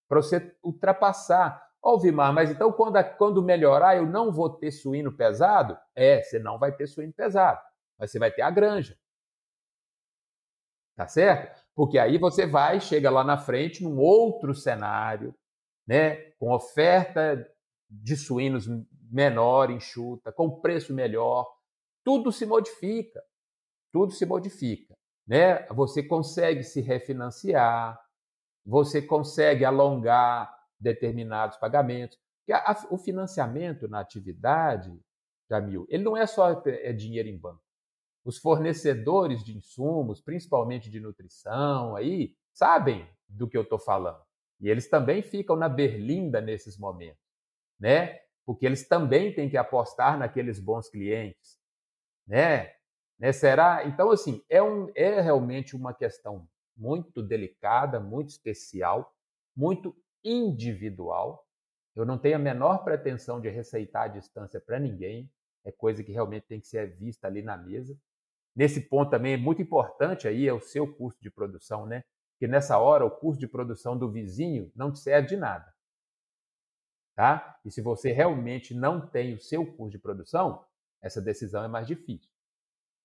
para 0.07 0.21
você 0.21 0.55
ultrapassar. 0.63 1.67
Ó, 1.83 1.93
oh, 1.93 1.99
Vimar, 1.99 2.33
mas 2.33 2.49
então 2.49 2.71
quando, 2.71 3.03
quando 3.17 3.43
melhorar 3.43 3.97
eu 3.97 4.05
não 4.05 4.31
vou 4.31 4.49
ter 4.49 4.71
suíno 4.71 5.11
pesado? 5.11 5.77
É, 5.93 6.23
você 6.23 6.39
não 6.39 6.57
vai 6.57 6.71
ter 6.71 6.87
suíno 6.87 7.13
pesado, 7.13 7.61
mas 7.99 8.09
você 8.09 8.17
vai 8.17 8.31
ter 8.31 8.41
a 8.41 8.49
granja. 8.49 8.97
Tá 10.95 11.07
certo? 11.07 11.56
Porque 11.77 11.99
aí 11.99 12.17
você 12.17 12.47
vai, 12.47 12.81
chega 12.81 13.11
lá 13.11 13.23
na 13.23 13.37
frente, 13.37 13.83
num 13.83 13.99
outro 13.99 14.55
cenário, 14.55 15.31
né, 15.87 16.31
com 16.39 16.51
oferta 16.51 17.47
de 17.87 18.17
suínos 18.17 18.67
menor, 19.11 19.69
enxuta, 19.69 20.31
com 20.31 20.59
preço 20.59 20.91
melhor, 20.91 21.47
tudo 22.03 22.31
se 22.31 22.47
modifica. 22.47 23.21
Tudo 23.93 24.11
se 24.11 24.25
modifica, 24.25 24.95
né? 25.25 25.67
Você 25.67 26.01
consegue 26.01 26.63
se 26.63 26.81
refinanciar, 26.81 27.99
você 28.65 28.99
consegue 28.99 29.63
alongar 29.63 30.51
determinados 30.79 31.57
pagamentos. 31.57 32.17
Porque 32.39 32.53
a, 32.53 32.71
a, 32.71 32.87
o 32.89 32.97
financiamento 32.97 33.87
na 33.87 33.99
atividade, 33.99 34.99
Jamil, 35.47 35.85
ele 35.89 36.03
não 36.03 36.17
é 36.17 36.25
só 36.25 36.59
é 36.65 36.91
dinheiro 36.91 37.29
em 37.29 37.37
banco. 37.37 37.66
Os 38.27 38.37
fornecedores 38.39 39.41
de 39.41 39.55
insumos, 39.55 40.19
principalmente 40.19 40.89
de 40.89 40.99
nutrição, 40.99 41.95
aí 41.95 42.35
sabem 42.51 43.09
do 43.25 43.47
que 43.47 43.55
eu 43.55 43.61
estou 43.61 43.79
falando. 43.79 44.21
E 44.59 44.69
eles 44.69 44.89
também 44.89 45.21
ficam 45.21 45.55
na 45.55 45.69
berlinda 45.69 46.41
nesses 46.41 46.77
momentos, 46.77 47.23
né? 47.79 48.19
Porque 48.45 48.65
eles 48.65 48.85
também 48.85 49.33
têm 49.33 49.49
que 49.49 49.55
apostar 49.55 50.19
naqueles 50.19 50.59
bons 50.59 50.89
clientes, 50.89 51.57
né? 52.27 52.73
né? 53.17 53.31
Será? 53.31 53.87
Então, 53.87 54.11
assim, 54.11 54.43
é, 54.49 54.61
um, 54.61 54.91
é 54.93 55.21
realmente 55.21 55.73
uma 55.73 55.93
questão 55.93 56.45
muito 56.75 57.23
delicada, 57.23 57.97
muito 57.97 58.27
especial, 58.27 59.15
muito 59.55 59.95
individual. 60.21 61.47
Eu 61.95 62.05
não 62.05 62.17
tenho 62.17 62.35
a 62.35 62.39
menor 62.39 62.83
pretensão 62.83 63.39
de 63.39 63.47
receitar 63.47 64.03
a 64.03 64.09
distância 64.09 64.59
para 64.59 64.77
ninguém, 64.79 65.31
é 65.63 65.71
coisa 65.71 66.03
que 66.03 66.11
realmente 66.11 66.45
tem 66.45 66.59
que 66.59 66.67
ser 66.67 66.93
vista 66.97 67.25
ali 67.25 67.41
na 67.41 67.55
mesa. 67.55 67.97
Nesse 68.57 68.81
ponto 68.81 69.11
também 69.11 69.33
é 69.33 69.37
muito 69.37 69.61
importante 69.61 70.27
aí 70.27 70.47
é 70.47 70.51
o 70.51 70.59
seu 70.59 70.91
custo 70.91 71.21
de 71.21 71.29
produção, 71.29 71.85
né? 71.85 72.03
Porque 72.31 72.47
nessa 72.47 72.79
hora 72.79 73.05
o 73.05 73.11
custo 73.11 73.39
de 73.39 73.47
produção 73.47 73.95
do 73.95 74.11
vizinho 74.11 74.71
não 74.75 74.91
te 74.91 74.97
serve 74.97 75.27
de 75.27 75.37
nada. 75.37 75.71
Tá? 77.15 77.59
E 77.63 77.69
se 77.69 77.81
você 77.81 78.11
realmente 78.11 78.73
não 78.73 79.07
tem 79.07 79.35
o 79.35 79.39
seu 79.39 79.63
custo 79.63 79.91
de 79.91 79.99
produção, 79.99 80.65
essa 81.03 81.21
decisão 81.21 81.63
é 81.63 81.67
mais 81.67 81.85
difícil. 81.85 82.31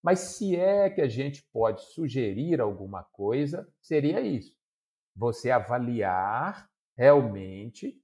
Mas 0.02 0.20
se 0.20 0.56
é 0.56 0.88
que 0.88 1.02
a 1.02 1.08
gente 1.08 1.42
pode 1.52 1.82
sugerir 1.92 2.58
alguma 2.58 3.04
coisa, 3.04 3.70
seria 3.78 4.22
isso. 4.22 4.56
Você 5.14 5.50
avaliar 5.50 6.66
realmente, 6.96 8.02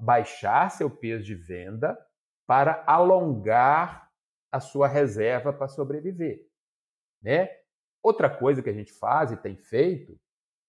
baixar 0.00 0.70
seu 0.70 0.90
peso 0.90 1.22
de 1.22 1.34
venda 1.34 1.98
para 2.46 2.82
alongar 2.86 4.10
a 4.50 4.58
sua 4.58 4.88
reserva 4.88 5.52
para 5.52 5.68
sobreviver. 5.68 6.47
Né? 7.22 7.48
Outra 8.02 8.30
coisa 8.30 8.62
que 8.62 8.70
a 8.70 8.74
gente 8.74 8.92
faz 8.92 9.32
e 9.32 9.36
tem 9.36 9.56
feito, 9.56 10.18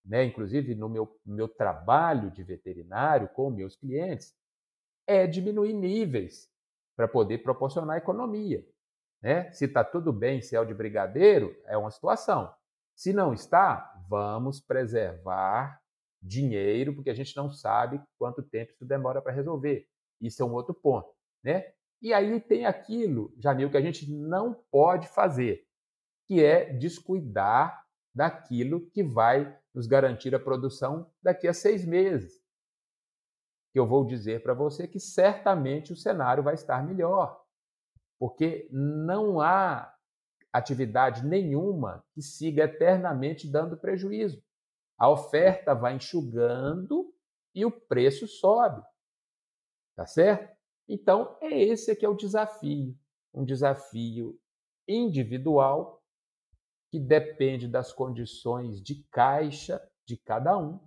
né, 0.04 0.24
inclusive 0.24 0.74
no 0.76 0.90
meu, 0.90 1.20
meu 1.26 1.48
trabalho 1.48 2.32
de 2.32 2.44
veterinário 2.44 3.30
com 3.30 3.50
meus 3.50 3.76
clientes, 3.76 4.36
é 5.06 5.28
diminuir 5.28 5.74
níveis 5.74 6.50
para 6.96 7.08
poder 7.08 7.40
proporcionar 7.40 7.98
economia. 7.98 8.66
Né? 9.22 9.52
Se 9.52 9.66
está 9.66 9.84
tudo 9.84 10.12
bem, 10.12 10.42
céu 10.42 10.66
de 10.66 10.74
brigadeiro, 10.74 11.56
é 11.66 11.78
uma 11.78 11.92
situação. 11.92 12.54
Se 12.96 13.14
não 13.14 13.34
está, 13.34 13.96
vamos 14.10 14.60
preservar 14.60 15.82
dinheiro, 16.22 16.94
porque 16.94 17.10
a 17.10 17.14
gente 17.14 17.36
não 17.36 17.50
sabe 17.50 18.02
quanto 18.18 18.44
tempo 18.44 18.74
isso 18.74 18.86
demora 18.86 19.22
para 19.22 19.32
resolver. 19.32 19.88
Isso 20.20 20.42
é 20.42 20.46
um 20.46 20.54
outro 20.54 20.74
ponto. 20.74 21.10
Né? 21.44 21.72
E 22.02 22.14
aí 22.14 22.40
tem 22.40 22.66
aquilo, 22.66 23.34
Jamil, 23.38 23.70
que 23.70 23.78
a 23.78 23.82
gente 23.82 24.10
não 24.12 24.54
pode 24.70 25.08
fazer, 25.08 25.66
que 26.30 26.44
é 26.44 26.72
descuidar 26.72 27.84
daquilo 28.14 28.88
que 28.92 29.02
vai 29.02 29.60
nos 29.74 29.88
garantir 29.88 30.36
a 30.36 30.40
produção 30.40 31.12
daqui 31.24 31.48
a 31.48 31.54
seis 31.56 31.84
meses. 31.84 32.40
Eu 33.74 33.88
vou 33.88 34.06
dizer 34.06 34.44
para 34.44 34.54
você 34.54 34.88
que 34.88 35.00
certamente 35.00 35.92
o 35.92 35.96
cenário 35.96 36.44
vai 36.44 36.54
estar 36.54 36.86
melhor, 36.86 37.44
porque 38.20 38.70
não 38.72 39.42
há 39.42 39.92
atividade 40.54 41.26
nenhuma 41.26 42.06
que 42.14 42.22
siga 42.22 42.66
eternamente 42.66 43.52
dando 43.52 43.76
prejuízo. 43.76 44.40
A 45.00 45.10
oferta 45.10 45.74
vai 45.74 45.96
enxugando 45.96 47.12
e 47.56 47.66
o 47.66 47.72
preço 47.72 48.28
sobe. 48.28 48.84
Tá 49.96 50.06
certo? 50.06 50.56
Então, 50.88 51.36
é 51.42 51.60
esse 51.60 51.96
que 51.96 52.06
é 52.06 52.10
o 52.10 52.16
desafio, 52.16 52.96
um 53.34 53.44
desafio 53.44 54.40
individual 54.88 55.99
que 56.90 57.00
depende 57.00 57.68
das 57.68 57.94
condições 57.94 58.82
de 58.82 59.04
caixa 59.12 59.82
de 60.06 60.18
cada 60.18 60.58
um 60.58 60.80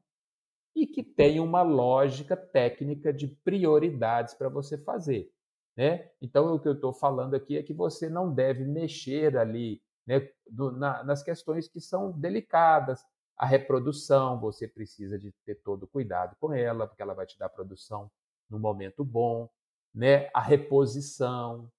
e 0.75 0.87
que 0.87 1.03
tem 1.03 1.39
uma 1.39 1.63
lógica 1.63 2.37
técnica 2.37 3.13
de 3.13 3.29
prioridades 3.29 4.35
para 4.35 4.49
você 4.49 4.77
fazer. 4.79 5.31
Né? 5.77 6.11
Então, 6.21 6.55
o 6.55 6.61
que 6.61 6.69
eu 6.69 6.75
estou 6.75 6.93
falando 6.93 7.35
aqui 7.35 7.57
é 7.57 7.63
que 7.63 7.73
você 7.73 8.09
não 8.09 8.33
deve 8.33 8.65
mexer 8.65 9.37
ali 9.37 9.83
né, 10.07 10.29
do, 10.51 10.73
na, 10.73 11.03
nas 11.05 11.23
questões 11.23 11.69
que 11.69 11.81
são 11.81 12.13
delicadas. 12.13 13.05
A 13.37 13.47
reprodução, 13.47 14.39
você 14.39 14.69
precisa 14.69 15.19
de 15.19 15.33
ter 15.45 15.57
todo 15.57 15.87
cuidado 15.87 16.37
com 16.39 16.53
ela, 16.53 16.87
porque 16.87 17.03
ela 17.03 17.15
vai 17.15 17.27
te 17.27 17.39
dar 17.39 17.49
produção 17.49 18.11
no 18.49 18.59
momento 18.59 19.05
bom. 19.05 19.49
Né? 19.95 20.31
A 20.35 20.41
reposição, 20.41 21.71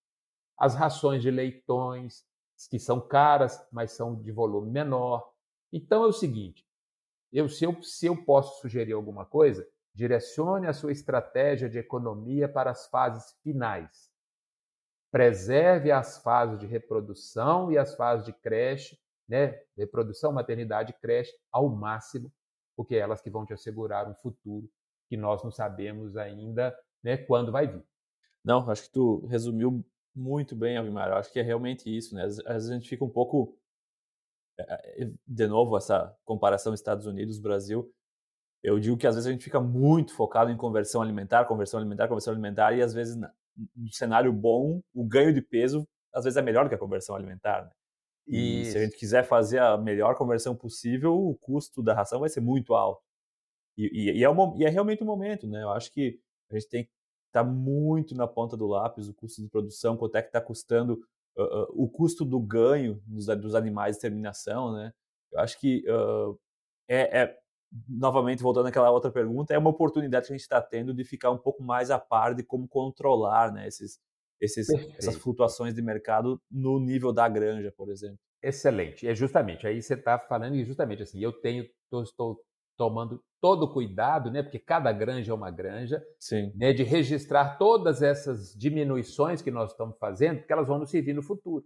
as 0.57 0.75
rações 0.75 1.21
de 1.21 1.29
leitões, 1.29 2.25
que 2.69 2.79
são 2.79 2.99
caras, 2.99 3.65
mas 3.71 3.91
são 3.91 4.15
de 4.15 4.31
volume 4.31 4.71
menor. 4.71 5.33
Então 5.71 6.03
é 6.03 6.07
o 6.07 6.13
seguinte: 6.13 6.65
eu, 7.31 7.49
se, 7.49 7.65
eu, 7.65 7.81
se 7.81 8.05
eu 8.05 8.23
posso 8.23 8.61
sugerir 8.61 8.93
alguma 8.93 9.25
coisa, 9.25 9.67
direcione 9.93 10.67
a 10.67 10.73
sua 10.73 10.91
estratégia 10.91 11.69
de 11.69 11.77
economia 11.77 12.47
para 12.49 12.71
as 12.71 12.87
fases 12.87 13.37
finais. 13.43 14.11
Preserve 15.11 15.91
as 15.91 16.17
fases 16.17 16.57
de 16.57 16.65
reprodução 16.65 17.71
e 17.71 17.77
as 17.77 17.95
fases 17.95 18.25
de 18.25 18.33
creche, 18.33 18.99
né? 19.27 19.61
reprodução, 19.77 20.31
maternidade 20.31 20.93
creche, 20.93 21.31
ao 21.51 21.69
máximo, 21.69 22.31
porque 22.75 22.95
é 22.95 22.99
elas 22.99 23.21
que 23.21 23.29
vão 23.29 23.45
te 23.45 23.53
assegurar 23.53 24.09
um 24.09 24.15
futuro 24.15 24.67
que 25.07 25.15
nós 25.15 25.43
não 25.43 25.51
sabemos 25.51 26.17
ainda 26.17 26.75
né, 27.03 27.17
quando 27.17 27.51
vai 27.51 27.67
vir. 27.67 27.83
Não, 28.43 28.69
acho 28.69 28.83
que 28.83 28.91
tu 28.91 29.25
resumiu 29.27 29.85
muito 30.15 30.55
bem, 30.55 30.77
Avimar. 30.77 31.09
Eu 31.09 31.15
acho 31.15 31.31
que 31.31 31.39
é 31.39 31.43
realmente 31.43 31.95
isso, 31.95 32.15
né? 32.15 32.23
Às, 32.25 32.37
vezes 32.37 32.69
a 32.69 32.73
gente 32.73 32.89
fica 32.89 33.03
um 33.03 33.09
pouco. 33.09 33.57
Eh, 34.59 35.03
eh, 35.03 35.11
de 35.25 35.47
novo, 35.47 35.77
essa 35.77 36.15
comparação 36.23 36.73
Estados 36.73 37.05
Unidos-Brasil. 37.05 37.91
Eu 38.63 38.79
digo 38.79 38.97
que 38.97 39.07
às 39.07 39.15
vezes 39.15 39.27
a 39.27 39.31
gente 39.31 39.43
fica 39.43 39.59
muito 39.59 40.13
focado 40.15 40.49
em 40.49 40.57
conversão 40.57 41.01
alimentar, 41.01 41.45
conversão 41.45 41.79
alimentar, 41.79 42.07
conversão 42.07 42.31
alimentar, 42.33 42.71
e 42.73 42.81
às 42.81 42.93
vezes, 42.93 43.17
no 43.75 43.91
cenário 43.91 44.31
bom, 44.31 44.81
o 44.93 45.03
ganho 45.03 45.33
de 45.33 45.41
peso 45.41 45.85
às 46.13 46.23
vezes 46.23 46.37
é 46.37 46.41
melhor 46.41 46.69
que 46.69 46.75
a 46.75 46.77
conversão 46.77 47.15
alimentar. 47.15 47.65
Né? 47.65 47.71
E 48.27 48.61
Isso. 48.61 48.71
se 48.71 48.77
a 48.77 48.83
gente 48.83 48.97
quiser 48.97 49.23
fazer 49.23 49.59
a 49.59 49.77
melhor 49.77 50.15
conversão 50.15 50.55
possível, 50.55 51.13
o 51.13 51.35
custo 51.35 51.81
da 51.81 51.93
ração 51.93 52.19
vai 52.19 52.29
ser 52.29 52.39
muito 52.39 52.73
alto. 52.75 53.01
E, 53.75 53.85
e, 53.87 54.19
e, 54.19 54.23
é, 54.23 54.29
um, 54.29 54.57
e 54.57 54.65
é 54.65 54.69
realmente 54.69 55.01
o 55.01 55.03
um 55.03 55.07
momento, 55.07 55.47
né? 55.47 55.63
Eu 55.63 55.71
acho 55.71 55.91
que 55.91 56.19
a 56.51 56.53
gente 56.53 56.69
tem 56.69 56.83
que 56.85 56.91
está 57.33 57.43
muito 57.43 58.15
na 58.15 58.27
ponta 58.27 58.55
do 58.55 58.67
lápis 58.67 59.09
o 59.09 59.13
custo 59.13 59.41
de 59.41 59.49
produção, 59.49 59.97
quanto 59.97 60.15
é 60.15 60.21
que 60.21 60.29
está 60.29 60.39
custando 60.39 61.01
uh, 61.35 61.43
uh, 61.43 61.83
o 61.83 61.89
custo 61.89 62.23
do 62.23 62.39
ganho 62.39 63.01
dos, 63.07 63.25
dos, 63.25 63.55
animais 63.55 63.95
de 63.95 64.01
terminação, 64.01 64.71
né? 64.71 64.93
Eu 65.31 65.39
acho 65.39 65.59
que 65.59 65.83
uh, 65.89 66.39
é, 66.87 67.21
é, 67.21 67.37
novamente 67.89 68.43
voltando 68.43 68.67
àquela 68.67 68.91
outra 68.91 69.11
pergunta, 69.11 69.51
é 69.51 69.57
uma 69.57 69.71
oportunidade 69.71 70.27
que 70.27 70.33
a 70.33 70.35
gente 70.35 70.43
está 70.43 70.61
tendo 70.61 70.93
de 70.93 71.03
ficar 71.03 71.31
um 71.31 71.37
pouco 71.37 71.63
mais 71.63 71.89
a 71.89 71.97
par 71.97 72.35
de 72.35 72.43
como 72.43 72.67
controlar, 72.67 73.51
né? 73.51 73.67
Esses, 73.67 73.99
esses, 74.39 74.69
essas 74.95 75.15
flutuações 75.15 75.73
de 75.73 75.81
mercado 75.81 76.39
no 76.51 76.79
nível 76.79 77.11
da 77.11 77.27
granja, 77.27 77.73
por 77.75 77.89
exemplo. 77.89 78.19
Excelente. 78.43 79.07
É 79.07 79.15
justamente 79.15 79.65
aí 79.65 79.81
você 79.81 79.95
está 79.95 80.19
falando 80.19 80.55
e 80.55 80.63
justamente 80.63 81.01
assim, 81.01 81.19
eu 81.19 81.31
tenho 81.31 81.65
estou 82.03 82.39
tomando 82.77 83.23
todo 83.43 83.67
cuidado, 83.67 84.31
né, 84.31 84.41
porque 84.41 84.57
cada 84.57 84.89
granja 84.93 85.33
é 85.33 85.35
uma 85.35 85.51
granja, 85.51 86.01
Sim. 86.17 86.53
Né, 86.55 86.71
de 86.71 86.81
registrar 86.81 87.57
todas 87.57 88.01
essas 88.01 88.57
diminuições 88.57 89.41
que 89.41 89.51
nós 89.51 89.71
estamos 89.71 89.97
fazendo, 89.97 90.37
porque 90.37 90.53
elas 90.53 90.65
vão 90.65 90.79
nos 90.79 90.89
servir 90.89 91.11
no 91.11 91.21
futuro. 91.21 91.65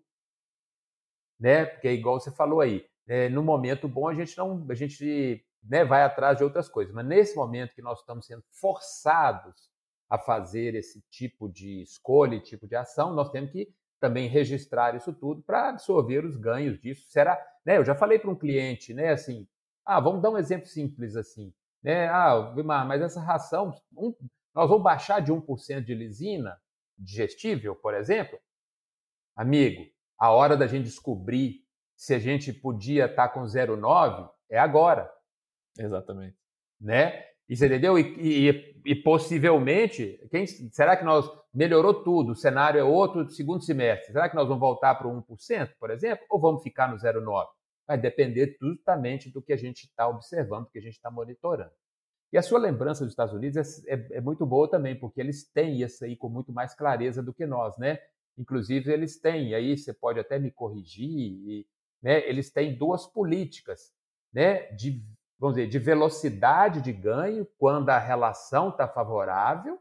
Né? 1.40 1.66
Porque 1.68 1.92
igual 1.92 2.20
você 2.20 2.32
falou 2.32 2.62
aí, 2.62 2.84
é, 3.08 3.30
no 3.30 3.44
momento 3.44 3.88
bom 3.88 4.08
a 4.08 4.16
gente 4.16 4.36
não, 4.36 4.66
a 4.68 4.74
gente 4.74 5.46
né, 5.64 5.86
vai 5.86 6.02
atrás 6.02 6.40
de 6.40 6.44
outras 6.44 6.68
coisas, 6.68 6.92
mas 6.92 7.06
nesse 7.06 7.36
momento 7.36 7.76
que 7.76 7.82
nós 7.84 8.00
estamos 8.00 8.26
sendo 8.26 8.44
forçados 8.50 9.70
a 10.10 10.18
fazer 10.18 10.74
esse 10.74 11.04
tipo 11.12 11.48
de 11.48 11.84
escolha, 11.84 12.40
tipo 12.40 12.68
de 12.68 12.76
ação, 12.76 13.14
nós 13.14 13.30
temos 13.30 13.52
que 13.52 13.72
também 14.00 14.28
registrar 14.28 14.96
isso 14.96 15.14
tudo 15.14 15.44
para 15.44 15.70
absorver 15.70 16.26
os 16.26 16.38
ganhos 16.38 16.82
disso. 16.82 17.06
Será, 17.08 17.40
né? 17.64 17.78
Eu 17.78 17.86
já 17.86 17.94
falei 17.94 18.18
para 18.18 18.32
um 18.32 18.36
cliente, 18.36 18.96
né, 18.96 19.12
assim, 19.12 19.48
ah, 19.86 20.00
vamos 20.00 20.24
dar 20.24 20.32
um 20.32 20.38
exemplo 20.40 20.66
simples 20.66 21.16
assim. 21.16 21.54
Né? 21.88 22.06
Ah, 22.10 22.52
Vimar, 22.54 22.86
mas 22.86 23.02
essa 23.02 23.22
ração, 23.22 23.74
um, 23.96 24.14
nós 24.54 24.68
vamos 24.68 24.84
baixar 24.84 25.22
de 25.22 25.32
1% 25.32 25.86
de 25.86 25.96
lisina 25.96 26.60
digestível, 26.98 27.78
por 27.78 27.94
exemplo? 27.94 28.38
Amigo, 29.34 29.86
a 30.20 30.30
hora 30.32 30.58
da 30.58 30.68
gente 30.68 30.84
descobrir 30.84 31.66
se 31.96 32.14
a 32.14 32.20
gente 32.20 32.52
podia 32.52 33.06
estar 33.06 33.30
tá 33.30 33.34
com 33.34 33.44
0,9 33.44 34.30
é 34.50 34.60
agora. 34.60 35.10
Exatamente. 35.80 36.36
Né? 36.82 37.24
E 37.48 37.56
você 37.56 37.68
entendeu? 37.68 37.98
E, 37.98 38.50
e, 38.50 38.82
e, 38.86 38.96
possivelmente, 38.96 40.20
quem, 40.30 40.46
será 40.46 40.98
que 40.98 41.06
nós 41.06 41.26
melhorou 41.54 42.04
tudo? 42.04 42.34
O 42.34 42.36
cenário 42.36 42.82
é 42.82 42.84
outro 42.84 43.30
segundo 43.30 43.64
semestre. 43.64 44.12
Será 44.12 44.28
que 44.28 44.36
nós 44.36 44.46
vamos 44.46 44.60
voltar 44.60 44.96
para 44.96 45.08
o 45.08 45.24
1%, 45.24 45.72
por 45.80 45.90
exemplo? 45.90 46.26
Ou 46.30 46.38
vamos 46.38 46.62
ficar 46.64 46.90
no 46.90 46.98
0,9%? 46.98 47.46
Vai 47.88 47.98
depender 47.98 48.58
justamente 48.62 49.30
do 49.30 49.42
que 49.42 49.54
a 49.54 49.58
gente 49.58 49.86
está 49.86 50.08
observando, 50.08 50.66
do 50.66 50.72
que 50.72 50.80
a 50.80 50.82
gente 50.82 50.96
está 50.96 51.10
monitorando. 51.10 51.72
E 52.32 52.38
a 52.38 52.42
sua 52.42 52.60
lembrança 52.60 53.06
dos 53.06 53.14
Estados 53.14 53.34
Unidos 53.34 53.86
é, 53.86 53.94
é, 53.94 54.08
é, 54.18 54.22
muito 54.22 54.46
boa 54.46 54.70
também, 54.70 55.00
porque 55.00 55.22
eles 55.22 55.50
têm 55.50 55.82
isso 55.82 56.04
aí 56.04 56.18
com 56.18 56.28
muito 56.28 56.52
mais 56.52 56.76
clareza 56.76 57.24
do 57.24 57.34
que 57.34 57.46
nós, 57.46 57.78
né? 57.78 58.00
inclusive 58.38 58.92
eles 58.92 59.20
têm, 59.20 59.56
aí 59.56 59.76
você 59.76 59.94
pode 59.94 60.20
até 60.20 60.38
me 60.38 60.52
corrigir, 60.52 61.10
e, 61.10 61.68
né, 62.02 62.28
eles 62.30 62.52
têm 62.52 62.78
duas 62.78 63.08
políticas, 63.08 63.92
né, 64.32 64.72
de, 64.74 65.04
vamos 65.40 65.56
dizer, 65.56 65.68
de 65.68 65.80
velocidade 65.80 66.82
de 66.82 66.94
ganho 66.94 67.48
quando 67.58 67.90
a 67.90 67.98
relação 67.98 68.70
está 68.70 68.88
favorável, 68.88 69.80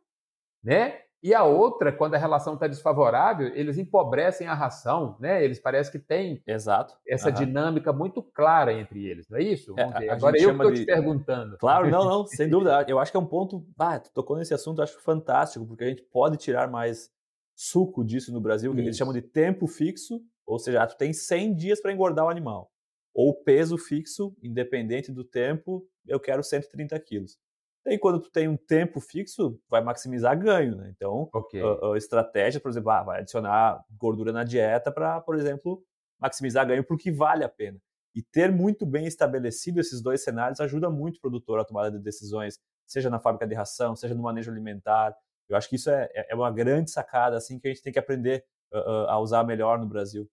né, 0.62 1.02
e 1.22 1.34
a 1.34 1.44
outra, 1.44 1.92
quando 1.92 2.14
a 2.14 2.18
relação 2.18 2.54
está 2.54 2.66
desfavorável, 2.66 3.48
eles 3.54 3.78
empobrecem 3.78 4.46
a 4.46 4.54
ração, 4.54 5.16
né? 5.18 5.42
Eles 5.44 5.58
parecem 5.58 5.92
que 5.92 5.98
têm 5.98 6.42
Exato. 6.46 6.96
essa 7.08 7.30
uhum. 7.30 7.34
dinâmica 7.34 7.92
muito 7.92 8.22
clara 8.22 8.72
entre 8.72 9.04
eles, 9.06 9.28
não 9.28 9.38
é 9.38 9.42
isso? 9.42 9.74
É, 9.78 10.10
Agora 10.10 10.38
eu 10.38 10.52
estou 10.52 10.70
de... 10.70 10.80
te 10.80 10.86
perguntando. 10.86 11.56
Claro, 11.58 11.90
não, 11.90 12.04
não, 12.08 12.26
sem 12.26 12.48
dúvida. 12.48 12.84
Eu 12.86 12.98
acho 12.98 13.10
que 13.10 13.16
é 13.16 13.20
um 13.20 13.26
ponto. 13.26 13.66
Ah, 13.78 13.98
tu 13.98 14.12
tocou 14.12 14.36
nesse 14.36 14.54
assunto, 14.54 14.78
eu 14.78 14.84
acho 14.84 15.00
fantástico, 15.00 15.66
porque 15.66 15.84
a 15.84 15.88
gente 15.88 16.02
pode 16.02 16.36
tirar 16.36 16.70
mais 16.70 17.10
suco 17.56 18.04
disso 18.04 18.32
no 18.32 18.40
Brasil, 18.40 18.70
que 18.72 18.78
isso. 18.78 18.88
eles 18.88 18.96
chamam 18.96 19.14
de 19.14 19.22
tempo 19.22 19.66
fixo, 19.66 20.20
ou 20.46 20.58
seja, 20.58 20.86
tu 20.86 20.96
tem 20.96 21.12
100 21.12 21.54
dias 21.54 21.80
para 21.80 21.92
engordar 21.92 22.26
o 22.26 22.28
animal. 22.28 22.70
Ou 23.14 23.34
peso 23.34 23.78
fixo, 23.78 24.36
independente 24.42 25.10
do 25.10 25.24
tempo, 25.24 25.88
eu 26.06 26.20
quero 26.20 26.44
130 26.44 27.00
quilos. 27.00 27.38
E 27.86 27.98
quando 27.98 28.20
tu 28.20 28.30
tem 28.30 28.48
um 28.48 28.56
tempo 28.56 29.00
fixo, 29.00 29.60
vai 29.68 29.80
maximizar 29.80 30.38
ganho, 30.38 30.76
né? 30.76 30.92
Então, 30.94 31.28
okay. 31.32 31.62
a, 31.62 31.92
a, 31.92 31.96
estratégia, 31.96 32.60
por 32.60 32.70
exemplo, 32.70 32.90
ah, 32.90 33.02
vai 33.02 33.20
adicionar 33.20 33.80
gordura 33.96 34.32
na 34.32 34.42
dieta 34.42 34.90
para, 34.90 35.20
por 35.20 35.36
exemplo, 35.36 35.82
maximizar 36.20 36.66
ganho 36.66 36.84
porque 36.84 37.12
vale 37.12 37.44
a 37.44 37.48
pena. 37.48 37.78
E 38.14 38.22
ter 38.22 38.50
muito 38.50 38.84
bem 38.84 39.06
estabelecido 39.06 39.78
esses 39.78 40.02
dois 40.02 40.24
cenários 40.24 40.58
ajuda 40.60 40.90
muito 40.90 41.18
o 41.18 41.20
produtor 41.20 41.60
a 41.60 41.64
tomada 41.64 41.90
de 41.90 42.02
decisões, 42.02 42.58
seja 42.86 43.10
na 43.10 43.20
fábrica 43.20 43.46
de 43.46 43.54
ração, 43.54 43.94
seja 43.94 44.14
no 44.14 44.22
manejo 44.22 44.50
alimentar. 44.50 45.14
Eu 45.48 45.56
acho 45.56 45.68
que 45.68 45.76
isso 45.76 45.90
é, 45.90 46.08
é, 46.14 46.32
é 46.32 46.34
uma 46.34 46.50
grande 46.50 46.90
sacada 46.90 47.36
assim 47.36 47.58
que 47.58 47.68
a 47.68 47.70
gente 47.70 47.82
tem 47.82 47.92
que 47.92 47.98
aprender 47.98 48.44
uh, 48.72 49.06
a 49.08 49.20
usar 49.20 49.44
melhor 49.44 49.78
no 49.78 49.86
Brasil. 49.86 50.28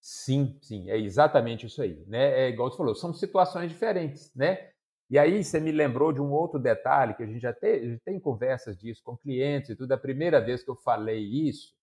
Sim, 0.00 0.58
sim, 0.60 0.88
é 0.90 0.98
exatamente 0.98 1.66
isso 1.66 1.80
aí, 1.80 2.04
né? 2.06 2.46
É 2.46 2.48
igual 2.50 2.70
você 2.70 2.76
falou, 2.76 2.94
são 2.94 3.12
situações 3.12 3.70
diferentes, 3.70 4.30
né? 4.34 4.70
E 5.10 5.18
aí 5.18 5.44
você 5.44 5.60
me 5.60 5.70
lembrou 5.70 6.12
de 6.12 6.20
um 6.20 6.32
outro 6.32 6.58
detalhe 6.58 7.14
que 7.14 7.22
a 7.22 7.26
gente 7.26 7.40
já 7.40 7.52
tem, 7.52 7.98
tem 7.98 8.18
conversas 8.18 8.76
disso 8.76 9.02
com 9.04 9.16
clientes 9.16 9.70
e 9.70 9.76
tudo. 9.76 9.92
A 9.92 9.98
primeira 9.98 10.40
vez 10.40 10.62
que 10.62 10.70
eu 10.70 10.76
falei 10.76 11.20
isso, 11.20 11.74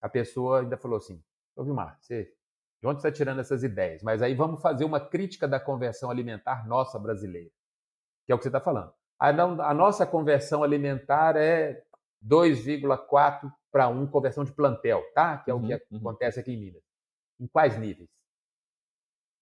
a 0.00 0.08
pessoa 0.08 0.60
ainda 0.60 0.76
falou 0.76 0.96
assim: 0.96 1.22
Ô 1.54 1.64
Vilmar, 1.64 1.98
você, 2.00 2.32
de 2.80 2.86
onde 2.88 3.00
você 3.00 3.08
está 3.08 3.16
tirando 3.16 3.40
essas 3.40 3.62
ideias? 3.62 4.02
Mas 4.02 4.22
aí 4.22 4.34
vamos 4.34 4.62
fazer 4.62 4.84
uma 4.84 5.00
crítica 5.00 5.46
da 5.46 5.60
conversão 5.60 6.10
alimentar 6.10 6.66
nossa 6.66 6.98
brasileira, 6.98 7.50
que 8.26 8.32
é 8.32 8.34
o 8.34 8.38
que 8.38 8.44
você 8.44 8.48
está 8.48 8.60
falando. 8.60 8.92
A, 9.18 9.32
não, 9.32 9.60
a 9.60 9.74
nossa 9.74 10.06
conversão 10.06 10.64
alimentar 10.64 11.36
é 11.36 11.84
2,4 12.26 13.52
para 13.70 13.88
1 13.88 14.06
conversão 14.08 14.44
de 14.44 14.52
plantel, 14.52 15.02
tá? 15.14 15.38
Que 15.38 15.50
é 15.50 15.54
uhum, 15.54 15.64
o 15.64 15.68
que 15.68 15.74
uhum. 15.92 15.98
acontece 15.98 16.40
aqui 16.40 16.52
em 16.52 16.58
Minas. 16.58 16.82
Em 17.38 17.46
quais 17.46 17.78
níveis? 17.78 18.08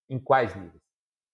Em 0.09 0.19
quais 0.19 0.55
níveis? 0.55 0.83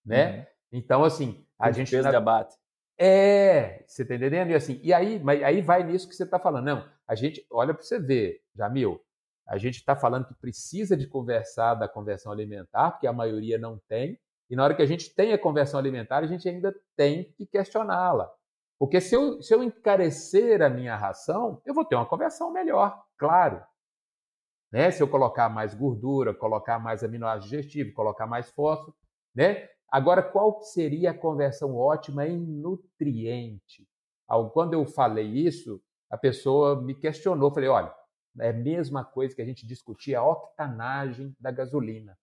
Né? 0.04 0.38
Uhum. 0.38 0.46
Então, 0.72 1.04
assim, 1.04 1.45
a 1.58 1.70
gente. 1.70 1.90
Peso 1.90 2.04
na... 2.04 2.10
de 2.10 2.16
abate. 2.16 2.56
É, 2.98 3.84
você 3.86 4.02
está 4.02 4.14
entendendo? 4.14 4.50
E, 4.50 4.54
assim, 4.54 4.80
e 4.82 4.92
aí, 4.92 5.18
mas 5.18 5.42
aí 5.42 5.60
vai 5.60 5.82
nisso 5.84 6.08
que 6.08 6.14
você 6.14 6.24
está 6.24 6.38
falando. 6.38 6.64
Não, 6.64 6.88
a 7.06 7.14
gente, 7.14 7.46
olha 7.50 7.74
para 7.74 7.82
você 7.82 7.98
ver, 7.98 8.40
Jamil, 8.54 9.00
a 9.46 9.58
gente 9.58 9.76
está 9.76 9.94
falando 9.94 10.26
que 10.26 10.34
precisa 10.34 10.96
de 10.96 11.06
conversar 11.06 11.74
da 11.74 11.86
conversão 11.86 12.32
alimentar, 12.32 12.92
porque 12.92 13.06
a 13.06 13.12
maioria 13.12 13.58
não 13.58 13.78
tem, 13.86 14.18
e 14.48 14.56
na 14.56 14.64
hora 14.64 14.74
que 14.74 14.82
a 14.82 14.86
gente 14.86 15.14
tem 15.14 15.32
a 15.32 15.38
conversão 15.38 15.78
alimentar, 15.78 16.18
a 16.18 16.26
gente 16.26 16.48
ainda 16.48 16.74
tem 16.96 17.32
que 17.36 17.46
questioná-la. 17.46 18.30
Porque 18.78 19.00
se 19.00 19.14
eu, 19.14 19.42
se 19.42 19.54
eu 19.54 19.62
encarecer 19.62 20.62
a 20.62 20.68
minha 20.68 20.96
ração, 20.96 21.60
eu 21.64 21.74
vou 21.74 21.84
ter 21.84 21.96
uma 21.96 22.06
conversão 22.06 22.52
melhor, 22.52 23.04
claro. 23.16 23.62
Né? 24.72 24.90
Se 24.90 25.02
eu 25.02 25.08
colocar 25.08 25.48
mais 25.48 25.74
gordura, 25.74 26.34
colocar 26.34 26.78
mais 26.78 27.02
aminoácido 27.02 27.50
digestivo, 27.50 27.94
colocar 27.94 28.26
mais 28.26 28.50
fósforo, 28.50 28.94
né? 29.34 29.68
Agora, 29.88 30.22
qual 30.22 30.60
seria 30.62 31.10
a 31.10 31.18
conversão 31.18 31.76
ótima 31.76 32.26
em 32.26 32.38
nutriente? 32.38 33.86
Quando 34.52 34.74
eu 34.74 34.84
falei 34.84 35.26
isso, 35.26 35.80
a 36.10 36.16
pessoa 36.16 36.80
me 36.82 36.94
questionou. 36.94 37.52
Falei, 37.52 37.68
olha, 37.68 37.94
é 38.40 38.50
a 38.50 38.52
mesma 38.52 39.04
coisa 39.04 39.34
que 39.34 39.42
a 39.42 39.44
gente 39.44 39.66
discutia 39.66 40.18
a 40.18 40.28
octanagem 40.28 41.34
da 41.38 41.50
gasolina. 41.50 42.18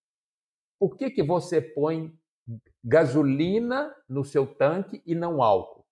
Por 0.80 0.98
que, 0.98 1.10
que 1.10 1.24
você 1.24 1.62
põe 1.62 2.14
gasolina 2.84 3.96
no 4.08 4.24
seu 4.24 4.46
tanque 4.46 5.02
e 5.06 5.16
não 5.16 5.42
álcool? 5.42 5.86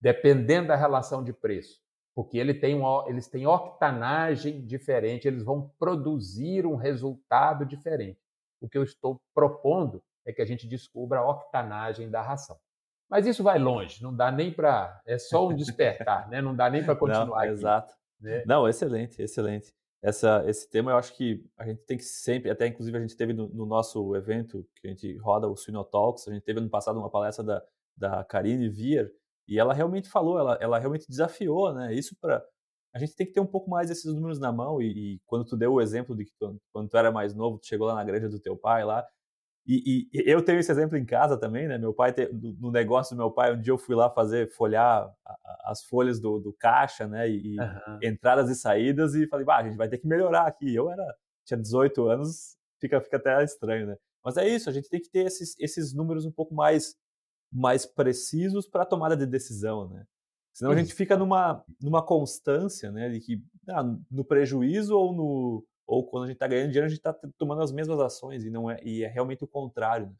Dependendo 0.00 0.68
da 0.68 0.76
relação 0.76 1.22
de 1.22 1.32
preço. 1.32 1.82
Porque 2.14 2.38
ele 2.38 2.54
tem 2.54 2.80
eles 3.06 3.26
têm 3.26 3.46
octanagem 3.46 4.64
diferente, 4.64 5.26
eles 5.26 5.42
vão 5.42 5.72
produzir 5.78 6.66
um 6.66 6.76
resultado 6.76 7.64
diferente. 7.64 8.20
O 8.60 8.68
que 8.68 8.78
eu 8.78 8.84
estou 8.84 9.20
propondo 9.34 10.02
é 10.26 10.32
que 10.32 10.42
a 10.42 10.44
gente 10.44 10.66
descubra 10.66 11.20
a 11.20 11.30
octanagem 11.30 12.10
da 12.10 12.22
ração. 12.22 12.58
Mas 13.08 13.26
isso 13.26 13.42
vai 13.42 13.58
longe, 13.58 14.02
não 14.02 14.14
dá 14.14 14.30
nem 14.32 14.52
para. 14.52 15.00
É 15.06 15.18
só 15.18 15.48
um 15.48 15.54
despertar, 15.54 16.28
né? 16.28 16.40
não 16.40 16.54
dá 16.54 16.70
nem 16.70 16.82
para 16.82 16.96
continuar. 16.96 17.26
Não, 17.26 17.34
aqui, 17.34 17.48
exato. 17.48 17.94
Né? 18.20 18.42
Não, 18.46 18.68
excelente, 18.68 19.20
excelente. 19.20 19.72
Essa, 20.02 20.42
esse 20.46 20.68
tema 20.68 20.90
eu 20.90 20.96
acho 20.96 21.16
que 21.16 21.42
a 21.56 21.66
gente 21.66 21.82
tem 21.84 21.96
que 21.96 22.04
sempre, 22.04 22.50
até 22.50 22.66
inclusive 22.66 22.96
a 22.96 23.00
gente 23.00 23.16
teve 23.16 23.32
no, 23.32 23.48
no 23.48 23.64
nosso 23.64 24.14
evento 24.14 24.66
que 24.76 24.86
a 24.86 24.90
gente 24.90 25.16
roda 25.18 25.48
o 25.48 25.56
Sinotalks, 25.56 26.28
a 26.28 26.32
gente 26.32 26.42
teve 26.42 26.60
no 26.60 26.68
passado 26.68 26.98
uma 26.98 27.10
palestra 27.10 27.42
da, 27.42 27.62
da 27.96 28.24
Karine 28.24 28.68
Vier, 28.68 29.10
e 29.48 29.58
ela 29.58 29.72
realmente 29.72 30.08
falou, 30.08 30.38
ela, 30.38 30.58
ela 30.60 30.78
realmente 30.78 31.08
desafiou, 31.08 31.72
né? 31.72 31.94
Isso 31.94 32.16
para 32.20 32.44
a 32.94 32.98
gente 32.98 33.16
tem 33.16 33.26
que 33.26 33.32
ter 33.32 33.40
um 33.40 33.46
pouco 33.46 33.68
mais 33.68 33.90
esses 33.90 34.12
números 34.14 34.38
na 34.38 34.52
mão 34.52 34.80
e, 34.80 35.14
e 35.14 35.20
quando 35.26 35.44
tu 35.44 35.56
deu 35.56 35.72
o 35.72 35.80
exemplo 35.80 36.14
de 36.14 36.24
que 36.24 36.32
tu, 36.38 36.60
quando 36.72 36.88
tu 36.88 36.96
era 36.96 37.10
mais 37.10 37.34
novo, 37.34 37.58
tu 37.58 37.66
chegou 37.66 37.88
lá 37.88 37.94
na 37.94 38.04
granja 38.04 38.28
do 38.28 38.38
teu 38.38 38.56
pai 38.56 38.84
lá, 38.84 39.04
e, 39.66 40.08
e, 40.12 40.30
eu 40.30 40.44
tenho 40.44 40.58
esse 40.58 40.70
exemplo 40.70 40.96
em 40.96 41.06
casa 41.06 41.38
também, 41.38 41.66
né? 41.66 41.78
Meu 41.78 41.94
pai, 41.94 42.14
no 42.60 42.70
negócio 42.70 43.16
do 43.16 43.18
meu 43.18 43.30
pai, 43.30 43.54
um 43.54 43.60
dia 43.60 43.72
eu 43.72 43.78
fui 43.78 43.94
lá 43.94 44.10
fazer, 44.10 44.50
folhar 44.52 45.10
as 45.64 45.82
folhas 45.84 46.20
do, 46.20 46.38
do 46.38 46.52
caixa, 46.52 47.06
né? 47.06 47.28
E, 47.30 47.58
uhum. 47.58 47.98
entradas 48.02 48.50
e 48.50 48.54
saídas 48.54 49.14
e 49.14 49.26
falei, 49.26 49.46
bah, 49.46 49.58
a 49.58 49.64
gente 49.64 49.76
vai 49.76 49.88
ter 49.88 49.98
que 49.98 50.06
melhorar 50.06 50.46
aqui. 50.46 50.74
Eu 50.74 50.90
era, 50.90 51.04
tinha 51.46 51.58
18 51.58 52.06
anos, 52.06 52.56
fica, 52.78 53.00
fica 53.00 53.16
até 53.16 53.42
estranho, 53.42 53.86
né? 53.86 53.96
Mas 54.22 54.36
é 54.36 54.46
isso, 54.46 54.68
a 54.68 54.72
gente 54.72 54.88
tem 54.88 55.00
que 55.00 55.10
ter 55.10 55.26
esses, 55.26 55.58
esses 55.58 55.94
números 55.94 56.26
um 56.26 56.32
pouco 56.32 56.54
mais, 56.54 56.96
mais 57.50 57.86
precisos 57.86 58.68
para 58.68 58.82
a 58.82 58.86
tomada 58.86 59.16
de 59.16 59.26
decisão, 59.26 59.88
né? 59.88 60.04
Senão 60.52 60.70
a 60.70 60.76
gente 60.76 60.94
fica 60.94 61.16
numa, 61.16 61.64
numa 61.82 62.00
constância, 62.00 62.92
né? 62.92 63.08
De 63.08 63.18
que 63.18 63.42
ah, 63.68 63.82
no 64.10 64.24
prejuízo 64.24 64.96
ou 64.96 65.12
no, 65.12 65.66
ou 65.86 66.08
quando 66.08 66.24
a 66.24 66.26
gente 66.26 66.36
está 66.36 66.46
ganhando 66.46 66.68
dinheiro, 66.68 66.86
a 66.86 66.88
gente 66.88 66.98
está 66.98 67.14
tomando 67.38 67.62
as 67.62 67.72
mesmas 67.72 68.00
ações 68.00 68.44
e 68.44 68.50
não 68.50 68.70
é 68.70 68.80
e 68.82 69.04
é 69.04 69.08
realmente 69.08 69.44
o 69.44 69.48
contrário. 69.48 70.06
Né? 70.06 70.14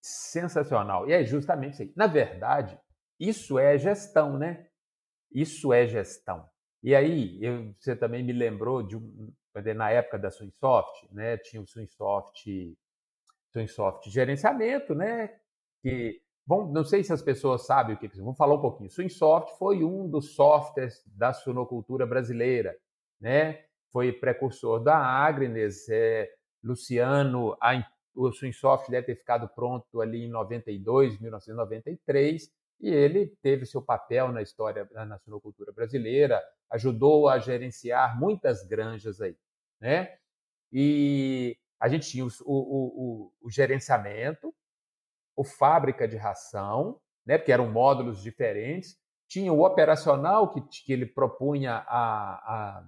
Sensacional. 0.00 1.08
E 1.08 1.12
é 1.12 1.24
justamente 1.24 1.74
isso 1.74 1.82
aí. 1.82 1.92
Na 1.96 2.06
verdade, 2.06 2.78
isso 3.18 3.58
é 3.58 3.76
gestão, 3.78 4.38
né? 4.38 4.68
Isso 5.32 5.72
é 5.72 5.86
gestão. 5.86 6.48
E 6.82 6.94
aí, 6.94 7.42
eu, 7.42 7.74
você 7.78 7.96
também 7.96 8.22
me 8.22 8.32
lembrou 8.32 8.82
de 8.82 8.96
na 9.74 9.90
época 9.90 10.18
da 10.18 10.30
Swingsoft, 10.30 11.08
né? 11.10 11.38
Tinha 11.38 11.62
o 11.62 11.66
Swingsoft, 11.66 12.76
Swingsoft 13.52 14.10
gerenciamento, 14.10 14.94
né? 14.94 15.34
Que 15.82 16.20
Bom, 16.46 16.70
não 16.70 16.84
sei 16.84 17.02
se 17.02 17.12
as 17.12 17.22
pessoas 17.22 17.66
sabem 17.66 17.96
o 17.96 17.98
que 17.98 18.06
é. 18.06 18.08
Vamos 18.08 18.36
falar 18.36 18.54
um 18.54 18.60
pouquinho. 18.60 18.88
Swingsoft 18.88 19.58
foi 19.58 19.82
um 19.82 20.08
dos 20.08 20.36
softwares 20.36 21.02
da 21.06 21.32
suinocultura 21.32 22.06
brasileira, 22.06 22.78
né? 23.20 23.64
Foi 23.96 24.12
precursor 24.12 24.78
da 24.78 24.98
Agnes, 24.98 25.88
é, 25.88 26.30
Luciano, 26.62 27.56
a, 27.62 27.82
o 28.14 28.30
Swingsoft 28.30 28.90
deve 28.90 29.06
ter 29.06 29.14
ficado 29.14 29.48
pronto 29.48 30.02
ali 30.02 30.26
em 30.26 30.28
92, 30.28 31.18
1993, 31.18 32.52
e 32.78 32.90
ele 32.90 33.34
teve 33.40 33.64
seu 33.64 33.80
papel 33.80 34.30
na 34.30 34.42
história 34.42 34.84
da 34.84 35.18
suinocultura 35.20 35.72
brasileira, 35.72 36.42
ajudou 36.72 37.26
a 37.26 37.38
gerenciar 37.38 38.20
muitas 38.20 38.66
granjas 38.66 39.18
aí, 39.22 39.34
né? 39.80 40.18
E 40.70 41.56
a 41.80 41.88
gente 41.88 42.06
tinha 42.10 42.26
o, 42.26 42.28
o, 42.44 42.52
o, 42.52 43.32
o 43.40 43.50
gerenciamento, 43.50 44.54
o 45.34 45.42
fábrica 45.42 46.06
de 46.06 46.18
ração, 46.18 47.00
né? 47.24 47.38
Porque 47.38 47.50
eram 47.50 47.72
módulos 47.72 48.22
diferentes, 48.22 49.00
tinha 49.26 49.50
o 49.50 49.64
operacional 49.64 50.52
que, 50.52 50.60
que 50.84 50.92
ele 50.92 51.06
propunha 51.06 51.76
a, 51.88 52.76
a 52.78 52.86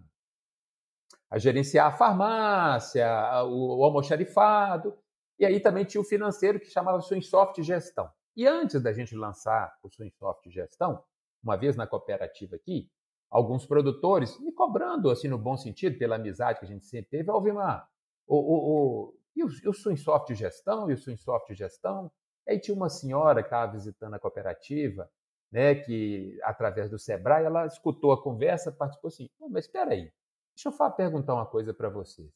a 1.31 1.39
gerenciar 1.39 1.89
a 1.89 1.97
farmácia, 1.97 3.07
o, 3.45 3.79
o 3.79 3.85
almoxarifado, 3.85 4.97
e 5.39 5.45
aí 5.47 5.61
também 5.61 5.85
tinha 5.85 6.01
o 6.01 6.05
financeiro 6.05 6.59
que 6.59 6.70
chamava 6.70 7.01
Swingsoft 7.01 7.62
Gestão. 7.62 8.11
E 8.37 8.47
antes 8.47 8.83
da 8.83 8.93
gente 8.93 9.14
lançar 9.14 9.76
o 9.83 9.89
Swingsoft 9.89 10.51
Gestão, 10.51 11.03
uma 11.43 11.57
vez 11.57 11.76
na 11.76 11.87
cooperativa 11.87 12.57
aqui, 12.57 12.91
alguns 13.31 13.66
produtores 13.66 14.39
me 14.41 14.53
cobrando, 14.53 15.11
assim, 15.11 15.29
no 15.29 15.39
bom 15.39 15.57
sentido, 15.57 15.99
pela 15.99 16.16
amizade 16.16 16.59
que 16.59 16.64
a 16.64 16.68
gente 16.68 16.87
sempre 16.87 17.11
teve, 17.11 17.31
Alvimar, 17.31 17.89
o, 18.26 18.37
o, 18.37 18.57
o, 18.72 19.14
e 19.37 19.45
o, 19.45 19.70
o 19.70 19.74
Swingsoft 19.74 20.35
Gestão, 20.35 20.91
e 20.91 20.95
o 20.95 20.99
Swingsoft 20.99 21.55
Gestão? 21.55 22.11
Aí 22.49 22.59
tinha 22.59 22.74
uma 22.74 22.89
senhora 22.89 23.43
que 23.43 23.49
estava 23.49 23.72
visitando 23.72 24.14
a 24.14 24.18
cooperativa, 24.18 25.11
né, 25.53 25.74
que 25.74 26.39
através 26.43 26.91
do 26.91 26.99
Sebrae, 26.99 27.45
ela 27.45 27.66
escutou 27.66 28.12
a 28.12 28.22
conversa, 28.22 28.72
participou 28.72 29.09
assim, 29.09 29.29
mas 29.51 29.64
espera 29.64 29.93
aí, 29.93 30.11
Deixa 30.59 30.70
eu 30.70 30.90
perguntar 30.90 31.34
uma 31.34 31.46
coisa 31.46 31.72
para 31.72 31.88
vocês. 31.88 32.28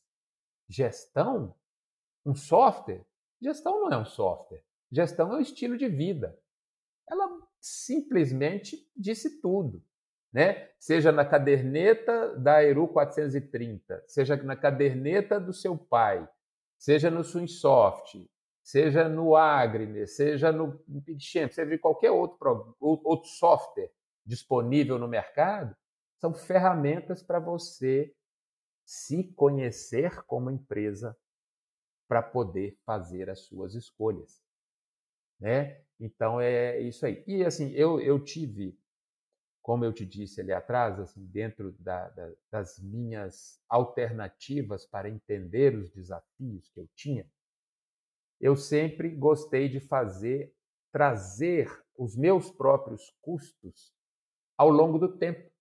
Gestão? 0.69 1.57
Um 2.25 2.37
software? 2.37 3.05
Gestão 3.41 3.81
não 3.81 3.91
é 3.91 3.99
um 3.99 4.05
software. 4.05 4.63
Gestão 4.93 5.33
é 5.33 5.39
um 5.39 5.41
estilo 5.41 5.77
de 5.77 5.89
vida. 5.89 6.39
Ela 7.11 7.29
simplesmente 7.61 8.89
disse 8.97 9.41
tudo. 9.41 9.83
Né? 10.33 10.71
Seja 10.79 11.11
na 11.11 11.25
caderneta 11.25 12.37
da 12.37 12.63
Eru 12.63 12.87
430, 12.87 14.05
seja 14.07 14.37
na 14.37 14.55
caderneta 14.55 15.41
do 15.41 15.53
seu 15.53 15.77
pai, 15.77 16.27
seja 16.79 17.11
no 17.11 17.25
Swinsoft, 17.25 18.25
seja 18.63 19.09
no 19.09 19.35
Agrine, 19.35 20.07
seja 20.07 20.53
no 20.53 20.79
PicChamp, 21.05 21.53
seja 21.53 21.75
em 21.75 21.79
qualquer 21.79 22.13
outro, 22.13 22.77
outro 22.81 23.29
software 23.29 23.93
disponível 24.25 24.97
no 24.97 25.09
mercado, 25.09 25.77
são 26.23 26.33
ferramentas 26.33 27.21
para 27.21 27.41
você 27.41 28.15
se 28.87 29.25
conhecer 29.33 30.23
como 30.23 30.53
empresa 30.53 31.19
para 32.07 32.23
poder 32.23 32.79
fazer 32.87 33.29
as 33.29 33.41
suas 33.41 33.75
escolhas. 33.75 34.41
Né? 35.41 35.83
Então 35.99 36.41
é 36.41 36.79
isso 36.81 37.05
aí. 37.05 37.25
E 37.27 37.45
assim, 37.45 37.73
eu, 37.73 38.01
eu 38.01 38.23
tive, 38.23 38.79
como 39.61 39.85
eu 39.85 39.93
te 39.93 40.07
disse 40.07 40.41
ali 40.41 40.53
atrás, 40.53 41.01
assim, 41.01 41.27
dentro 41.27 41.73
da, 41.81 42.09
da, 42.11 42.33
das 42.49 42.79
minhas 42.79 43.61
alternativas 43.69 44.87
para 44.87 45.11
entender 45.11 45.75
os 45.75 45.91
desafios 45.91 46.69
que 46.69 46.79
eu 46.79 46.89
tinha, 46.95 47.29
eu 48.41 48.55
sempre 48.55 49.11
gostei 49.11 49.69
de 49.69 49.81
fazer, 49.81 50.55
trazer 50.93 51.69
os 51.99 52.15
meus 52.15 52.49
próprios 52.49 53.13
custos 53.21 53.93
ao 54.57 54.69
longo 54.69 55.01
do 55.01 55.19
tempo. 55.19 55.52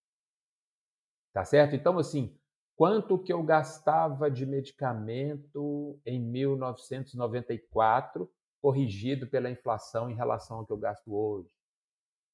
Tá 1.34 1.46
certo? 1.46 1.76
Então, 1.76 1.98
assim, 1.98 2.36
quanto 2.76 3.18
que 3.18 3.32
eu 3.32 3.42
gastava 3.44 4.30
de 4.30 4.46
medicamento 4.46 5.98
em 6.06 6.20
1994, 6.20 8.30
corrigido 8.62 9.28
pela 9.28 9.50
inflação 9.50 10.10
em 10.10 10.16
relação 10.16 10.58
ao 10.58 10.66
que 10.66 10.74
eu 10.74 10.78
gasto 10.78 11.14
hoje? 11.14 11.50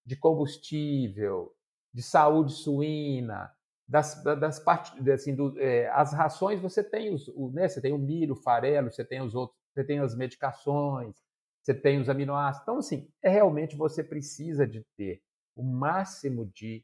De 0.06 0.16
combustível, 0.16 1.54
de 1.93 2.02
saúde 2.02 2.54
suína, 2.54 3.54
das, 3.88 4.22
das 4.24 4.60
partes, 4.60 5.08
assim, 5.08 5.34
do, 5.34 5.58
é, 5.60 5.88
as 5.89 6.12
rações 6.12 6.60
você 6.60 6.84
tem 6.84 7.14
os, 7.14 7.28
o, 7.30 7.50
né, 7.52 7.70
você 7.70 7.80
tem 7.80 7.93
o 7.93 7.98
milho, 7.98 8.34
o 8.34 8.41
farelo, 8.41 8.91
você 8.91 9.06
tem 9.06 9.22
os 9.22 9.34
outros, 9.34 9.58
você 9.74 9.84
tem 9.84 10.00
as 10.00 10.14
medicações, 10.14 11.16
você 11.62 11.74
tem 11.74 12.00
os 12.00 12.10
aminoácidos. 12.10 12.64
Então, 12.64 12.78
assim, 12.80 13.10
é 13.22 13.30
realmente 13.30 13.76
você 13.76 14.04
precisa 14.04 14.68
de 14.68 14.86
ter 14.98 15.22
o 15.56 15.64
máximo 15.64 16.45
de, 16.48 16.84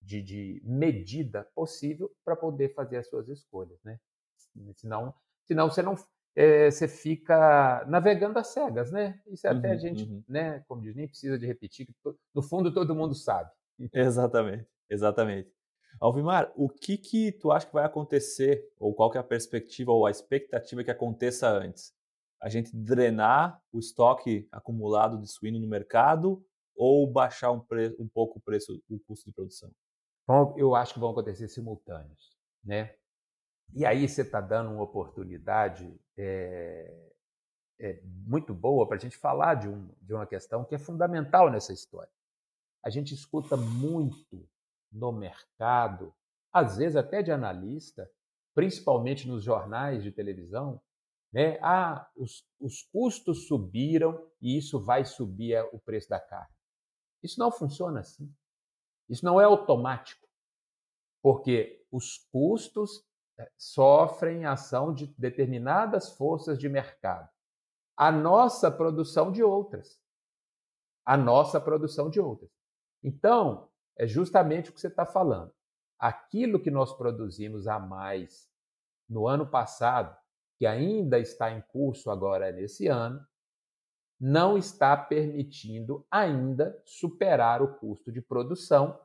de, 0.00 0.22
de 0.22 0.62
medida 0.64 1.46
possível 1.54 2.10
para 2.24 2.36
poder 2.36 2.74
fazer 2.74 2.98
as 2.98 3.08
suas 3.08 3.28
escolhas, 3.28 3.78
né? 3.84 3.98
Senão, 4.76 5.14
senão 5.46 5.70
você 5.70 5.82
não 5.82 5.94
é, 6.34 6.70
você 6.70 6.86
fica 6.86 7.84
navegando 7.88 8.38
às 8.38 8.48
cegas, 8.48 8.92
né? 8.92 9.20
Isso 9.26 9.46
é 9.46 9.50
até 9.50 9.68
uhum, 9.68 9.74
a 9.74 9.76
gente, 9.76 10.04
uhum. 10.04 10.22
né? 10.28 10.64
Como 10.68 10.80
diz, 10.80 10.94
nem 10.94 11.08
precisa 11.08 11.36
de 11.38 11.46
repetir, 11.46 11.86
que 11.86 11.94
no 12.32 12.42
fundo 12.42 12.72
todo 12.72 12.94
mundo 12.94 13.14
sabe. 13.14 13.50
Exatamente, 13.92 14.66
exatamente. 14.88 15.52
Alvimar, 16.00 16.52
o 16.54 16.68
que 16.68 16.96
que 16.96 17.32
tu 17.32 17.50
acha 17.50 17.66
que 17.66 17.72
vai 17.72 17.84
acontecer, 17.84 18.64
ou 18.78 18.94
qual 18.94 19.10
que 19.10 19.18
é 19.18 19.20
a 19.20 19.24
perspectiva 19.24 19.90
ou 19.90 20.06
a 20.06 20.10
expectativa 20.10 20.84
que 20.84 20.90
aconteça 20.92 21.50
antes? 21.50 21.92
A 22.40 22.48
gente 22.48 22.70
drenar 22.74 23.60
o 23.72 23.80
estoque 23.80 24.46
acumulado 24.52 25.20
de 25.20 25.26
suíno 25.26 25.58
no 25.58 25.66
mercado 25.66 26.44
ou 26.76 27.10
baixar 27.10 27.50
um, 27.50 27.60
um 27.98 28.06
pouco 28.06 28.38
o 28.38 28.40
preço, 28.40 28.80
o 28.88 29.00
custo 29.00 29.28
de 29.28 29.34
produção? 29.34 29.72
Eu 30.56 30.74
acho 30.74 30.94
que 30.94 31.00
vão 31.00 31.10
acontecer 31.10 31.48
simultâneos, 31.48 32.36
né? 32.62 32.94
E 33.74 33.86
aí 33.86 34.08
você 34.08 34.22
está 34.22 34.40
dando 34.40 34.70
uma 34.70 34.82
oportunidade 34.82 35.98
é, 36.16 37.12
é 37.80 38.00
muito 38.04 38.52
boa 38.52 38.86
para 38.86 38.96
a 38.96 39.00
gente 39.00 39.16
falar 39.16 39.54
de, 39.54 39.68
um, 39.68 39.88
de 40.02 40.12
uma 40.12 40.26
questão 40.26 40.64
que 40.64 40.74
é 40.74 40.78
fundamental 40.78 41.50
nessa 41.50 41.72
história. 41.72 42.10
A 42.82 42.90
gente 42.90 43.14
escuta 43.14 43.56
muito 43.56 44.48
no 44.90 45.12
mercado, 45.12 46.14
às 46.52 46.76
vezes 46.76 46.96
até 46.96 47.22
de 47.22 47.30
analista, 47.30 48.10
principalmente 48.54 49.28
nos 49.28 49.44
jornais 49.44 50.02
de 50.02 50.10
televisão, 50.10 50.80
né? 51.32 51.58
Ah, 51.62 52.08
os, 52.16 52.44
os 52.58 52.82
custos 52.82 53.46
subiram 53.46 54.26
e 54.40 54.56
isso 54.56 54.80
vai 54.80 55.04
subir 55.04 55.62
o 55.72 55.78
preço 55.78 56.08
da 56.08 56.18
carne. 56.18 56.54
Isso 57.22 57.38
não 57.38 57.52
funciona 57.52 58.00
assim. 58.00 58.32
Isso 59.08 59.24
não 59.24 59.40
é 59.40 59.44
automático, 59.44 60.26
porque 61.22 61.84
os 61.90 62.18
custos 62.30 63.04
eh, 63.38 63.50
sofrem 63.56 64.44
ação 64.44 64.92
de 64.92 65.06
determinadas 65.18 66.12
forças 66.12 66.58
de 66.58 66.68
mercado. 66.68 67.28
A 67.96 68.12
nossa 68.12 68.70
produção 68.70 69.32
de 69.32 69.42
outras. 69.42 70.00
A 71.04 71.16
nossa 71.16 71.60
produção 71.60 72.10
de 72.10 72.20
outras. 72.20 72.50
Então, 73.02 73.70
é 73.96 74.06
justamente 74.06 74.70
o 74.70 74.72
que 74.72 74.80
você 74.80 74.88
está 74.88 75.06
falando. 75.06 75.52
Aquilo 75.98 76.60
que 76.60 76.70
nós 76.70 76.92
produzimos 76.92 77.66
a 77.66 77.78
mais 77.78 78.48
no 79.08 79.26
ano 79.26 79.46
passado, 79.46 80.16
que 80.58 80.66
ainda 80.66 81.18
está 81.18 81.50
em 81.50 81.60
curso 81.62 82.10
agora 82.10 82.52
nesse 82.52 82.86
ano, 82.86 83.26
não 84.20 84.58
está 84.58 84.96
permitindo 84.96 86.04
ainda 86.10 86.80
superar 86.84 87.62
o 87.62 87.76
custo 87.76 88.10
de 88.10 88.20
produção 88.20 88.98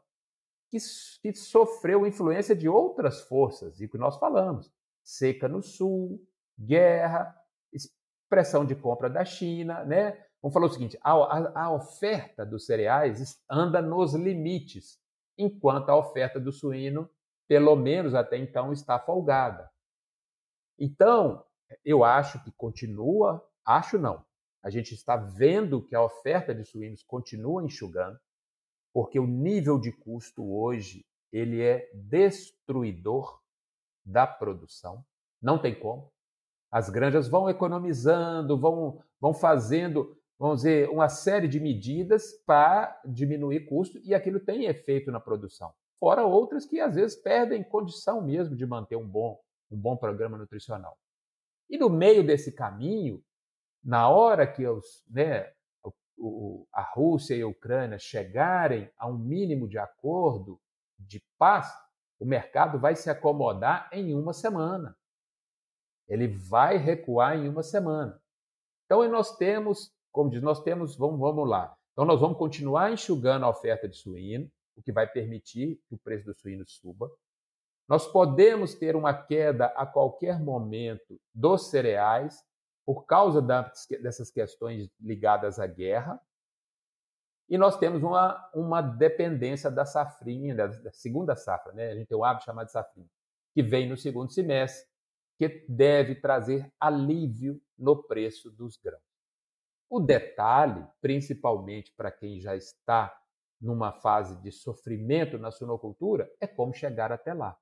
que, 0.70 0.78
que 1.22 1.36
sofreu 1.36 2.08
influência 2.08 2.56
de 2.56 2.68
outras 2.68 3.22
forças, 3.22 3.80
e 3.80 3.88
que 3.88 3.98
nós 3.98 4.18
falamos: 4.18 4.72
seca 5.04 5.48
no 5.48 5.62
sul, 5.62 6.20
guerra, 6.60 7.36
pressão 8.28 8.66
de 8.66 8.76
compra 8.76 9.08
da 9.10 9.24
China, 9.24 9.84
né? 9.86 10.26
Vamos 10.42 10.54
falar 10.54 10.66
o 10.66 10.70
seguinte: 10.70 10.98
a, 11.04 11.14
a, 11.14 11.66
a 11.66 11.72
oferta 11.72 12.44
dos 12.44 12.66
cereais 12.66 13.40
anda 13.48 13.80
nos 13.82 14.16
limites, 14.16 15.00
enquanto 15.38 15.90
a 15.90 15.96
oferta 15.96 16.40
do 16.40 16.52
suíno, 16.52 17.08
pelo 17.48 17.76
menos 17.76 18.16
até 18.16 18.38
então, 18.38 18.74
está 18.74 18.98
folgada. 18.98 19.70
Então, 20.80 21.46
eu 21.86 22.04
acho 22.04 22.44
que 22.44 22.52
continua, 22.52 23.48
acho 23.64 24.00
não, 24.00 24.26
a 24.64 24.70
gente 24.70 24.94
está 24.94 25.18
vendo 25.18 25.84
que 25.84 25.94
a 25.94 26.02
oferta 26.02 26.56
de 26.56 26.64
suínos 26.64 27.04
continua 27.04 27.64
enxugando, 27.64 28.18
porque 28.94 29.20
o 29.20 29.28
nível 29.28 29.78
de 29.78 29.92
custo 29.92 30.44
hoje 30.44 31.06
ele 31.32 31.62
é 31.62 31.90
destruidor 31.94 33.42
da 34.06 34.26
produção. 34.26 35.04
Não 35.42 35.60
tem 35.60 35.78
como. 35.78 36.12
As 36.72 36.90
granjas 36.90 37.28
vão 37.28 37.50
economizando, 37.50 38.58
vão, 38.58 39.04
vão 39.20 39.34
fazendo, 39.34 40.18
vamos 40.40 40.58
dizer, 40.58 40.90
uma 40.90 41.10
série 41.10 41.48
de 41.48 41.60
medidas 41.60 42.34
para 42.46 43.00
diminuir 43.06 43.66
custo 43.66 44.00
e 44.04 44.14
aquilo 44.14 44.40
tem 44.40 44.66
efeito 44.66 45.12
na 45.12 45.20
produção. 45.20 45.74
Fora 46.00 46.26
outras 46.26 46.66
que 46.66 46.80
às 46.80 46.96
vezes 46.96 47.16
perdem 47.16 47.64
condição 47.64 48.22
mesmo 48.22 48.56
de 48.56 48.66
manter 48.66 48.96
um 48.96 49.08
bom, 49.08 49.40
um 49.70 49.78
bom 49.78 49.98
programa 49.98 50.38
nutricional. 50.38 50.98
E 51.70 51.78
no 51.78 51.90
meio 51.90 52.26
desse 52.26 52.52
caminho, 52.52 53.24
na 53.84 54.10
hora 54.10 54.48
que 54.48 54.66
os, 54.66 55.04
né, 55.10 55.52
o, 56.18 56.66
a 56.72 56.82
Rússia 56.82 57.36
e 57.36 57.42
a 57.42 57.48
Ucrânia 57.48 58.00
chegarem 58.00 58.90
a 58.98 59.08
um 59.08 59.18
mínimo 59.18 59.68
de 59.68 59.78
acordo 59.78 60.60
de 60.98 61.22
paz, 61.38 61.72
o 62.20 62.26
mercado 62.26 62.80
vai 62.80 62.96
se 62.96 63.10
acomodar 63.10 63.90
em 63.92 64.14
uma 64.16 64.34
semana. 64.34 64.98
Ele 66.08 66.28
vai 66.28 66.78
recuar 66.78 67.38
em 67.38 67.50
uma 67.50 67.64
semana. 67.64 68.22
Então 68.86 69.08
nós 69.10 69.36
temos, 69.36 69.92
como 70.12 70.30
diz, 70.30 70.42
nós 70.42 70.62
temos, 70.62 70.96
vamos, 70.96 71.20
vamos 71.20 71.48
lá. 71.48 71.76
Então 71.92 72.06
nós 72.06 72.20
vamos 72.20 72.38
continuar 72.38 72.92
enxugando 72.92 73.44
a 73.44 73.50
oferta 73.50 73.88
de 73.88 73.98
suíno, 73.98 74.50
o 74.76 74.82
que 74.82 74.92
vai 74.92 75.08
permitir 75.08 75.80
que 75.88 75.96
o 75.96 76.00
preço 76.00 76.26
do 76.26 76.34
suíno 76.34 76.64
suba. 76.68 77.12
Nós 77.88 78.08
podemos 78.08 78.74
ter 78.74 78.96
uma 78.96 79.14
queda 79.14 79.68
a 79.76 79.86
qualquer 79.86 80.40
momento 80.40 81.20
dos 81.34 81.70
cereais, 81.70 82.42
por 82.86 83.06
causa 83.06 83.42
dessas 83.42 84.30
questões 84.30 84.90
ligadas 85.00 85.60
à 85.60 85.68
guerra. 85.68 86.20
E 87.50 87.58
nós 87.58 87.78
temos 87.78 88.02
uma, 88.04 88.50
uma 88.54 88.82
dependência 88.82 89.70
da 89.70 89.86
safrinha, 89.86 90.56
da, 90.56 90.68
da 90.68 90.92
segunda 90.92 91.36
safra, 91.36 91.74
né? 91.74 91.92
a 91.92 91.96
gente 91.96 92.08
tem 92.08 92.18
o 92.18 92.24
hábito 92.24 92.46
chamado 92.46 92.68
de 92.68 92.72
safrinha, 92.72 93.10
que 93.54 93.62
vem 93.62 93.88
no 93.88 93.98
segundo 93.98 94.32
semestre, 94.32 94.90
que 95.38 95.66
deve 95.68 96.16
trazer 96.16 96.72
alívio 96.80 97.62
no 97.78 98.02
preço 98.04 98.50
dos 98.52 98.78
grãos. 98.78 99.02
O 99.90 100.00
detalhe, 100.00 100.86
principalmente 101.02 101.94
para 101.96 102.12
quem 102.12 102.40
já 102.40 102.56
está 102.56 103.16
numa 103.62 103.92
fase 103.92 104.42
de 104.42 104.52
sofrimento 104.52 105.38
na 105.38 105.52
suinocultura, 105.52 106.30
é 106.40 106.48
como 106.48 106.74
chegar 106.74 107.12
até 107.12 107.34
lá. 107.34 107.58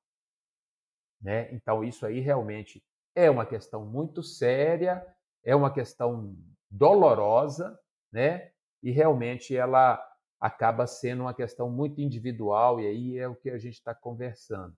Né? 1.21 1.53
Então, 1.53 1.83
isso 1.83 2.05
aí 2.05 2.19
realmente 2.19 2.83
é 3.15 3.29
uma 3.29 3.45
questão 3.45 3.85
muito 3.85 4.23
séria, 4.23 5.05
é 5.43 5.55
uma 5.55 5.73
questão 5.73 6.35
dolorosa, 6.69 7.79
né? 8.11 8.51
E 8.81 8.91
realmente 8.91 9.55
ela 9.55 10.01
acaba 10.39 10.87
sendo 10.87 11.23
uma 11.23 11.33
questão 11.33 11.69
muito 11.69 12.01
individual, 12.01 12.79
e 12.79 12.87
aí 12.87 13.17
é 13.17 13.27
o 13.27 13.35
que 13.35 13.49
a 13.49 13.57
gente 13.57 13.75
está 13.75 13.93
conversando. 13.93 14.75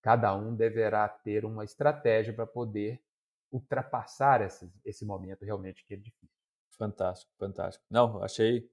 cada 0.00 0.36
um 0.36 0.54
deverá 0.54 1.08
ter 1.08 1.44
uma 1.44 1.64
estratégia 1.64 2.32
para 2.32 2.46
poder 2.46 3.02
ultrapassar 3.50 4.40
esse, 4.40 4.70
esse 4.84 5.04
momento 5.04 5.44
realmente 5.44 5.84
que 5.84 5.94
é 5.94 5.96
difícil. 5.96 6.36
Fantástico, 6.78 7.32
fantástico. 7.38 7.84
Não, 7.90 8.22
achei 8.22 8.70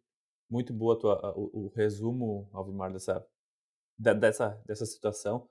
muito 0.50 0.72
boa 0.74 0.96
o, 1.36 1.66
o, 1.66 1.74
resumo, 1.76 2.48
Alvimar, 2.54 2.92
dessa, 2.92 3.26
dessa, 3.98 4.62
dessa 4.66 4.86
situação. 4.86 5.50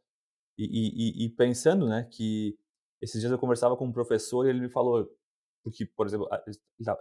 E, 0.56 0.64
e, 0.64 1.24
e, 1.24 1.30
pensando, 1.30 1.88
né, 1.88 2.06
que 2.10 2.56
esses 3.02 3.20
dias 3.20 3.32
eu 3.32 3.38
conversava 3.38 3.76
com 3.76 3.84
um 3.84 3.92
professor 3.92 4.46
e 4.46 4.50
ele 4.50 4.60
me 4.60 4.70
falou, 4.70 5.06
porque, 5.64 5.84
por 5.84 6.06
exemplo, 6.06 6.28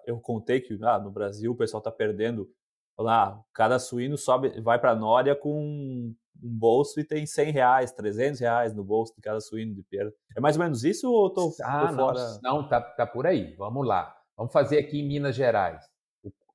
eu 0.06 0.20
contei 0.20 0.60
que 0.60 0.78
ah, 0.84 1.00
no 1.00 1.12
Brasil 1.12 1.52
o 1.52 1.56
pessoal 1.56 1.80
está 1.80 1.92
perdendo, 1.92 2.50
lá, 2.98 3.40
cada 3.54 3.80
suíno 3.80 4.18
sobe, 4.18 4.60
vai 4.62 4.80
para 4.80 4.92
a 4.92 4.96
Nória 4.96 5.36
com 5.36 5.64
um 5.64 6.16
bolso 6.36 7.00
e 7.00 7.04
tem 7.04 7.26
100 7.26 7.52
reais, 7.52 7.92
300 7.92 8.40
reais 8.40 8.74
no 8.74 8.84
bolso 8.84 9.14
de 9.16 9.22
cada 9.22 9.40
suíno 9.40 9.76
de 9.76 9.84
perda. 9.84 10.14
É 10.36 10.40
mais 10.40 10.58
ou 10.58 10.64
menos 10.64 10.84
isso 10.84 11.12
ou 11.12 11.28
estou 11.28 11.54
ah, 11.64 11.94
fora? 11.94 12.40
Não, 12.42 12.68
tá, 12.68 12.82
tá 12.82 13.06
por 13.06 13.28
aí. 13.28 13.56
Vamos 13.56 13.86
lá. 13.86 14.16
Vamos 14.36 14.52
fazer 14.52 14.80
aqui 14.80 15.00
em 15.00 15.08
Minas 15.08 15.36
Gerais. 15.36 15.84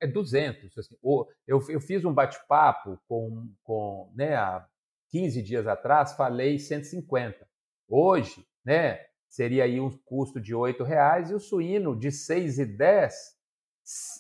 É 0.01 0.07
200. 0.07 0.77
Assim. 0.77 0.97
Eu, 1.47 1.61
eu 1.69 1.81
fiz 1.81 2.05
um 2.05 2.13
bate-papo 2.13 2.99
com, 3.09 3.49
com 3.63 4.13
né, 4.15 4.35
há 4.35 4.67
15 5.11 5.43
dias 5.43 5.67
atrás, 5.67 6.15
falei 6.15 6.59
150. 6.59 7.47
Hoje, 7.89 8.45
né, 8.65 9.07
seria 9.29 9.65
aí 9.65 9.81
um 9.81 9.91
custo 9.91 10.41
de 10.41 10.55
R$ 10.55 10.85
reais 10.85 11.31
e 11.31 11.35
o 11.35 11.41
suíno 11.41 11.99
de 11.99 12.09
6,10 12.09 13.13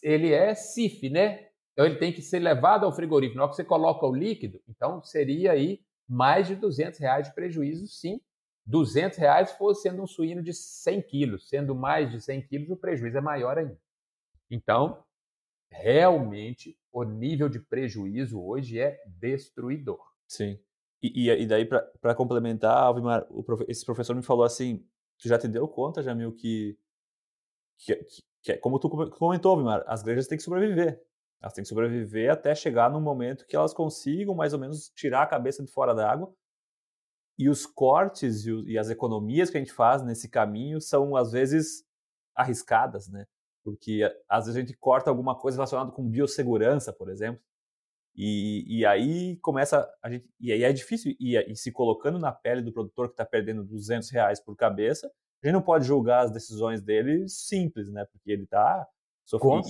ele 0.02 0.32
é 0.32 0.54
CIF, 0.54 1.10
né? 1.10 1.48
Então 1.72 1.84
ele 1.84 1.96
tem 1.96 2.12
que 2.12 2.22
ser 2.22 2.38
levado 2.38 2.84
ao 2.84 2.92
frigorífico. 2.92 3.36
Na 3.36 3.44
hora 3.44 3.50
que 3.50 3.56
você 3.56 3.64
coloca 3.64 4.06
o 4.06 4.14
líquido, 4.14 4.62
então 4.68 5.02
seria 5.02 5.52
aí 5.52 5.80
mais 6.08 6.46
de 6.46 6.54
200 6.54 6.98
reais 7.00 7.28
de 7.28 7.34
prejuízo, 7.34 7.86
sim. 7.86 8.20
200 8.64 9.18
reais 9.18 9.52
fosse 9.52 9.82
sendo 9.82 10.02
um 10.02 10.06
suíno 10.06 10.42
de 10.42 10.52
100 10.52 11.02
quilos, 11.02 11.48
sendo 11.48 11.74
mais 11.74 12.10
de 12.10 12.20
100 12.20 12.42
quilos, 12.42 12.70
o 12.70 12.76
prejuízo 12.76 13.18
é 13.18 13.20
maior 13.20 13.58
ainda. 13.58 13.78
Então, 14.50 15.04
realmente, 15.70 16.76
o 16.92 17.04
nível 17.04 17.48
de 17.48 17.60
prejuízo 17.60 18.40
hoje 18.40 18.80
é 18.80 19.00
destruidor. 19.06 20.00
Sim. 20.26 20.58
E, 21.02 21.30
e, 21.30 21.46
daí, 21.46 21.64
para 21.64 22.14
complementar, 22.14 22.76
Alvimar, 22.76 23.26
esse 23.68 23.84
professor 23.84 24.16
me 24.16 24.22
falou 24.22 24.44
assim: 24.44 24.84
tu 25.18 25.28
já 25.28 25.38
te 25.38 25.48
deu 25.48 25.66
conta, 25.68 26.02
Jamil, 26.02 26.32
que, 26.32 26.78
que, 27.78 27.96
que, 27.96 28.22
que 28.42 28.56
como 28.58 28.78
tu 28.78 28.88
comentou, 29.10 29.52
Alvimar, 29.52 29.84
as 29.86 30.02
igrejas 30.02 30.26
têm 30.26 30.38
que 30.38 30.44
sobreviver. 30.44 31.02
Elas 31.40 31.52
têm 31.52 31.62
que 31.62 31.68
sobreviver 31.68 32.30
até 32.30 32.54
chegar 32.54 32.90
num 32.90 33.00
momento 33.00 33.46
que 33.46 33.54
elas 33.54 33.74
consigam 33.74 34.34
mais 34.34 34.52
ou 34.52 34.58
menos 34.58 34.90
tirar 34.94 35.22
a 35.22 35.26
cabeça 35.26 35.62
de 35.62 35.70
fora 35.70 35.94
da 35.94 36.10
água 36.10 36.32
e 37.38 37.48
os 37.48 37.66
cortes 37.66 38.46
e, 38.46 38.52
e, 38.72 38.78
as 38.78 38.88
economias 38.88 39.50
que 39.50 39.58
a 39.58 39.60
gente 39.60 39.72
faz 39.72 40.02
nesse 40.02 40.28
caminho 40.28 40.80
são, 40.80 41.14
às 41.14 41.32
vezes, 41.32 41.84
arriscadas, 42.34 43.08
né? 43.08 43.26
Porque, 43.62 44.02
às 44.28 44.46
vezes, 44.46 44.56
a 44.56 44.60
gente 44.60 44.76
corta 44.78 45.10
alguma 45.10 45.38
coisa 45.38 45.56
relacionada 45.56 45.92
com 45.92 46.08
biossegurança, 46.08 46.92
por 46.92 47.10
exemplo, 47.10 47.42
e, 48.16 48.78
e 48.78 48.86
aí 48.86 49.36
começa, 49.36 49.88
a 50.02 50.10
gente, 50.10 50.26
e 50.40 50.50
aí 50.50 50.62
é 50.62 50.72
difícil, 50.72 51.14
e, 51.20 51.36
e 51.36 51.54
se 51.54 51.70
colocando 51.70 52.18
na 52.18 52.32
pele 52.32 52.62
do 52.62 52.72
produtor 52.72 53.08
que 53.08 53.12
está 53.12 53.26
perdendo 53.26 53.62
200 53.62 54.08
reais 54.10 54.40
por 54.40 54.56
cabeça, 54.56 55.06
a 55.42 55.46
gente 55.46 55.54
não 55.54 55.62
pode 55.62 55.84
julgar 55.84 56.24
as 56.24 56.30
decisões 56.30 56.80
dele 56.80 57.28
simples, 57.28 57.90
né? 57.90 58.06
Porque 58.10 58.30
ele 58.30 58.44
está 58.44 58.88
sofrendo. 59.24 59.68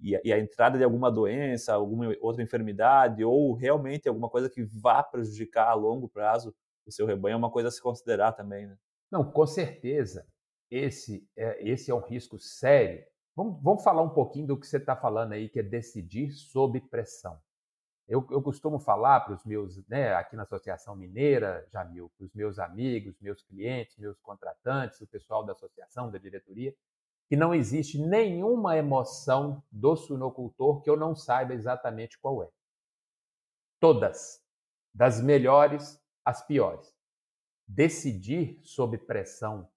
E, 0.00 0.14
e, 0.16 0.20
e, 0.24 0.32
a 0.32 0.38
entrada 0.38 0.78
de 0.78 0.84
alguma 0.84 1.10
doença, 1.10 1.74
alguma 1.74 2.14
outra 2.20 2.42
enfermidade, 2.42 3.22
ou 3.22 3.52
realmente 3.52 4.08
alguma 4.08 4.28
coisa 4.28 4.48
que 4.48 4.62
vá 4.64 5.02
prejudicar 5.02 5.68
a 5.68 5.74
longo 5.74 6.08
prazo 6.08 6.54
o 6.86 6.92
seu 6.92 7.06
rebanho, 7.06 7.34
é 7.34 7.36
uma 7.36 7.50
coisa 7.50 7.68
a 7.68 7.72
se 7.72 7.80
considerar 7.80 8.32
também, 8.32 8.66
né? 8.66 8.76
Não, 9.10 9.24
com 9.24 9.46
certeza. 9.46 10.26
Esse 10.70 11.26
é, 11.36 11.66
esse 11.66 11.90
é 11.90 11.94
um 11.94 12.00
risco 12.00 12.38
sério. 12.38 13.04
Vamos, 13.36 13.60
vamos 13.62 13.82
falar 13.82 14.02
um 14.02 14.10
pouquinho 14.10 14.46
do 14.46 14.56
que 14.58 14.66
você 14.66 14.76
está 14.76 14.94
falando 14.94 15.32
aí, 15.32 15.48
que 15.48 15.58
é 15.58 15.62
decidir 15.62 16.30
sob 16.32 16.80
pressão. 16.80 17.40
Eu, 18.06 18.24
eu 18.30 18.42
costumo 18.42 18.78
falar 18.78 19.20
para 19.20 19.34
os 19.34 19.44
meus, 19.44 19.84
né, 19.88 20.14
aqui 20.14 20.36
na 20.36 20.42
Associação 20.42 20.94
Mineira, 20.94 21.66
Jamil, 21.72 22.12
para 22.16 22.26
os 22.26 22.34
meus 22.34 22.58
amigos, 22.58 23.18
meus 23.20 23.42
clientes, 23.42 23.96
meus 23.96 24.20
contratantes, 24.20 25.00
o 25.00 25.06
pessoal 25.06 25.44
da 25.44 25.52
associação, 25.52 26.10
da 26.10 26.18
diretoria, 26.18 26.74
que 27.28 27.34
não 27.34 27.54
existe 27.54 27.98
nenhuma 27.98 28.76
emoção 28.76 29.64
do 29.72 29.96
suinocultor 29.96 30.82
que 30.82 30.90
eu 30.90 30.96
não 30.96 31.16
saiba 31.16 31.54
exatamente 31.54 32.18
qual 32.18 32.42
é. 32.42 32.50
Todas, 33.80 34.42
das 34.94 35.20
melhores 35.20 36.00
às 36.24 36.46
piores. 36.46 36.94
Decidir 37.66 38.60
sob 38.62 38.98
pressão 38.98 39.68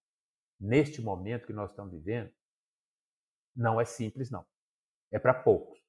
neste 0.59 1.01
momento 1.01 1.47
que 1.47 1.53
nós 1.53 1.71
estamos 1.71 1.93
vivendo 1.93 2.36
não 3.57 3.81
é 3.81 3.85
simples, 3.85 4.29
não. 4.29 4.45
É 5.11 5.17
para 5.17 5.33
poucos. 5.33 5.81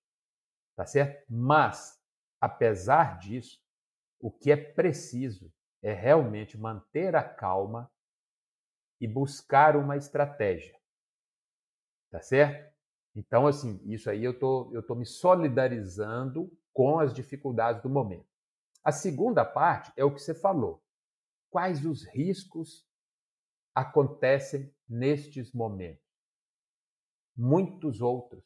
Tá 0.74 0.86
certo? 0.86 1.24
Mas, 1.28 2.00
apesar 2.40 3.18
disso, 3.18 3.60
o 4.18 4.30
que 4.30 4.50
é 4.50 4.56
preciso 4.56 5.52
é 5.82 5.92
realmente 5.92 6.56
manter 6.56 7.14
a 7.14 7.22
calma 7.22 7.90
e 9.00 9.06
buscar 9.06 9.76
uma 9.76 9.96
estratégia. 9.96 10.76
Tá 12.10 12.20
certo? 12.20 12.74
Então, 13.14 13.46
assim, 13.46 13.80
isso 13.84 14.08
aí 14.08 14.24
eu 14.24 14.38
tô, 14.38 14.70
eu 14.72 14.82
tô 14.82 14.94
me 14.94 15.04
solidarizando 15.04 16.50
com 16.72 16.98
as 16.98 17.12
dificuldades 17.12 17.82
do 17.82 17.90
momento. 17.90 18.26
A 18.82 18.92
segunda 18.92 19.44
parte 19.44 19.92
é 19.96 20.04
o 20.04 20.14
que 20.14 20.20
você 20.20 20.34
falou. 20.34 20.82
Quais 21.50 21.84
os 21.84 22.06
riscos 22.06 22.86
acontecem 23.74 24.72
nestes 24.88 25.52
momentos? 25.52 26.07
Muitos 27.38 28.00
outros. 28.00 28.42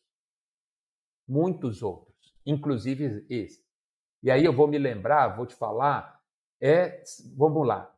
Muitos 1.26 1.82
outros, 1.82 2.36
inclusive 2.45 3.24
esse. 3.30 3.64
E 4.22 4.30
aí 4.30 4.45
eu 4.45 4.53
vou 4.53 4.68
me 4.68 4.76
lembrar, 4.76 5.34
vou 5.34 5.47
te 5.47 5.55
falar, 5.55 6.22
é, 6.61 7.03
vamos 7.34 7.66
lá. 7.66 7.90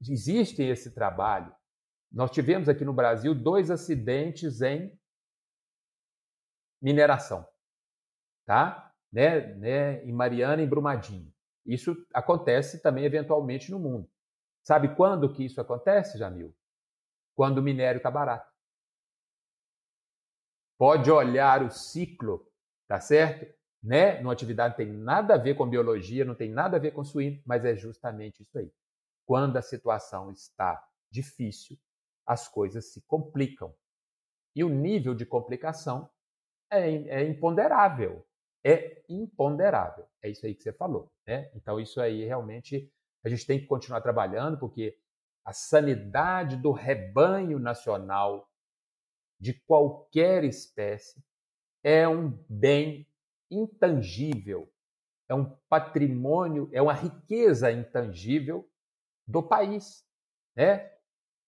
Existe 0.00 0.62
esse 0.62 0.92
trabalho. 0.92 1.54
Nós 2.10 2.30
tivemos 2.30 2.68
aqui 2.68 2.84
no 2.84 2.94
Brasil 2.94 3.34
dois 3.34 3.70
acidentes 3.70 4.62
em 4.62 4.98
mineração, 6.80 7.46
tá? 8.46 8.94
Né, 9.12 9.54
né, 9.54 10.04
em 10.04 10.12
Mariana 10.12 10.62
e 10.62 10.66
Brumadinho. 10.66 11.32
Isso 11.66 11.94
acontece 12.14 12.80
também 12.80 13.04
eventualmente 13.04 13.70
no 13.70 13.78
mundo. 13.78 14.10
Sabe 14.62 14.94
quando 14.96 15.32
que 15.32 15.44
isso 15.44 15.60
acontece, 15.60 16.18
Jamil? 16.18 16.54
Quando 17.34 17.58
o 17.58 17.62
minério 17.62 17.98
está 17.98 18.10
barato. 18.10 18.57
Pode 20.78 21.10
olhar 21.10 21.62
o 21.62 21.70
ciclo, 21.70 22.46
tá 22.86 23.00
certo? 23.00 23.52
Né? 23.82 24.20
Numa 24.20 24.32
atividade 24.32 24.70
não 24.70 24.76
tem 24.76 24.92
nada 24.92 25.34
a 25.34 25.38
ver 25.38 25.54
com 25.54 25.68
biologia, 25.68 26.24
não 26.24 26.34
tem 26.34 26.50
nada 26.50 26.76
a 26.76 26.80
ver 26.80 26.92
com 26.92 27.04
suíno, 27.04 27.42
mas 27.44 27.64
é 27.64 27.74
justamente 27.74 28.42
isso 28.42 28.56
aí. 28.56 28.72
Quando 29.26 29.56
a 29.56 29.62
situação 29.62 30.30
está 30.30 30.82
difícil, 31.10 31.76
as 32.26 32.46
coisas 32.46 32.92
se 32.92 33.00
complicam. 33.02 33.74
E 34.54 34.62
o 34.62 34.68
nível 34.68 35.14
de 35.14 35.26
complicação 35.26 36.08
é, 36.70 36.90
é 36.90 37.28
imponderável. 37.28 38.24
É 38.64 39.02
imponderável. 39.08 40.06
É 40.22 40.28
isso 40.28 40.46
aí 40.46 40.54
que 40.54 40.62
você 40.62 40.72
falou. 40.72 41.10
Né? 41.26 41.50
Então, 41.54 41.80
isso 41.80 42.00
aí 42.00 42.24
realmente 42.24 42.92
a 43.24 43.28
gente 43.28 43.46
tem 43.46 43.58
que 43.58 43.66
continuar 43.66 44.00
trabalhando, 44.00 44.58
porque 44.58 44.96
a 45.44 45.52
sanidade 45.52 46.56
do 46.56 46.70
rebanho 46.70 47.58
nacional 47.58 48.47
de 49.40 49.54
qualquer 49.54 50.44
espécie 50.44 51.22
é 51.82 52.08
um 52.08 52.30
bem 52.48 53.06
intangível, 53.50 54.70
é 55.28 55.34
um 55.34 55.44
patrimônio, 55.68 56.68
é 56.72 56.82
uma 56.82 56.92
riqueza 56.92 57.70
intangível 57.70 58.68
do 59.26 59.42
país, 59.42 60.04
né? 60.56 60.90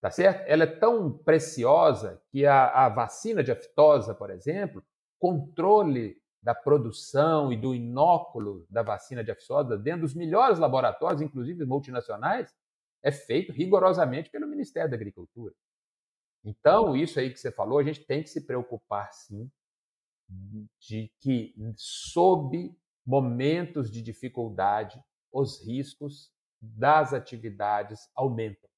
Tá 0.01 0.11
certo? 0.11 0.47
Ela 0.47 0.65
é 0.65 0.67
tão 0.67 1.13
preciosa 1.13 2.23
que 2.31 2.47
a, 2.47 2.87
a 2.87 2.89
vacina 2.89 3.43
de 3.43 3.53
aftosa, 3.53 4.15
por 4.15 4.31
exemplo, 4.31 4.83
controle 5.19 6.19
da 6.43 6.55
produção 6.55 7.53
e 7.53 7.57
do 7.57 7.75
inóculo 7.75 8.67
da 8.71 8.83
vacina 8.83 9.23
de 9.23 9.31
aftosa 9.31 9.77
dentro 9.77 10.03
dos 10.03 10.15
melhores 10.15 10.59
laboratórios, 10.59 11.21
inclusive 11.21 11.67
multinacionais, 11.67 12.55
é 13.03 13.13
feito 13.13 13.53
rigorosamente 13.53 14.31
pelo 14.31 14.47
Ministério 14.47 14.91
da 14.91 14.97
Agricultura. 14.97 15.55
Então, 16.45 16.97
isso 16.97 17.19
aí 17.19 17.31
que 17.31 17.39
você 17.39 17.51
falou, 17.51 17.79
a 17.79 17.83
gente 17.83 18.01
tem 18.01 18.23
que 18.23 18.31
se 18.31 18.47
preocupar 18.47 19.13
sim 19.13 19.51
de 20.79 21.13
que 21.19 21.55
sob 21.77 22.75
momentos 23.05 23.91
de 23.91 24.01
dificuldade, 24.01 25.03
os 25.33 25.65
riscos 25.67 26.33
das 26.61 27.13
atividades 27.13 28.09
aumentam. 28.15 28.71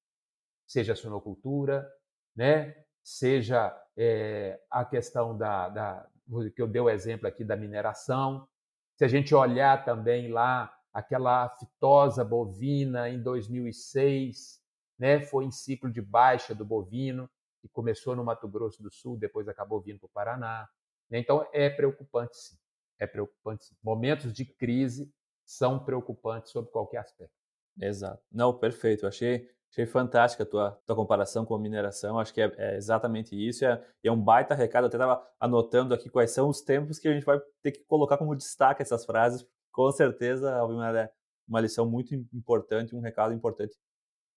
Seja 0.65 0.93
a 0.93 0.95
suinocultura, 0.95 1.87
né? 2.35 2.75
seja 3.03 3.75
é, 3.97 4.59
a 4.71 4.85
questão 4.85 5.37
da, 5.37 5.69
da, 5.69 6.09
que 6.55 6.61
eu 6.61 6.67
dei 6.67 6.81
o 6.81 6.89
exemplo 6.89 7.27
aqui 7.27 7.43
da 7.43 7.55
mineração. 7.55 8.47
Se 8.95 9.03
a 9.03 9.07
gente 9.07 9.35
olhar 9.35 9.83
também 9.83 10.31
lá 10.31 10.73
aquela 10.93 11.45
aftosa 11.45 12.23
bovina 12.23 13.09
em 13.09 13.21
2006, 13.21 14.61
né? 14.97 15.19
Foi 15.21 15.43
em 15.43 15.51
ciclo 15.51 15.91
de 15.91 16.01
baixa 16.01 16.53
do 16.53 16.63
bovino, 16.63 17.29
que 17.63 17.69
começou 17.69 18.13
no 18.13 18.25
Mato 18.25 18.45
Grosso 18.45 18.83
do 18.83 18.91
Sul, 18.91 19.17
depois 19.17 19.47
acabou 19.47 19.79
vindo 19.81 19.97
para 19.99 20.07
o 20.07 20.09
Paraná. 20.09 20.67
Né? 21.09 21.19
Então 21.19 21.47
é 21.53 21.69
preocupante 21.69 22.35
sim. 22.35 22.57
É 22.99 23.07
preocupante 23.07 23.63
sim. 23.63 23.75
Momentos 23.81 24.33
de 24.33 24.43
crise 24.43 25.09
são 25.45 25.79
preocupantes 25.79 26.51
sob 26.51 26.69
qualquer 26.69 26.97
aspecto. 26.97 27.33
Exato. 27.79 28.21
Não, 28.29 28.53
perfeito. 28.53 29.05
Eu 29.05 29.09
achei, 29.09 29.49
achei 29.71 29.85
fantástica 29.85 30.43
a 30.43 30.45
tua, 30.45 30.71
tua 30.85 30.95
comparação 30.95 31.45
com 31.45 31.55
a 31.55 31.59
mineração. 31.59 32.19
Acho 32.19 32.33
que 32.33 32.41
é, 32.41 32.53
é 32.57 32.75
exatamente 32.75 33.33
isso. 33.33 33.65
É, 33.65 33.81
é 34.03 34.11
um 34.11 34.21
baita 34.21 34.53
recado. 34.53 34.83
Eu 34.83 34.87
até 34.87 34.97
estava 34.97 35.25
anotando 35.39 35.93
aqui 35.93 36.09
quais 36.09 36.31
são 36.31 36.49
os 36.49 36.61
tempos 36.61 36.99
que 36.99 37.07
a 37.07 37.13
gente 37.13 37.25
vai 37.25 37.39
ter 37.61 37.71
que 37.71 37.85
colocar 37.85 38.17
como 38.17 38.35
destaque 38.35 38.81
essas 38.81 39.05
frases. 39.05 39.47
Com 39.71 39.89
certeza, 39.89 40.53
Alvimar, 40.53 40.93
é 40.95 41.09
uma 41.47 41.61
lição 41.61 41.89
muito 41.89 42.13
importante, 42.13 42.93
um 42.93 42.99
recado 42.99 43.33
importante 43.33 43.73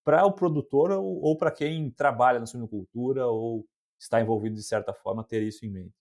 para 0.07 0.25
o 0.25 0.31
produtor 0.31 0.91
ou, 0.91 1.21
ou 1.21 1.35
para 1.35 1.51
quem 1.51 1.91
trabalha 1.91 2.39
na 2.39 2.45
suinocultura 2.45 3.27
ou 3.27 3.65
está 3.99 4.21
envolvido 4.21 4.55
de 4.55 4.63
certa 4.63 4.93
forma 4.93 5.21
ter 5.21 5.43
isso 5.43 5.65
em 5.65 5.69
mente. 5.69 5.93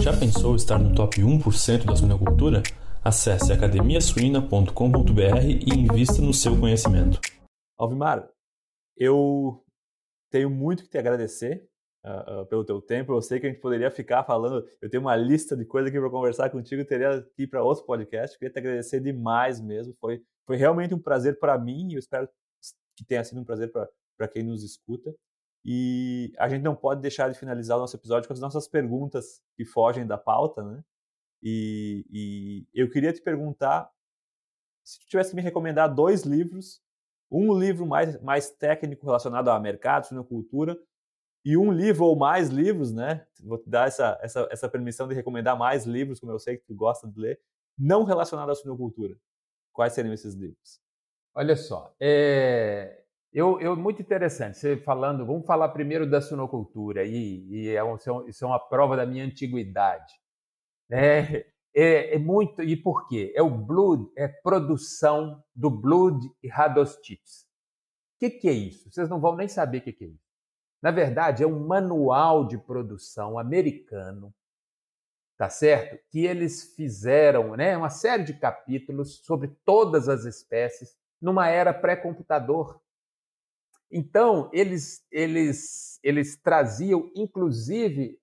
Já 0.00 0.18
pensou 0.18 0.56
estar 0.56 0.78
no 0.78 0.94
top 0.94 1.20
1% 1.20 1.84
da 1.84 1.94
suinocultura? 1.94 2.62
Acesse 3.04 3.52
academiasuina.com.br 3.52 5.44
e 5.44 5.78
invista 5.78 6.22
no 6.22 6.32
seu 6.32 6.58
conhecimento. 6.58 7.20
Alvimar, 7.76 8.26
eu 8.96 9.62
tenho 10.30 10.48
muito 10.48 10.84
que 10.84 10.88
te 10.88 10.96
agradecer 10.96 11.67
uh, 12.04 12.42
uh, 12.42 12.46
pelo 12.46 12.64
teu 12.64 12.80
tempo. 12.80 13.12
Eu 13.12 13.22
sei 13.22 13.40
que 13.40 13.46
a 13.46 13.50
gente 13.50 13.60
poderia 13.60 13.90
ficar 13.90 14.24
falando, 14.24 14.66
eu 14.80 14.90
tenho 14.90 15.02
uma 15.02 15.16
lista 15.16 15.56
de 15.56 15.64
coisas 15.64 15.90
aqui 15.90 16.00
para 16.00 16.10
conversar 16.10 16.50
contigo, 16.50 16.84
teria 16.84 17.22
que 17.34 17.42
ir 17.42 17.46
para 17.46 17.62
outro 17.62 17.84
podcast. 17.84 18.38
Queria 18.38 18.52
te 18.52 18.58
agradecer 18.58 19.00
demais 19.00 19.60
mesmo. 19.60 19.94
Foi, 20.00 20.22
foi 20.46 20.56
realmente 20.56 20.94
um 20.94 21.00
prazer 21.00 21.38
para 21.38 21.58
mim 21.58 21.90
e 21.90 21.94
eu 21.94 21.98
espero 21.98 22.28
que 22.96 23.04
tenha 23.04 23.24
sido 23.24 23.40
um 23.40 23.44
prazer 23.44 23.70
para 23.70 24.28
quem 24.28 24.42
nos 24.42 24.62
escuta. 24.62 25.14
E 25.64 26.32
a 26.38 26.48
gente 26.48 26.62
não 26.62 26.74
pode 26.74 27.00
deixar 27.00 27.30
de 27.30 27.38
finalizar 27.38 27.76
o 27.76 27.80
nosso 27.80 27.96
episódio 27.96 28.26
com 28.26 28.32
as 28.32 28.40
nossas 28.40 28.68
perguntas 28.68 29.42
que 29.56 29.64
fogem 29.64 30.06
da 30.06 30.16
pauta, 30.16 30.62
né? 30.62 30.82
E, 31.42 32.04
e 32.10 32.66
eu 32.74 32.90
queria 32.90 33.12
te 33.12 33.20
perguntar 33.20 33.88
se 34.84 35.00
tu 35.00 35.06
tivesse 35.06 35.30
que 35.30 35.36
me 35.36 35.42
recomendar 35.42 35.94
dois 35.94 36.22
livros, 36.22 36.80
um 37.30 37.52
livro 37.56 37.86
mais, 37.86 38.20
mais 38.22 38.50
técnico 38.50 39.04
relacionado 39.04 39.50
a 39.50 39.60
mercado, 39.60 40.06
suinocultura, 40.06 40.78
e 41.44 41.56
um 41.56 41.72
livro 41.72 42.04
ou 42.04 42.16
mais 42.16 42.48
livros, 42.48 42.92
né? 42.92 43.26
Vou 43.42 43.58
te 43.58 43.68
dar 43.68 43.88
essa, 43.88 44.18
essa, 44.22 44.48
essa 44.50 44.68
permissão 44.68 45.08
de 45.08 45.14
recomendar 45.14 45.56
mais 45.56 45.86
livros, 45.86 46.20
como 46.20 46.32
eu 46.32 46.38
sei 46.38 46.56
que 46.56 46.64
tu 46.66 46.74
gosta 46.74 47.08
de 47.08 47.18
ler, 47.18 47.40
não 47.78 48.04
relacionados 48.04 48.58
à 48.58 48.60
suinocultura. 48.60 49.16
Quais 49.72 49.92
seriam 49.92 50.12
esses 50.12 50.34
livros? 50.34 50.80
Olha 51.34 51.54
só, 51.54 51.94
é, 52.00 53.04
eu, 53.32 53.60
eu, 53.60 53.76
muito 53.76 54.02
interessante. 54.02 54.58
Você 54.58 54.76
falando, 54.78 55.24
vamos 55.24 55.46
falar 55.46 55.68
primeiro 55.68 56.08
da 56.08 56.20
suinocultura 56.20 57.04
e, 57.04 57.46
e 57.48 57.68
é 57.68 57.84
um, 57.84 57.96
isso 58.26 58.44
é 58.44 58.46
uma 58.46 58.58
prova 58.58 58.96
da 58.96 59.06
minha 59.06 59.24
antiguidade. 59.24 60.12
É, 60.90 61.46
é, 61.74 62.14
é, 62.14 62.18
muito. 62.18 62.62
E 62.62 62.76
por 62.76 63.06
quê? 63.06 63.32
É 63.36 63.42
o 63.42 63.50
blood, 63.50 64.10
é 64.16 64.26
produção 64.26 65.42
do 65.54 65.70
blood 65.70 66.28
e 66.42 66.48
radostites. 66.48 67.46
O 68.16 68.18
que, 68.18 68.30
que 68.30 68.48
é 68.48 68.52
isso? 68.52 68.90
Vocês 68.90 69.08
não 69.08 69.20
vão 69.20 69.36
nem 69.36 69.46
saber 69.46 69.78
o 69.78 69.82
que, 69.82 69.92
que 69.92 70.04
é 70.04 70.08
isso. 70.08 70.27
Na 70.82 70.90
verdade, 70.90 71.42
é 71.42 71.46
um 71.46 71.66
manual 71.66 72.46
de 72.46 72.56
produção 72.58 73.38
americano, 73.38 74.32
tá 75.36 75.48
certo? 75.48 75.98
Que 76.10 76.26
eles 76.26 76.74
fizeram, 76.74 77.56
né, 77.56 77.76
uma 77.76 77.90
série 77.90 78.24
de 78.24 78.34
capítulos 78.34 79.20
sobre 79.24 79.48
todas 79.64 80.08
as 80.08 80.24
espécies 80.24 80.96
numa 81.20 81.48
era 81.48 81.72
pré-computador. 81.72 82.80
Então, 83.90 84.50
eles, 84.52 85.04
eles, 85.10 85.98
eles 86.02 86.36
traziam, 86.36 87.10
inclusive, 87.14 88.18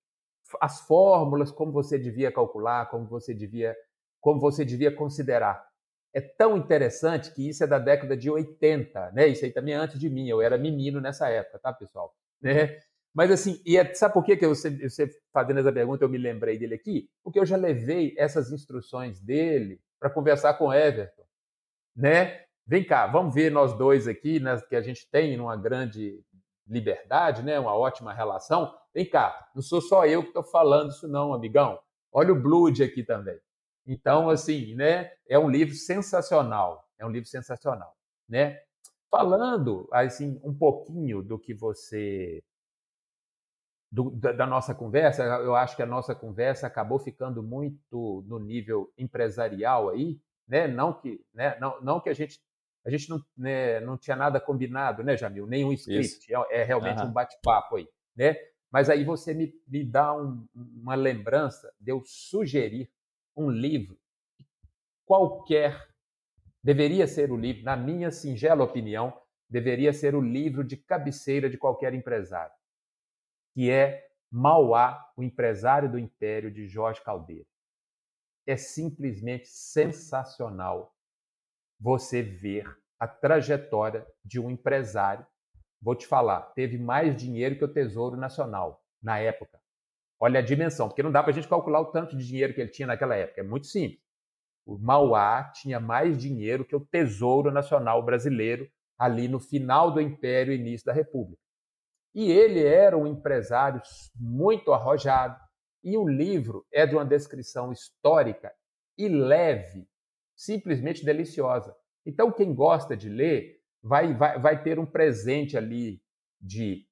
as 0.61 0.81
fórmulas, 0.81 1.51
como 1.51 1.71
você 1.71 1.97
devia 1.97 2.31
calcular, 2.31 2.89
como 2.89 3.05
você 3.07 3.33
devia, 3.33 3.75
como 4.21 4.39
você 4.39 4.63
devia 4.63 4.95
considerar. 4.95 5.67
É 6.13 6.21
tão 6.21 6.55
interessante 6.57 7.33
que 7.33 7.49
isso 7.49 7.63
é 7.63 7.67
da 7.67 7.79
década 7.79 8.15
de 8.15 8.29
80, 8.29 9.11
né? 9.11 9.27
Isso 9.27 9.43
aí 9.43 9.51
também 9.51 9.73
é 9.73 9.77
antes 9.77 9.99
de 9.99 10.09
mim, 10.09 10.27
eu 10.29 10.41
era 10.41 10.57
menino 10.57 11.01
nessa 11.01 11.27
época, 11.29 11.59
tá, 11.59 11.73
pessoal? 11.73 12.15
Né? 12.41 12.79
Mas 13.13 13.31
assim, 13.31 13.61
e 13.65 13.77
é, 13.77 13.93
sabe 13.93 14.13
por 14.13 14.23
que, 14.23 14.35
que 14.35 14.45
eu, 14.45 14.53
você 14.53 15.09
fazendo 15.31 15.59
essa 15.59 15.71
pergunta 15.71 16.03
eu 16.03 16.09
me 16.09 16.17
lembrei 16.17 16.57
dele 16.57 16.75
aqui? 16.75 17.09
Porque 17.23 17.39
eu 17.39 17.45
já 17.45 17.55
levei 17.55 18.13
essas 18.17 18.51
instruções 18.51 19.21
dele 19.21 19.79
para 19.99 20.09
conversar 20.09 20.55
com 20.55 20.73
Everton, 20.73 21.23
né? 21.95 22.45
Vem 22.67 22.83
cá, 22.83 23.05
vamos 23.07 23.33
ver 23.33 23.51
nós 23.51 23.77
dois 23.77 24.07
aqui, 24.07 24.39
né, 24.39 24.59
que 24.67 24.75
a 24.75 24.81
gente 24.81 25.07
tem 25.09 25.39
uma 25.39 25.55
grande 25.55 26.19
liberdade, 26.67 27.43
né, 27.43 27.59
uma 27.59 27.75
ótima 27.75 28.11
relação. 28.11 28.75
Vem 28.91 29.07
cá, 29.07 29.49
não 29.53 29.61
sou 29.61 29.79
só 29.79 30.05
eu 30.05 30.23
que 30.23 30.29
estou 30.29 30.43
falando 30.43 30.89
isso 30.89 31.07
não, 31.07 31.31
amigão. 31.31 31.79
Olha 32.11 32.33
o 32.33 32.41
Blood 32.41 32.83
aqui 32.83 33.03
também. 33.03 33.39
Então, 33.85 34.31
assim, 34.31 34.73
né, 34.73 35.11
é 35.29 35.37
um 35.37 35.47
livro 35.47 35.75
sensacional, 35.75 36.89
é 36.97 37.05
um 37.05 37.09
livro 37.11 37.29
sensacional, 37.29 37.95
né? 38.27 38.59
Falando, 39.15 39.87
assim, 39.91 40.39
um 40.43 40.53
pouquinho 40.53 41.21
do 41.21 41.39
que 41.39 41.53
você 41.53 42.43
do, 43.91 44.11
da, 44.11 44.45
nossa 44.45 44.75
conversa, 44.75 45.23
eu 45.23 45.55
acho 45.55 45.75
que 45.75 45.81
a 45.81 45.85
nossa 45.85 46.13
conversa 46.13 46.67
acabou 46.67 46.99
ficando 46.99 47.41
muito 47.41 48.25
no 48.27 48.37
nível 48.39 48.91
empresarial 48.97 49.89
aí, 49.89 50.19
né? 50.45 50.67
Não 50.67 50.91
que, 50.93 51.23
né? 51.33 51.57
Não, 51.59 51.79
não 51.81 52.01
que 52.01 52.09
a 52.09 52.13
gente 52.13 52.41
a 52.85 52.89
gente 52.89 53.09
não, 53.09 53.19
né, 53.35 53.79
não 53.79 53.97
tinha 53.97 54.15
nada 54.15 54.39
combinado, 54.39 55.03
né, 55.03 55.17
Jamil? 55.17 55.47
Nenhum 55.47 55.71
script. 55.71 56.31
É, 56.31 56.61
é, 56.61 56.63
realmente 56.63 57.01
uhum. 57.01 57.07
um 57.07 57.13
bate-papo 57.13 57.77
aí, 57.77 57.87
né? 58.15 58.35
Mas 58.69 58.89
aí 58.89 59.03
você 59.03 59.33
me, 59.33 59.51
me 59.67 59.83
dá 59.83 60.13
um, 60.13 60.45
uma 60.53 60.93
lembrança 60.93 61.73
de 61.79 61.91
eu 61.91 62.03
sugerir 62.05 62.91
um 63.35 63.49
livro 63.49 63.97
qualquer 65.05 65.94
deveria 66.65 67.05
ser 67.05 67.31
o 67.31 67.37
livro, 67.37 67.63
na 67.63 67.77
minha 67.77 68.09
singela 68.09 68.63
opinião, 68.63 69.15
deveria 69.47 69.93
ser 69.93 70.15
o 70.15 70.19
livro 70.19 70.63
de 70.63 70.75
cabeceira 70.75 71.47
de 71.47 71.59
qualquer 71.59 71.93
empresário, 71.93 72.51
que 73.53 73.69
é 73.69 74.03
Mauá, 74.31 74.99
o 75.15 75.21
empresário 75.21 75.91
do 75.91 75.99
império 75.99 76.51
de 76.51 76.67
Jorge 76.67 77.03
Caldeira. 77.03 77.45
É 78.47 78.57
simplesmente 78.57 79.47
sensacional 79.47 80.91
você 81.79 82.23
ver 82.23 82.65
a 82.99 83.07
trajetória 83.07 84.03
de 84.23 84.39
um 84.39 84.49
empresário. 84.49 85.23
Vou 85.79 85.95
te 85.95 86.07
falar, 86.07 86.41
teve 86.55 86.79
mais 86.79 87.15
dinheiro 87.15 87.59
que 87.59 87.63
o 87.63 87.71
Tesouro 87.71 88.17
Nacional 88.17 88.83
na 89.03 89.19
época. 89.19 89.61
Olha 90.19 90.39
a 90.39 90.43
dimensão, 90.43 90.87
porque 90.87 91.03
não 91.03 91.11
dá 91.11 91.21
para 91.21 91.31
a 91.31 91.35
gente 91.35 91.47
calcular 91.47 91.81
o 91.81 91.91
tanto 91.91 92.17
de 92.17 92.25
dinheiro 92.25 92.55
que 92.55 92.61
ele 92.61 92.71
tinha 92.71 92.87
naquela 92.87 93.15
época. 93.15 93.41
É 93.41 93.43
muito 93.43 93.67
simples. 93.67 94.04
O 94.65 94.77
Mauá 94.77 95.51
tinha 95.53 95.79
mais 95.79 96.17
dinheiro 96.17 96.65
que 96.65 96.75
o 96.75 96.85
Tesouro 96.85 97.51
Nacional 97.51 98.03
Brasileiro 98.03 98.67
ali 98.97 99.27
no 99.27 99.39
final 99.39 99.91
do 99.91 100.01
Império 100.01 100.53
e 100.53 100.57
início 100.57 100.85
da 100.85 100.93
República. 100.93 101.41
E 102.13 102.31
ele 102.31 102.63
era 102.63 102.97
um 102.97 103.05
empresário 103.05 103.81
muito 104.15 104.73
arrojado, 104.73 105.37
e 105.83 105.97
o 105.97 106.07
livro 106.07 106.65
é 106.71 106.87
de 106.87 106.95
uma 106.95 107.05
descrição 107.05 107.71
histórica 107.71 108.51
e 108.97 109.07
leve 109.07 109.87
simplesmente 110.35 111.05
deliciosa. 111.05 111.75
Então, 112.05 112.31
quem 112.31 112.55
gosta 112.55 112.97
de 112.97 113.09
ler 113.09 113.59
vai, 113.83 114.13
vai, 114.15 114.39
vai 114.39 114.63
ter 114.63 114.79
um 114.79 114.85
presente 114.85 115.57
ali 115.57 116.01
de 116.41 116.87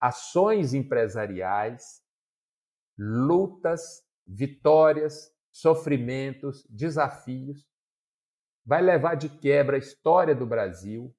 ações 0.00 0.74
empresariais, 0.74 2.02
lutas, 2.96 4.04
vitórias, 4.26 5.32
sofrimentos, 5.60 6.66
desafios. 6.68 7.66
Vai 8.64 8.82
levar 8.82 9.14
de 9.14 9.28
quebra 9.28 9.76
a 9.76 9.78
história 9.78 10.34
do 10.34 10.44
Brasil, 10.44 11.14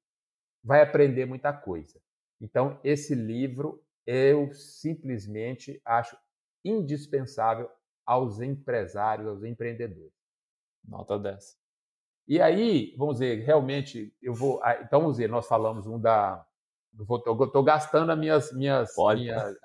vai 0.63 0.81
aprender 0.81 1.25
muita 1.25 1.51
coisa. 1.53 1.99
Então, 2.39 2.79
esse 2.83 3.15
livro 3.15 3.83
eu 4.05 4.53
simplesmente 4.53 5.81
acho 5.83 6.17
indispensável 6.63 7.69
aos 8.05 8.39
empresários, 8.39 9.27
aos 9.27 9.43
empreendedores. 9.43 10.13
Nota 10.83 11.17
10. 11.17 11.57
E 12.27 12.39
aí, 12.41 12.93
vamos 12.97 13.15
dizer, 13.15 13.43
realmente, 13.43 14.13
eu 14.21 14.33
vou. 14.33 14.61
Ah, 14.63 14.79
então, 14.81 15.01
vamos 15.01 15.17
dizer, 15.17 15.29
nós 15.29 15.47
falamos 15.47 15.87
um 15.87 15.99
da. 15.99 16.45
Estou 16.99 17.63
gastando 17.63 18.11
as 18.11 18.19
minhas. 18.19 18.51
minhas, 18.53 18.93
Pode. 18.93 19.21
minhas 19.21 19.55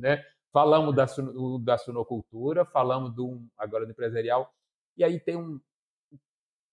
né? 0.00 0.24
Falamos 0.56 0.96
da, 0.96 1.04
da 1.62 1.76
sunocultura, 1.76 2.64
falamos 2.64 3.14
do, 3.14 3.46
agora 3.58 3.84
do 3.84 3.92
empresarial. 3.92 4.50
E 4.96 5.04
aí 5.04 5.20
tem 5.20 5.36
um, 5.36 5.60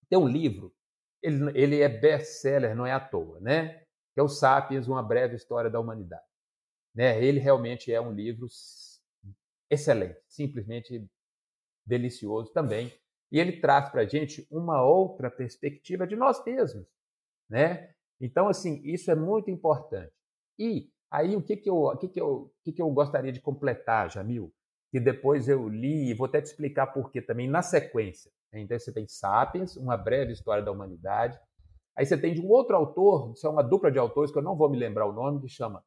tem 0.07 0.17
um 0.17 0.25
livro, 0.25 0.73
ele, 1.21 1.51
ele 1.53 1.81
é 1.81 1.89
best-seller, 1.89 2.77
não 2.77 2.85
é 2.85 2.93
à 2.93 2.99
toa, 3.01 3.41
né? 3.41 3.79
Que 4.13 4.21
é 4.21 4.23
o 4.23 4.29
Sapiens, 4.29 4.87
Uma 4.87 5.03
Breve 5.03 5.35
História 5.35 5.69
da 5.69 5.81
Humanidade. 5.81 6.23
Né? 6.95 7.21
Ele 7.21 7.41
realmente 7.41 7.91
é 7.91 7.99
um 7.99 8.13
livro 8.13 8.47
excelente, 9.69 10.21
simplesmente 10.29 11.05
delicioso 11.85 12.53
também 12.53 12.97
E 13.29 13.37
ele 13.37 13.59
traz 13.59 13.89
para 13.89 14.03
a 14.03 14.05
gente 14.05 14.47
uma 14.49 14.81
outra 14.81 15.29
perspectiva 15.29 16.07
de 16.07 16.15
nós 16.15 16.41
mesmos, 16.45 16.87
né? 17.49 17.93
Então, 18.21 18.47
assim, 18.47 18.81
isso 18.85 19.11
é 19.11 19.15
muito 19.15 19.51
importante. 19.51 20.13
E 20.57 20.89
aí, 21.13 21.35
o 21.35 21.41
que, 21.41 21.55
que, 21.55 21.69
eu, 21.69 21.75
o 21.75 21.97
que, 21.97 22.07
que, 22.07 22.19
eu, 22.19 22.27
o 22.27 22.51
que, 22.63 22.71
que 22.71 22.81
eu 22.81 22.89
gostaria 22.89 23.31
de 23.31 23.39
completar, 23.39 24.09
Jamil? 24.09 24.51
Que 24.91 24.99
depois 24.99 25.47
eu 25.47 25.69
li, 25.69 26.09
e 26.09 26.13
vou 26.13 26.25
até 26.25 26.41
te 26.41 26.45
explicar 26.45 26.87
por 26.87 27.11
quê 27.11 27.21
também, 27.21 27.47
na 27.47 27.61
sequência. 27.61 28.31
Então, 28.51 28.77
você 28.77 28.91
tem 28.91 29.07
Sapiens, 29.07 29.75
uma 29.75 29.95
breve 29.95 30.33
história 30.33 30.63
da 30.63 30.71
humanidade. 30.71 31.39
Aí 31.95 32.05
você 32.05 32.17
tem 32.17 32.33
de 32.33 32.41
um 32.41 32.49
outro 32.49 32.75
autor, 32.75 33.33
isso 33.33 33.45
é 33.45 33.49
uma 33.49 33.63
dupla 33.63 33.91
de 33.91 33.99
autores 33.99 34.31
que 34.31 34.37
eu 34.37 34.43
não 34.43 34.55
vou 34.55 34.69
me 34.69 34.77
lembrar 34.77 35.05
o 35.05 35.13
nome, 35.13 35.39
que 35.39 35.47
chama 35.47 35.83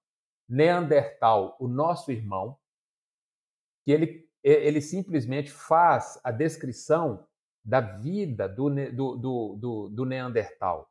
Neandertal, 0.49 1.57
o 1.59 1.66
nosso 1.66 2.12
irmão, 2.12 2.57
que 3.85 3.91
ele, 3.91 4.29
ele 4.43 4.81
simplesmente 4.81 5.51
faz 5.51 6.20
a 6.22 6.31
descrição 6.31 7.27
da 7.64 7.81
vida 7.81 8.49
do, 8.49 8.70
do, 8.93 9.57
do, 9.57 9.89
do 9.89 10.05
Neandertal. 10.05 10.89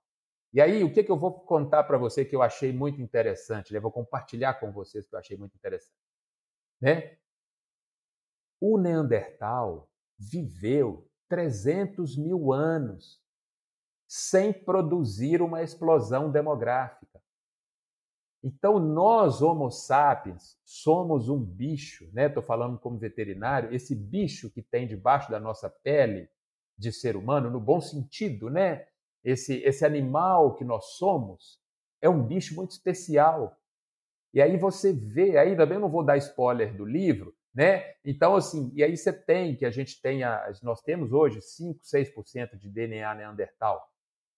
E 0.56 0.62
aí, 0.62 0.86
o 0.86 0.94
que, 0.94 1.04
que 1.04 1.12
eu 1.12 1.20
vou 1.20 1.34
contar 1.34 1.84
para 1.84 1.98
você 1.98 2.24
que 2.24 2.34
eu 2.34 2.42
achei 2.42 2.72
muito 2.72 3.02
interessante? 3.02 3.74
Né? 3.74 3.80
Vou 3.82 3.92
compartilhar 3.92 4.54
com 4.54 4.72
vocês 4.72 5.06
que 5.06 5.14
eu 5.14 5.20
achei 5.20 5.36
muito 5.36 5.54
interessante. 5.54 6.00
Né? 6.80 7.18
O 8.62 8.78
Neandertal 8.78 9.90
viveu 10.18 11.12
300 11.28 12.16
mil 12.16 12.54
anos 12.54 13.22
sem 14.08 14.54
produzir 14.54 15.42
uma 15.42 15.62
explosão 15.62 16.32
demográfica. 16.32 17.22
Então, 18.42 18.80
nós, 18.80 19.42
Homo 19.42 19.70
sapiens, 19.70 20.58
somos 20.64 21.28
um 21.28 21.44
bicho, 21.44 22.10
né? 22.14 22.28
Estou 22.28 22.42
falando 22.42 22.80
como 22.80 22.98
veterinário, 22.98 23.76
esse 23.76 23.94
bicho 23.94 24.50
que 24.50 24.62
tem 24.62 24.88
debaixo 24.88 25.30
da 25.30 25.40
nossa 25.40 25.70
pele 25.70 26.30
de 26.78 26.94
ser 26.94 27.18
humano, 27.18 27.50
no 27.50 27.60
bom 27.60 27.82
sentido, 27.82 28.50
né? 28.50 28.88
Esse, 29.26 29.56
esse 29.64 29.84
animal 29.84 30.54
que 30.54 30.64
nós 30.64 30.98
somos 30.98 31.60
é 32.00 32.08
um 32.08 32.22
bicho 32.22 32.56
muito 32.56 32.72
especial. 32.72 33.58
E 34.32 34.42
aí 34.42 34.56
você 34.56 34.94
vê, 34.94 35.38
aí 35.38 35.58
também 35.58 35.80
não 35.80 35.90
vou 35.90 36.04
dar 36.04 36.18
spoiler 36.18 36.76
do 36.76 36.86
livro, 36.86 37.36
né? 37.54 37.96
Então, 38.06 38.36
assim, 38.36 38.72
e 38.76 38.84
aí 38.84 38.96
você 38.96 39.12
tem 39.12 39.56
que 39.56 39.66
a 39.66 39.72
gente 39.72 40.00
tenha, 40.00 40.48
nós 40.62 40.82
temos 40.82 41.12
hoje 41.12 41.42
5, 41.42 41.80
6% 41.82 42.56
de 42.58 42.70
DNA 42.70 43.16
neandertal. 43.16 43.84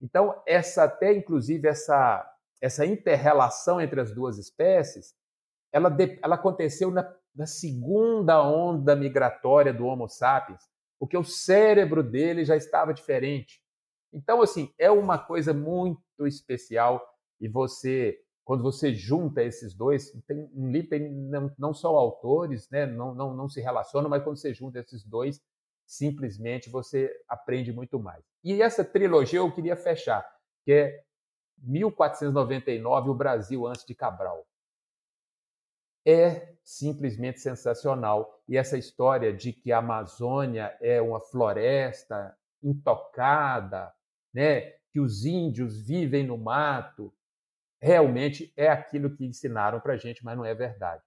Então, 0.02 0.42
essa 0.46 0.86
até 0.86 1.14
inclusive 1.14 1.68
essa 1.68 2.34
essa 2.60 2.86
interrelação 2.86 3.80
entre 3.80 4.02
as 4.02 4.12
duas 4.12 4.40
espécies, 4.40 5.14
ela, 5.72 5.96
ela 6.24 6.36
aconteceu 6.36 6.90
na, 6.90 7.16
na 7.36 7.46
segunda 7.46 8.42
onda 8.42 8.96
migratória 8.96 9.72
do 9.72 9.86
Homo 9.86 10.08
sapiens, 10.08 10.64
porque 11.00 11.16
o 11.16 11.24
cérebro 11.24 12.02
dele 12.02 12.44
já 12.44 12.56
estava 12.56 12.96
diferente. 12.96 13.62
Então, 14.14 14.42
assim, 14.42 14.74
é 14.78 14.90
uma 14.90 15.18
coisa 15.18 15.54
muito 15.54 16.02
especial 16.26 17.06
e 17.40 17.48
você, 17.48 18.20
quando 18.44 18.64
você 18.64 18.94
junta 18.94 19.44
esses 19.44 19.74
dois, 19.74 20.12
tem, 20.28 20.50
um 20.54 20.72
livro 20.72 20.98
não, 21.30 21.52
não 21.58 21.74
só 21.74 21.96
autores, 21.96 22.70
né, 22.70 22.86
não, 22.86 23.14
não, 23.14 23.36
não 23.36 23.50
se 23.50 23.62
relacionam, 23.62 24.10
mas 24.10 24.24
quando 24.24 24.38
você 24.38 24.54
junta 24.54 24.80
esses 24.80 25.04
dois, 25.04 25.42
simplesmente 25.86 26.70
você 26.70 27.12
aprende 27.28 27.72
muito 27.72 28.00
mais. 28.00 28.24
E 28.44 28.62
essa 28.62 28.84
trilogia 28.84 29.40
eu 29.40 29.52
queria 29.52 29.76
fechar, 29.76 30.26
que 30.64 30.72
é 30.72 31.04
1499, 31.60 33.10
o 33.10 33.14
Brasil 33.14 33.66
antes 33.66 33.86
de 33.86 33.96
Cabral. 33.96 34.46
É 36.06 36.56
simplesmente 36.64 37.40
sensacional. 37.40 38.42
E 38.48 38.58
essa 38.58 38.78
história 38.78 39.34
de 39.34 39.54
que 39.54 39.72
a 39.72 39.80
Amazônia 39.80 40.78
é 40.82 41.02
uma 41.02 41.20
floresta 41.20 42.38
intocada, 42.62 43.94
né, 44.38 44.74
que 44.92 45.00
os 45.00 45.26
índios 45.26 45.82
vivem 45.82 46.24
no 46.24 46.38
mato, 46.38 47.12
realmente 47.82 48.54
é 48.56 48.68
aquilo 48.68 49.10
que 49.10 49.26
ensinaram 49.26 49.80
para 49.80 49.94
a 49.94 49.98
gente, 49.98 50.24
mas 50.24 50.38
não 50.38 50.46
é 50.46 50.54
verdade. 50.54 51.02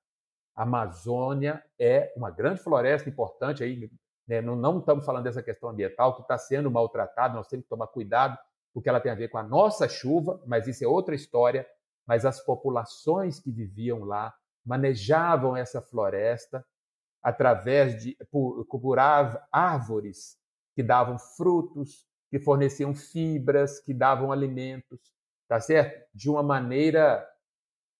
A 0.52 0.64
Amazônia 0.64 1.64
é 1.78 2.12
uma 2.16 2.28
grande 2.28 2.60
floresta 2.60 3.08
importante 3.08 3.62
aí, 3.62 3.88
né, 4.26 4.40
não, 4.40 4.56
não 4.56 4.80
estamos 4.80 5.06
falando 5.06 5.22
dessa 5.22 5.44
questão 5.44 5.68
ambiental 5.68 6.16
que 6.16 6.22
está 6.22 6.36
sendo 6.36 6.72
maltratada, 6.72 7.34
nós 7.34 7.46
temos 7.46 7.66
que 7.66 7.70
tomar 7.70 7.86
cuidado 7.86 8.36
porque 8.74 8.88
ela 8.88 8.98
tem 8.98 9.12
a 9.12 9.14
ver 9.14 9.28
com 9.28 9.38
a 9.38 9.44
nossa 9.44 9.88
chuva, 9.88 10.42
mas 10.44 10.66
isso 10.66 10.82
é 10.84 10.88
outra 10.88 11.14
história. 11.14 11.64
Mas 12.04 12.24
as 12.24 12.40
populações 12.44 13.38
que 13.38 13.52
viviam 13.52 14.02
lá 14.02 14.34
manejavam 14.64 15.56
essa 15.56 15.80
floresta 15.80 16.66
através 17.22 18.02
de 18.02 18.16
por, 18.28 18.64
por 18.64 18.98
árvores 18.98 20.36
que 20.74 20.82
davam 20.82 21.16
frutos, 21.16 22.09
que 22.30 22.38
forneciam 22.38 22.94
fibras, 22.94 23.80
que 23.80 23.92
davam 23.92 24.30
alimentos, 24.30 25.00
tá 25.48 25.60
certo? 25.60 26.08
De 26.14 26.30
uma 26.30 26.42
maneira 26.42 27.28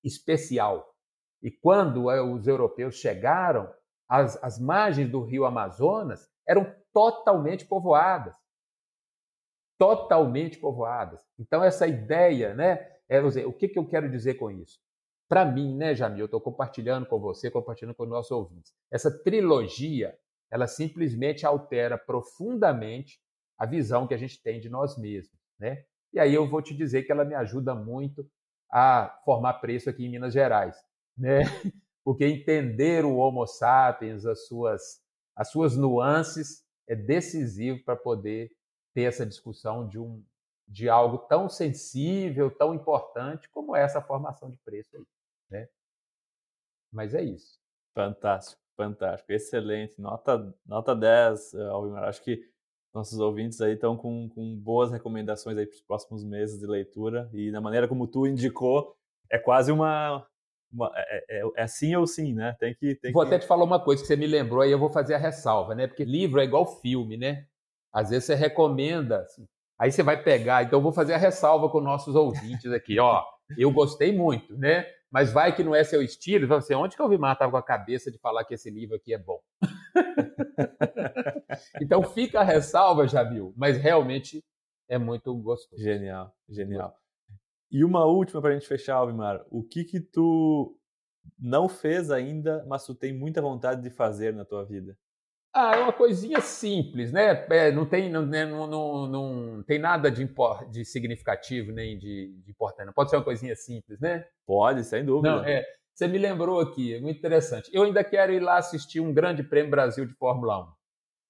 especial. 0.05 0.95
E 1.43 1.51
quando 1.51 2.11
eh, 2.11 2.22
os 2.22 2.47
europeus 2.47 2.95
chegaram, 2.95 3.72
as, 4.09 4.43
as 4.43 4.59
margens 4.59 5.11
do 5.11 5.22
rio 5.24 5.45
Amazonas 5.45 6.31
eram 6.47 6.74
totalmente 6.93 7.64
povoadas. 7.66 8.37
Totalmente 9.78 10.59
povoadas. 10.59 11.20
Então, 11.39 11.62
essa 11.64 11.87
ideia, 11.87 12.55
né? 12.55 12.89
É, 13.09 13.20
dizer, 13.20 13.47
o 13.47 13.53
que, 13.53 13.66
que 13.66 13.78
eu 13.78 13.89
quero 13.89 14.09
dizer 14.09 14.35
com 14.35 14.51
isso? 14.51 14.78
Para 15.28 15.45
mim, 15.45 15.76
né, 15.76 15.95
Jamil, 15.95 16.20
eu 16.20 16.24
estou 16.26 16.41
compartilhando 16.41 17.07
com 17.07 17.18
você, 17.18 17.51
compartilhando 17.51 17.95
com 17.95 18.05
os 18.05 18.09
nossos 18.09 18.31
ouvintes. 18.31 18.72
Essa 18.91 19.11
trilogia, 19.22 20.16
ela 20.51 20.66
simplesmente 20.66 21.47
altera 21.47 21.97
profundamente 21.97 23.20
a 23.61 23.67
visão 23.67 24.07
que 24.07 24.15
a 24.15 24.17
gente 24.17 24.43
tem 24.43 24.59
de 24.59 24.71
nós 24.71 24.97
mesmos, 24.97 25.39
né? 25.59 25.85
E 26.15 26.19
aí 26.19 26.35
eu 26.35 26.49
vou 26.49 26.63
te 26.63 26.75
dizer 26.75 27.03
que 27.03 27.13
ela 27.13 27.27
me 27.27 27.35
ajuda 27.35 27.75
muito 27.75 28.27
a 28.73 29.21
formar 29.23 29.55
preço 29.55 29.91
aqui 29.91 30.07
em 30.07 30.11
Minas 30.11 30.33
Gerais, 30.33 30.83
né? 31.17 31.41
Porque 32.03 32.25
entender 32.25 33.05
o 33.05 33.17
Homo 33.17 33.47
sapiens, 33.47 34.25
as 34.25 34.47
suas 34.47 35.03
as 35.37 35.51
suas 35.51 35.77
nuances 35.77 36.65
é 36.89 36.97
decisivo 36.97 37.85
para 37.85 37.97
poder 37.97 38.51
ter 38.95 39.03
essa 39.03 39.27
discussão 39.27 39.87
de 39.87 39.99
um 39.99 40.25
de 40.67 40.89
algo 40.89 41.19
tão 41.19 41.49
sensível, 41.49 42.51
tão 42.51 42.73
importante 42.73 43.49
como 43.51 43.77
essa 43.77 44.01
formação 44.01 44.51
de 44.51 44.57
preço 44.59 44.97
aí, 44.97 45.05
né? 45.51 45.69
Mas 46.91 47.15
é 47.15 47.23
isso. 47.23 47.61
Fantástico, 47.95 48.63
fantástico, 48.75 49.33
excelente. 49.33 50.01
Nota 50.01 50.57
nota 50.65 50.97
10, 50.97 51.55
Alvimar. 51.57 52.05
Acho 52.05 52.23
que 52.23 52.49
nossos 52.93 53.18
ouvintes 53.18 53.61
aí 53.61 53.74
estão 53.74 53.97
com, 53.97 54.28
com 54.28 54.57
boas 54.57 54.91
recomendações 54.91 55.57
aí 55.57 55.66
para 55.66 55.74
os 55.74 55.80
próximos 55.80 56.24
meses 56.24 56.59
de 56.59 56.66
leitura 56.66 57.30
e 57.32 57.51
da 57.51 57.61
maneira 57.61 57.86
como 57.86 58.07
tu 58.07 58.26
indicou 58.26 58.95
é 59.30 59.38
quase 59.38 59.70
uma, 59.70 60.26
uma 60.72 60.91
é, 60.95 61.24
é, 61.38 61.43
é, 61.57 61.66
sim 61.66 61.95
ou 61.95 62.07
sim, 62.07 62.34
né? 62.34 62.57
Tem 62.59 62.74
que 62.74 62.97
tem 62.97 63.12
vou 63.12 63.22
que... 63.22 63.28
até 63.28 63.38
te 63.38 63.47
falar 63.47 63.64
uma 63.64 63.82
coisa 63.82 64.03
que 64.03 64.09
você 64.09 64.16
me 64.16 64.26
lembrou 64.26 64.62
aí 64.62 64.70
eu 64.70 64.78
vou 64.78 64.91
fazer 64.91 65.14
a 65.14 65.18
ressalva, 65.18 65.74
né? 65.74 65.86
Porque 65.86 66.05
livro 66.05 66.41
é 66.41 66.45
igual 66.45 66.80
filme, 66.80 67.16
né? 67.16 67.47
Às 67.93 68.11
vezes 68.11 68.24
você 68.24 68.34
recomenda, 68.34 69.20
assim, 69.20 69.47
aí 69.78 69.91
você 69.91 70.03
vai 70.03 70.22
pegar. 70.22 70.64
Então 70.64 70.78
eu 70.78 70.82
vou 70.82 70.93
fazer 70.93 71.14
a 71.14 71.18
ressalva 71.18 71.68
com 71.68 71.80
nossos 71.80 72.14
ouvintes 72.14 72.72
aqui, 72.72 72.99
ó. 72.99 73.24
Eu 73.59 73.70
gostei 73.72 74.16
muito, 74.16 74.57
né? 74.57 74.86
Mas 75.11 75.32
vai 75.32 75.55
que 75.55 75.64
não 75.64 75.74
é 75.74 75.82
seu 75.82 76.01
estilo. 76.03 76.47
Você, 76.47 76.72
onde 76.74 76.95
que 76.95 77.03
eu 77.03 77.09
vi 77.09 77.16
estava 77.16 77.51
com 77.51 77.57
a 77.57 77.62
cabeça 77.62 78.11
de 78.11 78.18
falar 78.18 78.45
que 78.45 78.55
esse 78.55 78.70
livro 78.70 78.95
aqui 78.95 79.12
é 79.12 79.18
bom? 79.18 79.41
então 81.80 82.03
fica 82.03 82.41
a 82.41 82.45
ressalva, 82.45 83.07
Jamil, 83.07 83.53
mas 83.57 83.76
realmente 83.76 84.45
é 84.88 84.99
muito 84.99 85.34
gostoso. 85.34 85.80
Genial, 85.82 86.34
genial. 86.49 86.95
E 87.70 87.84
uma 87.84 88.05
última 88.05 88.41
para 88.41 88.51
a 88.51 88.55
gente 88.55 88.66
fechar, 88.66 88.97
Alvimar. 88.97 89.45
O 89.51 89.62
que 89.62 89.84
que 89.84 90.01
tu 90.01 90.76
não 91.38 91.68
fez 91.68 92.11
ainda, 92.11 92.64
mas 92.66 92.84
tu 92.84 92.95
tem 92.95 93.12
muita 93.12 93.41
vontade 93.41 93.82
de 93.82 93.91
fazer 93.91 94.34
na 94.34 94.45
tua 94.45 94.64
vida? 94.64 94.97
Ah, 95.53 95.76
é 95.76 95.82
uma 95.82 95.93
coisinha 95.93 96.41
simples, 96.41 97.12
né? 97.12 97.47
É, 97.51 97.72
não, 97.72 97.84
tem, 97.84 98.09
não, 98.09 98.24
né, 98.24 98.47
não, 98.47 99.09
não, 99.09 99.62
tem 99.64 99.80
nada 99.80 100.09
de, 100.09 100.28
de 100.70 100.84
significativo 100.84 101.72
nem 101.72 101.99
de, 101.99 102.32
de 102.45 102.51
importante. 102.51 102.93
Pode 102.93 103.11
ser 103.11 103.16
uma 103.16 103.24
coisinha 103.24 103.57
simples, 103.57 103.99
né? 103.99 104.24
Pode, 104.47 104.84
sem 104.84 105.05
dúvida. 105.05 105.36
Não, 105.36 105.45
é, 105.45 105.64
você 105.95 106.09
me 106.09 106.18
lembrou 106.18 106.61
aqui, 106.61 106.95
é 106.95 107.01
muito 107.01 107.18
interessante. 107.18 107.70
Eu 107.72 107.82
ainda 107.82 108.03
quero 108.03 108.32
ir 108.32 108.41
lá 108.41 108.59
assistir 108.59 109.01
um 109.01 109.12
Grande 109.12 109.43
Prêmio 109.43 109.70
Brasil 109.70 110.07
de 110.07 110.14
Fórmula 110.14 110.74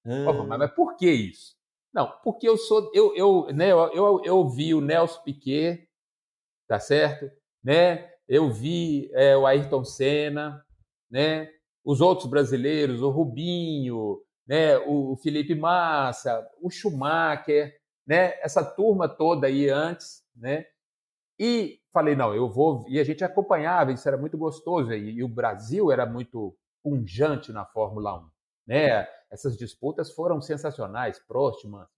1. 0.07 0.13
Hum. 0.13 0.47
Mas, 0.47 0.59
mas 0.59 0.71
por 0.73 0.97
que 0.97 1.11
isso? 1.11 1.57
Não, 1.93 2.11
porque 2.23 2.49
eu 2.49 2.57
sou. 2.57 2.91
Eu, 2.95 3.15
eu, 3.17 3.47
né, 3.53 3.73
eu, 3.73 3.93
eu, 3.93 4.23
eu 4.25 4.49
vi 4.49 4.75
o 4.75 4.81
Nelson 4.81 5.23
Piquet, 5.23 5.89
tá 6.69 6.79
certo? 6.79 7.31
Né? 7.63 8.11
Eu 8.29 8.51
vi 8.51 9.11
é, 9.13 9.37
o 9.37 9.45
Ayrton 9.47 9.85
Senna, 9.85 10.65
né? 11.11 11.51
os 11.85 12.01
outros 12.01 12.29
brasileiros, 12.29 13.03
o 13.03 13.11
Rubinho, 13.11 14.23
né? 14.47 14.79
o 14.79 15.17
Felipe 15.17 15.55
Massa, 15.55 16.47
o 16.61 16.71
Schumacher, 16.71 17.77
né? 18.07 18.39
essa 18.41 18.65
turma 18.65 19.09
toda 19.09 19.47
aí 19.49 19.69
antes, 19.69 20.23
né? 20.37 20.67
E 21.41 21.81
falei, 21.91 22.15
não, 22.15 22.35
eu 22.35 22.51
vou. 22.51 22.85
E 22.87 23.01
a 23.01 23.05
gente 23.05 23.25
acompanhava, 23.25 23.93
isso 23.93 24.07
era 24.07 24.19
muito 24.19 24.37
gostoso. 24.37 24.93
E, 24.93 25.13
e 25.13 25.25
o 25.25 25.29
Brasil 25.29 25.91
era 25.91 26.05
muito 26.05 26.55
punjante 26.83 27.51
na 27.51 27.65
Fórmula 27.65 28.19
1. 28.19 28.31
Né? 28.67 29.09
essas 29.31 29.57
disputas 29.57 30.11
foram 30.13 30.41
sensacionais, 30.41 31.19
Prost, 31.21 31.65
mano. 31.65 31.89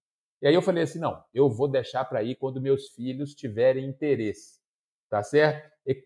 E 0.40 0.46
aí 0.46 0.54
eu 0.54 0.62
falei 0.62 0.82
assim, 0.82 0.98
não, 0.98 1.22
eu 1.32 1.48
vou 1.48 1.68
deixar 1.68 2.04
para 2.04 2.22
ir 2.22 2.36
quando 2.36 2.60
meus 2.60 2.90
filhos 2.90 3.34
tiverem 3.34 3.86
interesse, 3.86 4.58
tá 5.08 5.22
certo? 5.22 5.70
E, 5.86 6.04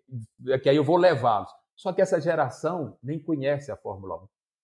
que 0.63 0.69
aí 0.69 0.77
eu 0.77 0.85
vou 0.85 0.97
levá-los. 0.97 1.51
Só 1.75 1.93
que 1.93 2.01
essa 2.01 2.21
geração 2.21 2.97
nem 3.03 3.19
conhece 3.19 3.73
a 3.73 3.77
Fórmula 3.77 4.23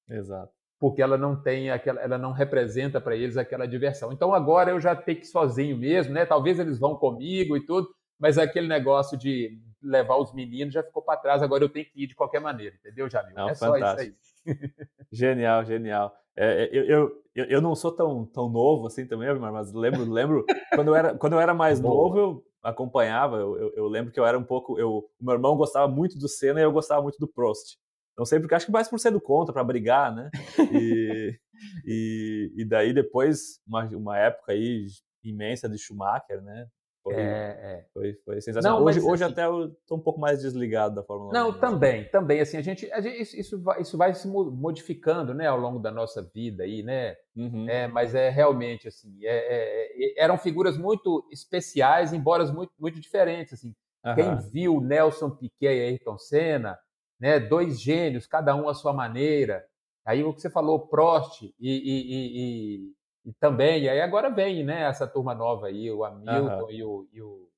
1. 0.09 0.15
Exato. 0.15 0.53
Porque 0.79 1.03
ela 1.03 1.17
não 1.17 1.41
tem 1.41 1.71
aquela, 1.71 2.01
ela 2.01 2.19
não 2.19 2.33
representa 2.33 3.01
para 3.01 3.17
eles 3.17 3.37
aquela 3.37 3.67
diversão. 3.67 4.13
Então 4.13 4.35
agora 4.35 4.71
eu 4.71 4.81
já 4.81 4.95
tenho 4.95 5.19
que 5.19 5.25
ir 5.25 5.29
sozinho 5.29 5.77
mesmo, 5.77 6.13
né? 6.13 6.27
Talvez 6.27 6.59
eles 6.59 6.79
vão 6.79 6.97
comigo 6.97 7.57
e 7.57 7.65
tudo, 7.65 7.89
mas 8.23 8.39
aquele 8.39 8.69
negócio 8.69 9.19
de 9.19 9.59
levar 9.83 10.17
os 10.17 10.33
meninos 10.33 10.73
já 10.73 10.81
ficou 10.81 11.03
para 11.03 11.19
trás, 11.19 11.43
agora 11.43 11.65
eu 11.65 11.69
tenho 11.69 11.87
que 11.87 12.05
ir 12.05 12.07
de 12.07 12.15
qualquer 12.15 12.41
maneira, 12.41 12.77
entendeu, 12.77 13.11
Jamil? 13.11 13.35
Não, 13.35 13.49
é 13.49 13.55
fantástico. 13.57 14.17
só 14.47 14.53
isso 14.53 14.63
aí. 14.63 14.71
genial, 15.11 15.65
genial. 15.65 16.17
É, 16.37 16.63
é, 16.63 16.71
eu, 16.73 17.21
eu, 17.35 17.45
eu 17.47 17.61
não 17.61 17.75
sou 17.75 17.91
tão, 17.91 18.25
tão 18.27 18.49
novo 18.49 18.87
assim 18.87 19.09
também, 19.09 19.35
mas 19.35 19.73
lembro, 19.73 20.09
lembro 20.09 20.47
quando, 20.73 20.87
eu 20.87 20.95
era, 20.95 21.19
quando 21.19 21.33
eu 21.33 21.41
era 21.41 21.53
mais 21.53 21.81
Boa. 21.81 21.93
novo, 21.93 22.17
eu 22.17 22.45
acompanhava, 22.63 23.39
eu, 23.39 23.59
eu, 23.59 23.73
eu, 23.75 23.89
lembro 23.89 24.13
que 24.13 24.21
eu 24.21 24.25
era 24.25 24.39
um 24.39 24.45
pouco. 24.45 24.79
Eu, 24.79 25.05
meu 25.21 25.35
irmão 25.35 25.57
gostava 25.57 25.89
muito 25.89 26.17
do 26.17 26.29
Senna 26.29 26.61
e 26.61 26.63
eu 26.63 26.71
gostava 26.71 27.03
muito 27.03 27.19
do 27.19 27.27
Prost. 27.27 27.77
Não 28.17 28.25
sei 28.25 28.39
porque 28.39 28.55
acho 28.55 28.67
que 28.67 28.73
mais 28.73 28.87
por 28.87 29.01
ser 29.01 29.11
do 29.11 29.21
contra, 29.21 29.53
para 29.53 29.65
brigar, 29.65 30.15
né? 30.15 30.31
E, 30.73 31.37
e, 31.85 32.53
e, 32.57 32.65
daí 32.65 32.93
depois, 32.93 33.59
uma, 33.67 33.85
uma 33.87 34.17
época 34.17 34.53
aí 34.53 34.87
imensa 35.25 35.69
de 35.69 35.77
Schumacher, 35.77 36.41
né? 36.41 36.69
Foi, 37.03 37.15
é, 37.15 37.19
é. 37.19 37.87
foi, 37.93 38.15
foi 38.25 38.41
sensacional. 38.41 38.79
Não, 38.79 38.87
hoje, 38.87 39.01
mas, 39.01 39.09
hoje 39.09 39.25
assim, 39.25 39.33
até 39.33 39.45
eu 39.45 39.67
estou 39.67 39.99
um 39.99 40.01
pouco 40.01 40.21
mais 40.21 40.41
desligado 40.41 40.95
da 40.95 41.03
Fórmula 41.03 41.31
1. 41.31 41.33
Não, 41.33 41.53
também, 41.59 42.09
também. 42.11 42.41
Assim, 42.41 42.57
a 42.57 42.63
gente, 42.63 42.91
a 42.93 43.01
gente 43.01 43.21
isso, 43.21 43.37
isso, 43.37 43.63
vai, 43.63 43.81
isso 43.81 43.99
vai 43.99 44.15
se 44.15 44.29
modificando 44.29 45.35
né, 45.35 45.49
ao 45.49 45.59
longo 45.59 45.81
da 45.81 45.91
nossa 45.91 46.23
vida 46.23 46.63
aí, 46.63 46.83
né? 46.85 47.17
Uhum. 47.35 47.69
É, 47.69 47.89
mas 47.89 48.15
é 48.15 48.29
realmente 48.29 48.87
assim, 48.87 49.19
é, 49.25 49.35
é, 49.35 50.21
é 50.21 50.23
eram 50.23 50.39
figuras 50.39 50.79
muito 50.79 51.27
especiais, 51.33 52.13
embora 52.13 52.45
muito, 52.53 52.73
muito 52.79 53.01
diferentes. 53.01 53.55
Assim. 53.55 53.75
Uhum. 54.05 54.15
Quem 54.15 54.37
viu 54.53 54.81
Nelson 54.81 55.31
Piquet 55.31 55.75
e 55.75 55.89
Ayrton 55.89 56.19
Senna, 56.19 56.79
né, 57.19 57.41
dois 57.41 57.81
gênios, 57.81 58.27
cada 58.27 58.55
um 58.55 58.69
à 58.69 58.75
sua 58.75 58.93
maneira. 58.93 59.65
Aí 60.05 60.23
o 60.23 60.33
que 60.33 60.41
você 60.41 60.51
falou, 60.51 60.87
Prost 60.87 61.43
e, 61.43 61.53
e, 61.61 62.81
e 62.81 62.93
e 63.25 63.33
também, 63.35 63.85
e 63.85 63.89
aí 63.89 64.01
agora 64.01 64.29
vem, 64.29 64.65
né, 64.65 64.83
essa 64.83 65.07
turma 65.07 65.35
nova 65.35 65.69
aí, 65.69 65.91
o 65.91 66.05
Hamilton 66.05 66.65
uhum. 66.65 66.71
e, 66.71 66.85
o, 66.85 67.09
e 67.13 67.23
o. 67.23 67.49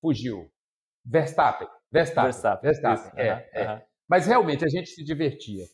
Fugiu. 0.00 0.50
Verstappen. 1.04 1.68
Verstappen. 1.90 2.30
Verstappen. 2.30 2.70
Verstappen. 2.70 3.20
É, 3.24 3.32
uhum. 3.32 3.70
é. 3.72 3.86
Mas 4.08 4.26
realmente 4.26 4.64
a 4.64 4.68
gente 4.68 4.90
se 4.90 5.02
divertia. 5.02 5.64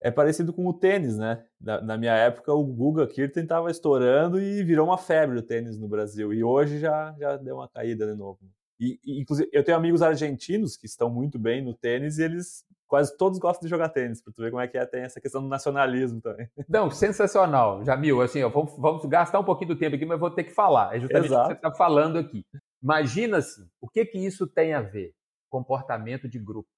É 0.00 0.10
parecido 0.10 0.52
com 0.52 0.66
o 0.66 0.72
tênis, 0.72 1.16
né? 1.16 1.44
Na, 1.60 1.80
na 1.80 1.96
minha 1.96 2.14
época, 2.14 2.52
o 2.52 2.64
Guga 2.64 3.06
Kirten 3.06 3.42
estava 3.42 3.70
estourando 3.70 4.40
e 4.40 4.62
virou 4.62 4.86
uma 4.86 4.98
febre 4.98 5.38
o 5.38 5.42
tênis 5.42 5.78
no 5.78 5.88
Brasil. 5.88 6.32
E 6.32 6.44
hoje 6.44 6.78
já, 6.78 7.14
já 7.18 7.36
deu 7.36 7.56
uma 7.56 7.68
caída 7.68 8.06
de 8.06 8.14
novo. 8.14 8.38
E, 8.78 8.98
e, 9.02 9.20
inclusive, 9.20 9.48
eu 9.52 9.64
tenho 9.64 9.78
amigos 9.78 10.02
argentinos 10.02 10.76
que 10.76 10.86
estão 10.86 11.08
muito 11.08 11.38
bem 11.38 11.62
no 11.62 11.72
tênis 11.72 12.18
e 12.18 12.22
eles 12.22 12.66
quase 12.94 13.16
todos 13.16 13.40
gostam 13.40 13.66
de 13.66 13.70
jogar 13.70 13.88
tênis, 13.88 14.22
para 14.22 14.32
tu 14.32 14.40
ver 14.40 14.52
como 14.52 14.62
é 14.62 14.68
que 14.68 14.78
é, 14.78 14.86
tem 14.86 15.02
essa 15.02 15.20
questão 15.20 15.42
do 15.42 15.48
nacionalismo 15.48 16.20
também. 16.20 16.48
Não, 16.68 16.88
sensacional, 16.92 17.84
Jamil. 17.84 18.22
Assim, 18.22 18.40
ó, 18.44 18.48
vamos, 18.48 18.72
vamos, 18.78 19.04
gastar 19.06 19.40
um 19.40 19.44
pouquinho 19.44 19.74
do 19.74 19.76
tempo 19.76 19.96
aqui, 19.96 20.06
mas 20.06 20.20
vou 20.20 20.30
ter 20.30 20.44
que 20.44 20.52
falar. 20.52 20.94
É 20.94 21.00
justamente 21.00 21.26
Exato. 21.26 21.42
o 21.42 21.48
que 21.48 21.54
você 21.54 21.66
está 21.66 21.72
falando 21.72 22.20
aqui. 22.20 22.46
Imagina 22.80 23.38
assim, 23.38 23.68
o 23.80 23.88
que 23.88 24.04
que 24.04 24.16
isso 24.24 24.46
tem 24.46 24.74
a 24.74 24.80
ver? 24.80 25.12
Comportamento 25.50 26.28
de 26.28 26.38
grupo. 26.38 26.68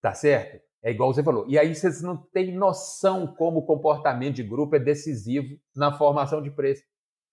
Tá 0.00 0.12
certo? 0.12 0.60
É 0.82 0.90
igual 0.90 1.14
você 1.14 1.22
falou. 1.22 1.46
E 1.48 1.56
aí 1.56 1.72
vocês 1.72 2.02
não 2.02 2.16
têm 2.16 2.52
noção 2.52 3.24
como 3.24 3.60
o 3.60 3.64
comportamento 3.64 4.34
de 4.34 4.42
grupo 4.42 4.74
é 4.74 4.80
decisivo 4.80 5.56
na 5.76 5.92
formação 5.92 6.42
de 6.42 6.50
preço. 6.50 6.82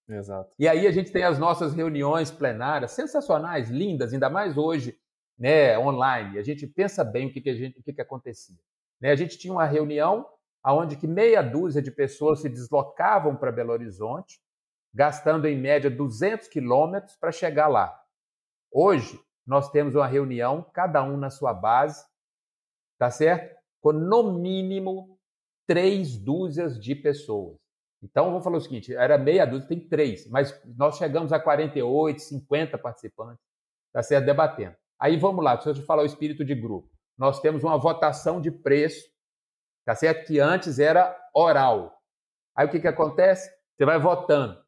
Exato. 0.08 0.54
E 0.56 0.68
aí 0.68 0.86
a 0.86 0.92
gente 0.92 1.10
tem 1.10 1.24
as 1.24 1.40
nossas 1.40 1.74
reuniões 1.74 2.30
plenárias, 2.30 2.92
sensacionais, 2.92 3.68
lindas, 3.68 4.12
ainda 4.12 4.30
mais 4.30 4.56
hoje, 4.56 4.96
né, 5.40 5.78
online. 5.78 6.38
A 6.38 6.42
gente 6.42 6.66
pensa 6.66 7.02
bem 7.02 7.26
o 7.26 7.32
que, 7.32 7.40
que, 7.40 7.56
gente, 7.56 7.80
o 7.80 7.82
que, 7.82 7.94
que 7.94 8.02
acontecia. 8.02 8.58
Né? 9.00 9.10
A 9.10 9.16
gente 9.16 9.38
tinha 9.38 9.52
uma 9.52 9.64
reunião 9.64 10.28
onde 10.62 10.96
que 10.96 11.06
meia 11.06 11.40
dúzia 11.40 11.80
de 11.80 11.90
pessoas 11.90 12.40
se 12.40 12.48
deslocavam 12.50 13.34
para 13.34 13.50
Belo 13.50 13.72
Horizonte, 13.72 14.38
gastando 14.92 15.46
em 15.46 15.56
média 15.58 15.90
200 15.90 16.46
quilômetros 16.48 17.16
para 17.16 17.32
chegar 17.32 17.68
lá. 17.68 17.98
Hoje, 18.70 19.18
nós 19.46 19.70
temos 19.70 19.94
uma 19.94 20.06
reunião, 20.06 20.62
cada 20.74 21.02
um 21.02 21.16
na 21.16 21.30
sua 21.30 21.54
base, 21.54 22.04
tá 22.98 23.10
certo? 23.10 23.58
Com 23.80 23.92
no 23.92 24.34
mínimo 24.34 25.18
três 25.66 26.18
dúzias 26.18 26.78
de 26.78 26.94
pessoas. 26.94 27.56
Então, 28.02 28.26
vamos 28.26 28.44
falar 28.44 28.58
o 28.58 28.60
seguinte: 28.60 28.94
era 28.94 29.16
meia 29.16 29.46
dúzia, 29.46 29.66
tem 29.66 29.80
três, 29.80 30.28
mas 30.28 30.60
nós 30.76 30.98
chegamos 30.98 31.32
a 31.32 31.40
48, 31.40 32.20
50 32.20 32.76
participantes, 32.76 33.42
tá 33.90 34.02
certo? 34.02 34.26
Debatendo. 34.26 34.76
Aí 35.00 35.16
vamos 35.16 35.42
lá, 35.42 35.54
deixa 35.56 35.70
eu 35.70 35.86
falar 35.86 36.02
o 36.02 36.06
espírito 36.06 36.44
de 36.44 36.54
grupo. 36.54 36.90
Nós 37.16 37.40
temos 37.40 37.64
uma 37.64 37.78
votação 37.78 38.40
de 38.40 38.50
preço, 38.50 39.08
tá 39.84 39.94
certo? 39.94 40.26
Que 40.26 40.38
antes 40.38 40.78
era 40.78 41.16
oral. 41.34 41.98
Aí 42.54 42.66
o 42.66 42.70
que, 42.70 42.80
que 42.80 42.88
acontece? 42.88 43.50
Você 43.76 43.86
vai 43.86 43.98
votando. 43.98 44.62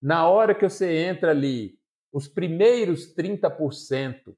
Na 0.00 0.28
hora 0.28 0.54
que 0.54 0.68
você 0.68 1.04
entra 1.04 1.30
ali, 1.30 1.78
os 2.12 2.28
primeiros 2.28 3.14
30% 3.14 4.36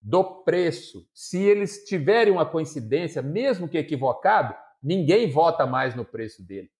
do 0.00 0.42
preço, 0.42 1.08
se 1.14 1.42
eles 1.42 1.84
tiverem 1.84 2.32
uma 2.32 2.44
coincidência, 2.44 3.22
mesmo 3.22 3.68
que 3.68 3.78
equivocado, 3.78 4.54
ninguém 4.82 5.30
vota 5.30 5.66
mais 5.66 5.94
no 5.94 6.04
preço 6.04 6.46
dele. 6.46 6.70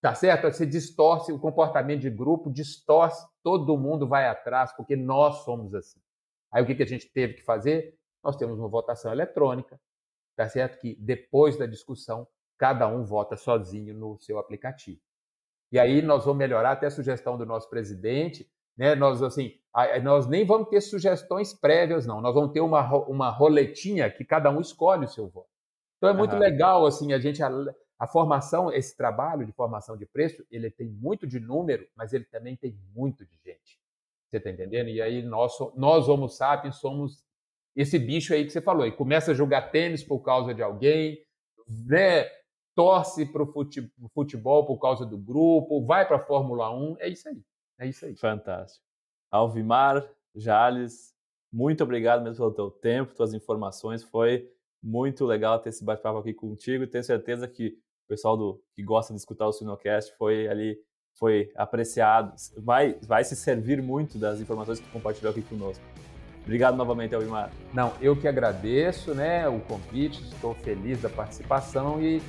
Tá 0.00 0.14
certo? 0.14 0.44
Você 0.44 0.64
distorce 0.64 1.32
o 1.32 1.38
comportamento 1.38 2.02
de 2.02 2.10
grupo, 2.10 2.52
distorce, 2.52 3.26
todo 3.42 3.76
mundo 3.78 4.06
vai 4.06 4.28
atrás, 4.28 4.72
porque 4.72 4.94
nós 4.94 5.44
somos 5.44 5.74
assim. 5.74 6.00
Aí 6.52 6.62
o 6.62 6.66
que, 6.66 6.74
que 6.74 6.82
a 6.82 6.86
gente 6.86 7.10
teve 7.12 7.34
que 7.34 7.42
fazer? 7.42 7.94
Nós 8.22 8.36
temos 8.36 8.58
uma 8.58 8.68
votação 8.68 9.12
eletrônica, 9.12 9.80
tá 10.36 10.48
certo? 10.48 10.78
Que 10.80 10.96
depois 10.96 11.56
da 11.56 11.66
discussão, 11.66 12.26
cada 12.56 12.86
um 12.88 13.04
vota 13.04 13.36
sozinho 13.36 13.94
no 13.94 14.18
seu 14.18 14.38
aplicativo. 14.38 15.00
E 15.70 15.78
aí 15.78 16.00
nós 16.02 16.24
vamos 16.24 16.38
melhorar 16.38 16.72
até 16.72 16.86
a 16.86 16.90
sugestão 16.90 17.36
do 17.36 17.44
nosso 17.44 17.68
presidente, 17.68 18.50
né? 18.76 18.94
Nós 18.94 19.22
assim, 19.22 19.54
nós 20.02 20.26
nem 20.26 20.44
vamos 20.44 20.68
ter 20.68 20.80
sugestões 20.80 21.52
prévias, 21.52 22.06
não. 22.06 22.20
Nós 22.20 22.34
vamos 22.34 22.52
ter 22.52 22.60
uma, 22.60 22.96
uma 23.06 23.30
roletinha 23.30 24.10
que 24.10 24.24
cada 24.24 24.50
um 24.50 24.60
escolhe 24.60 25.04
o 25.04 25.08
seu 25.08 25.28
voto. 25.28 25.48
Então 25.98 26.08
é 26.08 26.12
muito 26.12 26.32
uhum. 26.32 26.38
legal 26.38 26.86
assim 26.86 27.12
a 27.12 27.18
gente 27.18 27.42
a 27.98 28.06
formação, 28.06 28.72
esse 28.72 28.96
trabalho 28.96 29.44
de 29.44 29.52
formação 29.52 29.96
de 29.96 30.06
preço, 30.06 30.46
ele 30.50 30.70
tem 30.70 30.88
muito 30.88 31.26
de 31.26 31.40
número, 31.40 31.86
mas 31.96 32.12
ele 32.12 32.24
também 32.24 32.56
tem 32.56 32.78
muito 32.94 33.26
de 33.26 33.36
gente. 33.44 33.77
Você 34.30 34.36
está 34.36 34.50
entendendo? 34.50 34.88
E 34.88 35.00
aí 35.00 35.22
nós, 35.22 35.52
nós, 35.74 36.08
Homo 36.08 36.28
sapiens, 36.28 36.76
somos 36.76 37.24
esse 37.74 37.98
bicho 37.98 38.34
aí 38.34 38.44
que 38.44 38.50
você 38.50 38.60
falou. 38.60 38.86
E 38.86 38.92
começa 38.92 39.32
a 39.32 39.34
jogar 39.34 39.70
tênis 39.70 40.02
por 40.02 40.20
causa 40.20 40.54
de 40.54 40.62
alguém, 40.62 41.18
né? 41.86 42.28
torce 42.78 43.26
para 43.26 43.42
o 43.42 44.08
futebol 44.14 44.64
por 44.64 44.78
causa 44.78 45.04
do 45.04 45.18
grupo, 45.18 45.84
vai 45.84 46.06
para 46.06 46.18
a 46.18 46.24
Fórmula 46.24 46.70
1. 46.70 46.98
É 47.00 47.08
isso 47.08 47.28
aí. 47.28 47.42
É 47.76 47.88
isso 47.88 48.06
aí. 48.06 48.14
Fantástico. 48.14 48.86
Alvimar, 49.32 50.08
Jales, 50.32 51.12
muito 51.52 51.82
obrigado 51.82 52.22
mesmo 52.22 52.36
pelo 52.36 52.54
teu 52.54 52.70
tempo, 52.70 53.16
tuas 53.16 53.34
informações. 53.34 54.04
Foi 54.04 54.48
muito 54.80 55.26
legal 55.26 55.58
ter 55.58 55.70
esse 55.70 55.84
bate-papo 55.84 56.20
aqui 56.20 56.32
contigo. 56.32 56.86
Tenho 56.86 57.02
certeza 57.02 57.48
que 57.48 57.70
o 58.04 58.08
pessoal 58.08 58.36
do, 58.36 58.62
que 58.76 58.82
gosta 58.84 59.12
de 59.12 59.18
escutar 59.18 59.48
o 59.48 59.52
Sinocast 59.52 60.16
foi 60.16 60.46
ali, 60.46 60.78
foi 61.18 61.50
apreciado, 61.56 62.32
vai, 62.56 62.96
vai 63.02 63.24
se 63.24 63.34
servir 63.34 63.82
muito 63.82 64.18
das 64.18 64.40
informações 64.40 64.78
que 64.78 64.88
compartilhou 64.88 65.30
aqui 65.30 65.42
conosco. 65.42 65.82
Obrigado 66.42 66.76
novamente, 66.76 67.14
Elvimar. 67.14 67.50
Não, 67.74 67.92
eu 68.00 68.16
que 68.16 68.26
agradeço 68.26 69.14
né, 69.14 69.46
o 69.48 69.60
convite, 69.60 70.22
estou 70.22 70.54
feliz 70.54 71.02
da 71.02 71.08
participação 71.08 72.00
e 72.00 72.22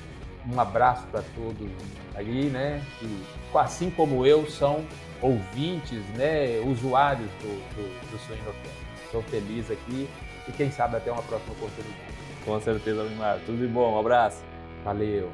um 0.52 0.60
abraço 0.60 1.06
para 1.08 1.22
todos 1.36 1.70
aí, 2.16 2.50
né? 2.50 2.82
Que, 3.00 3.58
assim 3.58 3.90
como 3.90 4.26
eu, 4.26 4.50
são 4.50 4.86
ouvintes, 5.22 6.04
né, 6.18 6.60
usuários 6.66 7.30
do, 7.42 7.48
do, 7.76 8.12
do. 8.12 9.06
Estou 9.06 9.22
feliz 9.24 9.72
aqui 9.72 10.10
e 10.48 10.52
quem 10.52 10.72
sabe 10.72 10.98
até 10.98 11.12
uma 11.12 11.24
próxima 11.24 11.54
oportunidade. 11.54 12.14
Com 12.46 12.60
certeza, 12.60 13.02
Elvimar. 13.02 13.40
Tudo 13.46 13.58
de 13.58 13.68
bom, 13.68 13.96
um 13.96 14.00
abraço. 14.00 14.44
Valeu. 14.84 15.30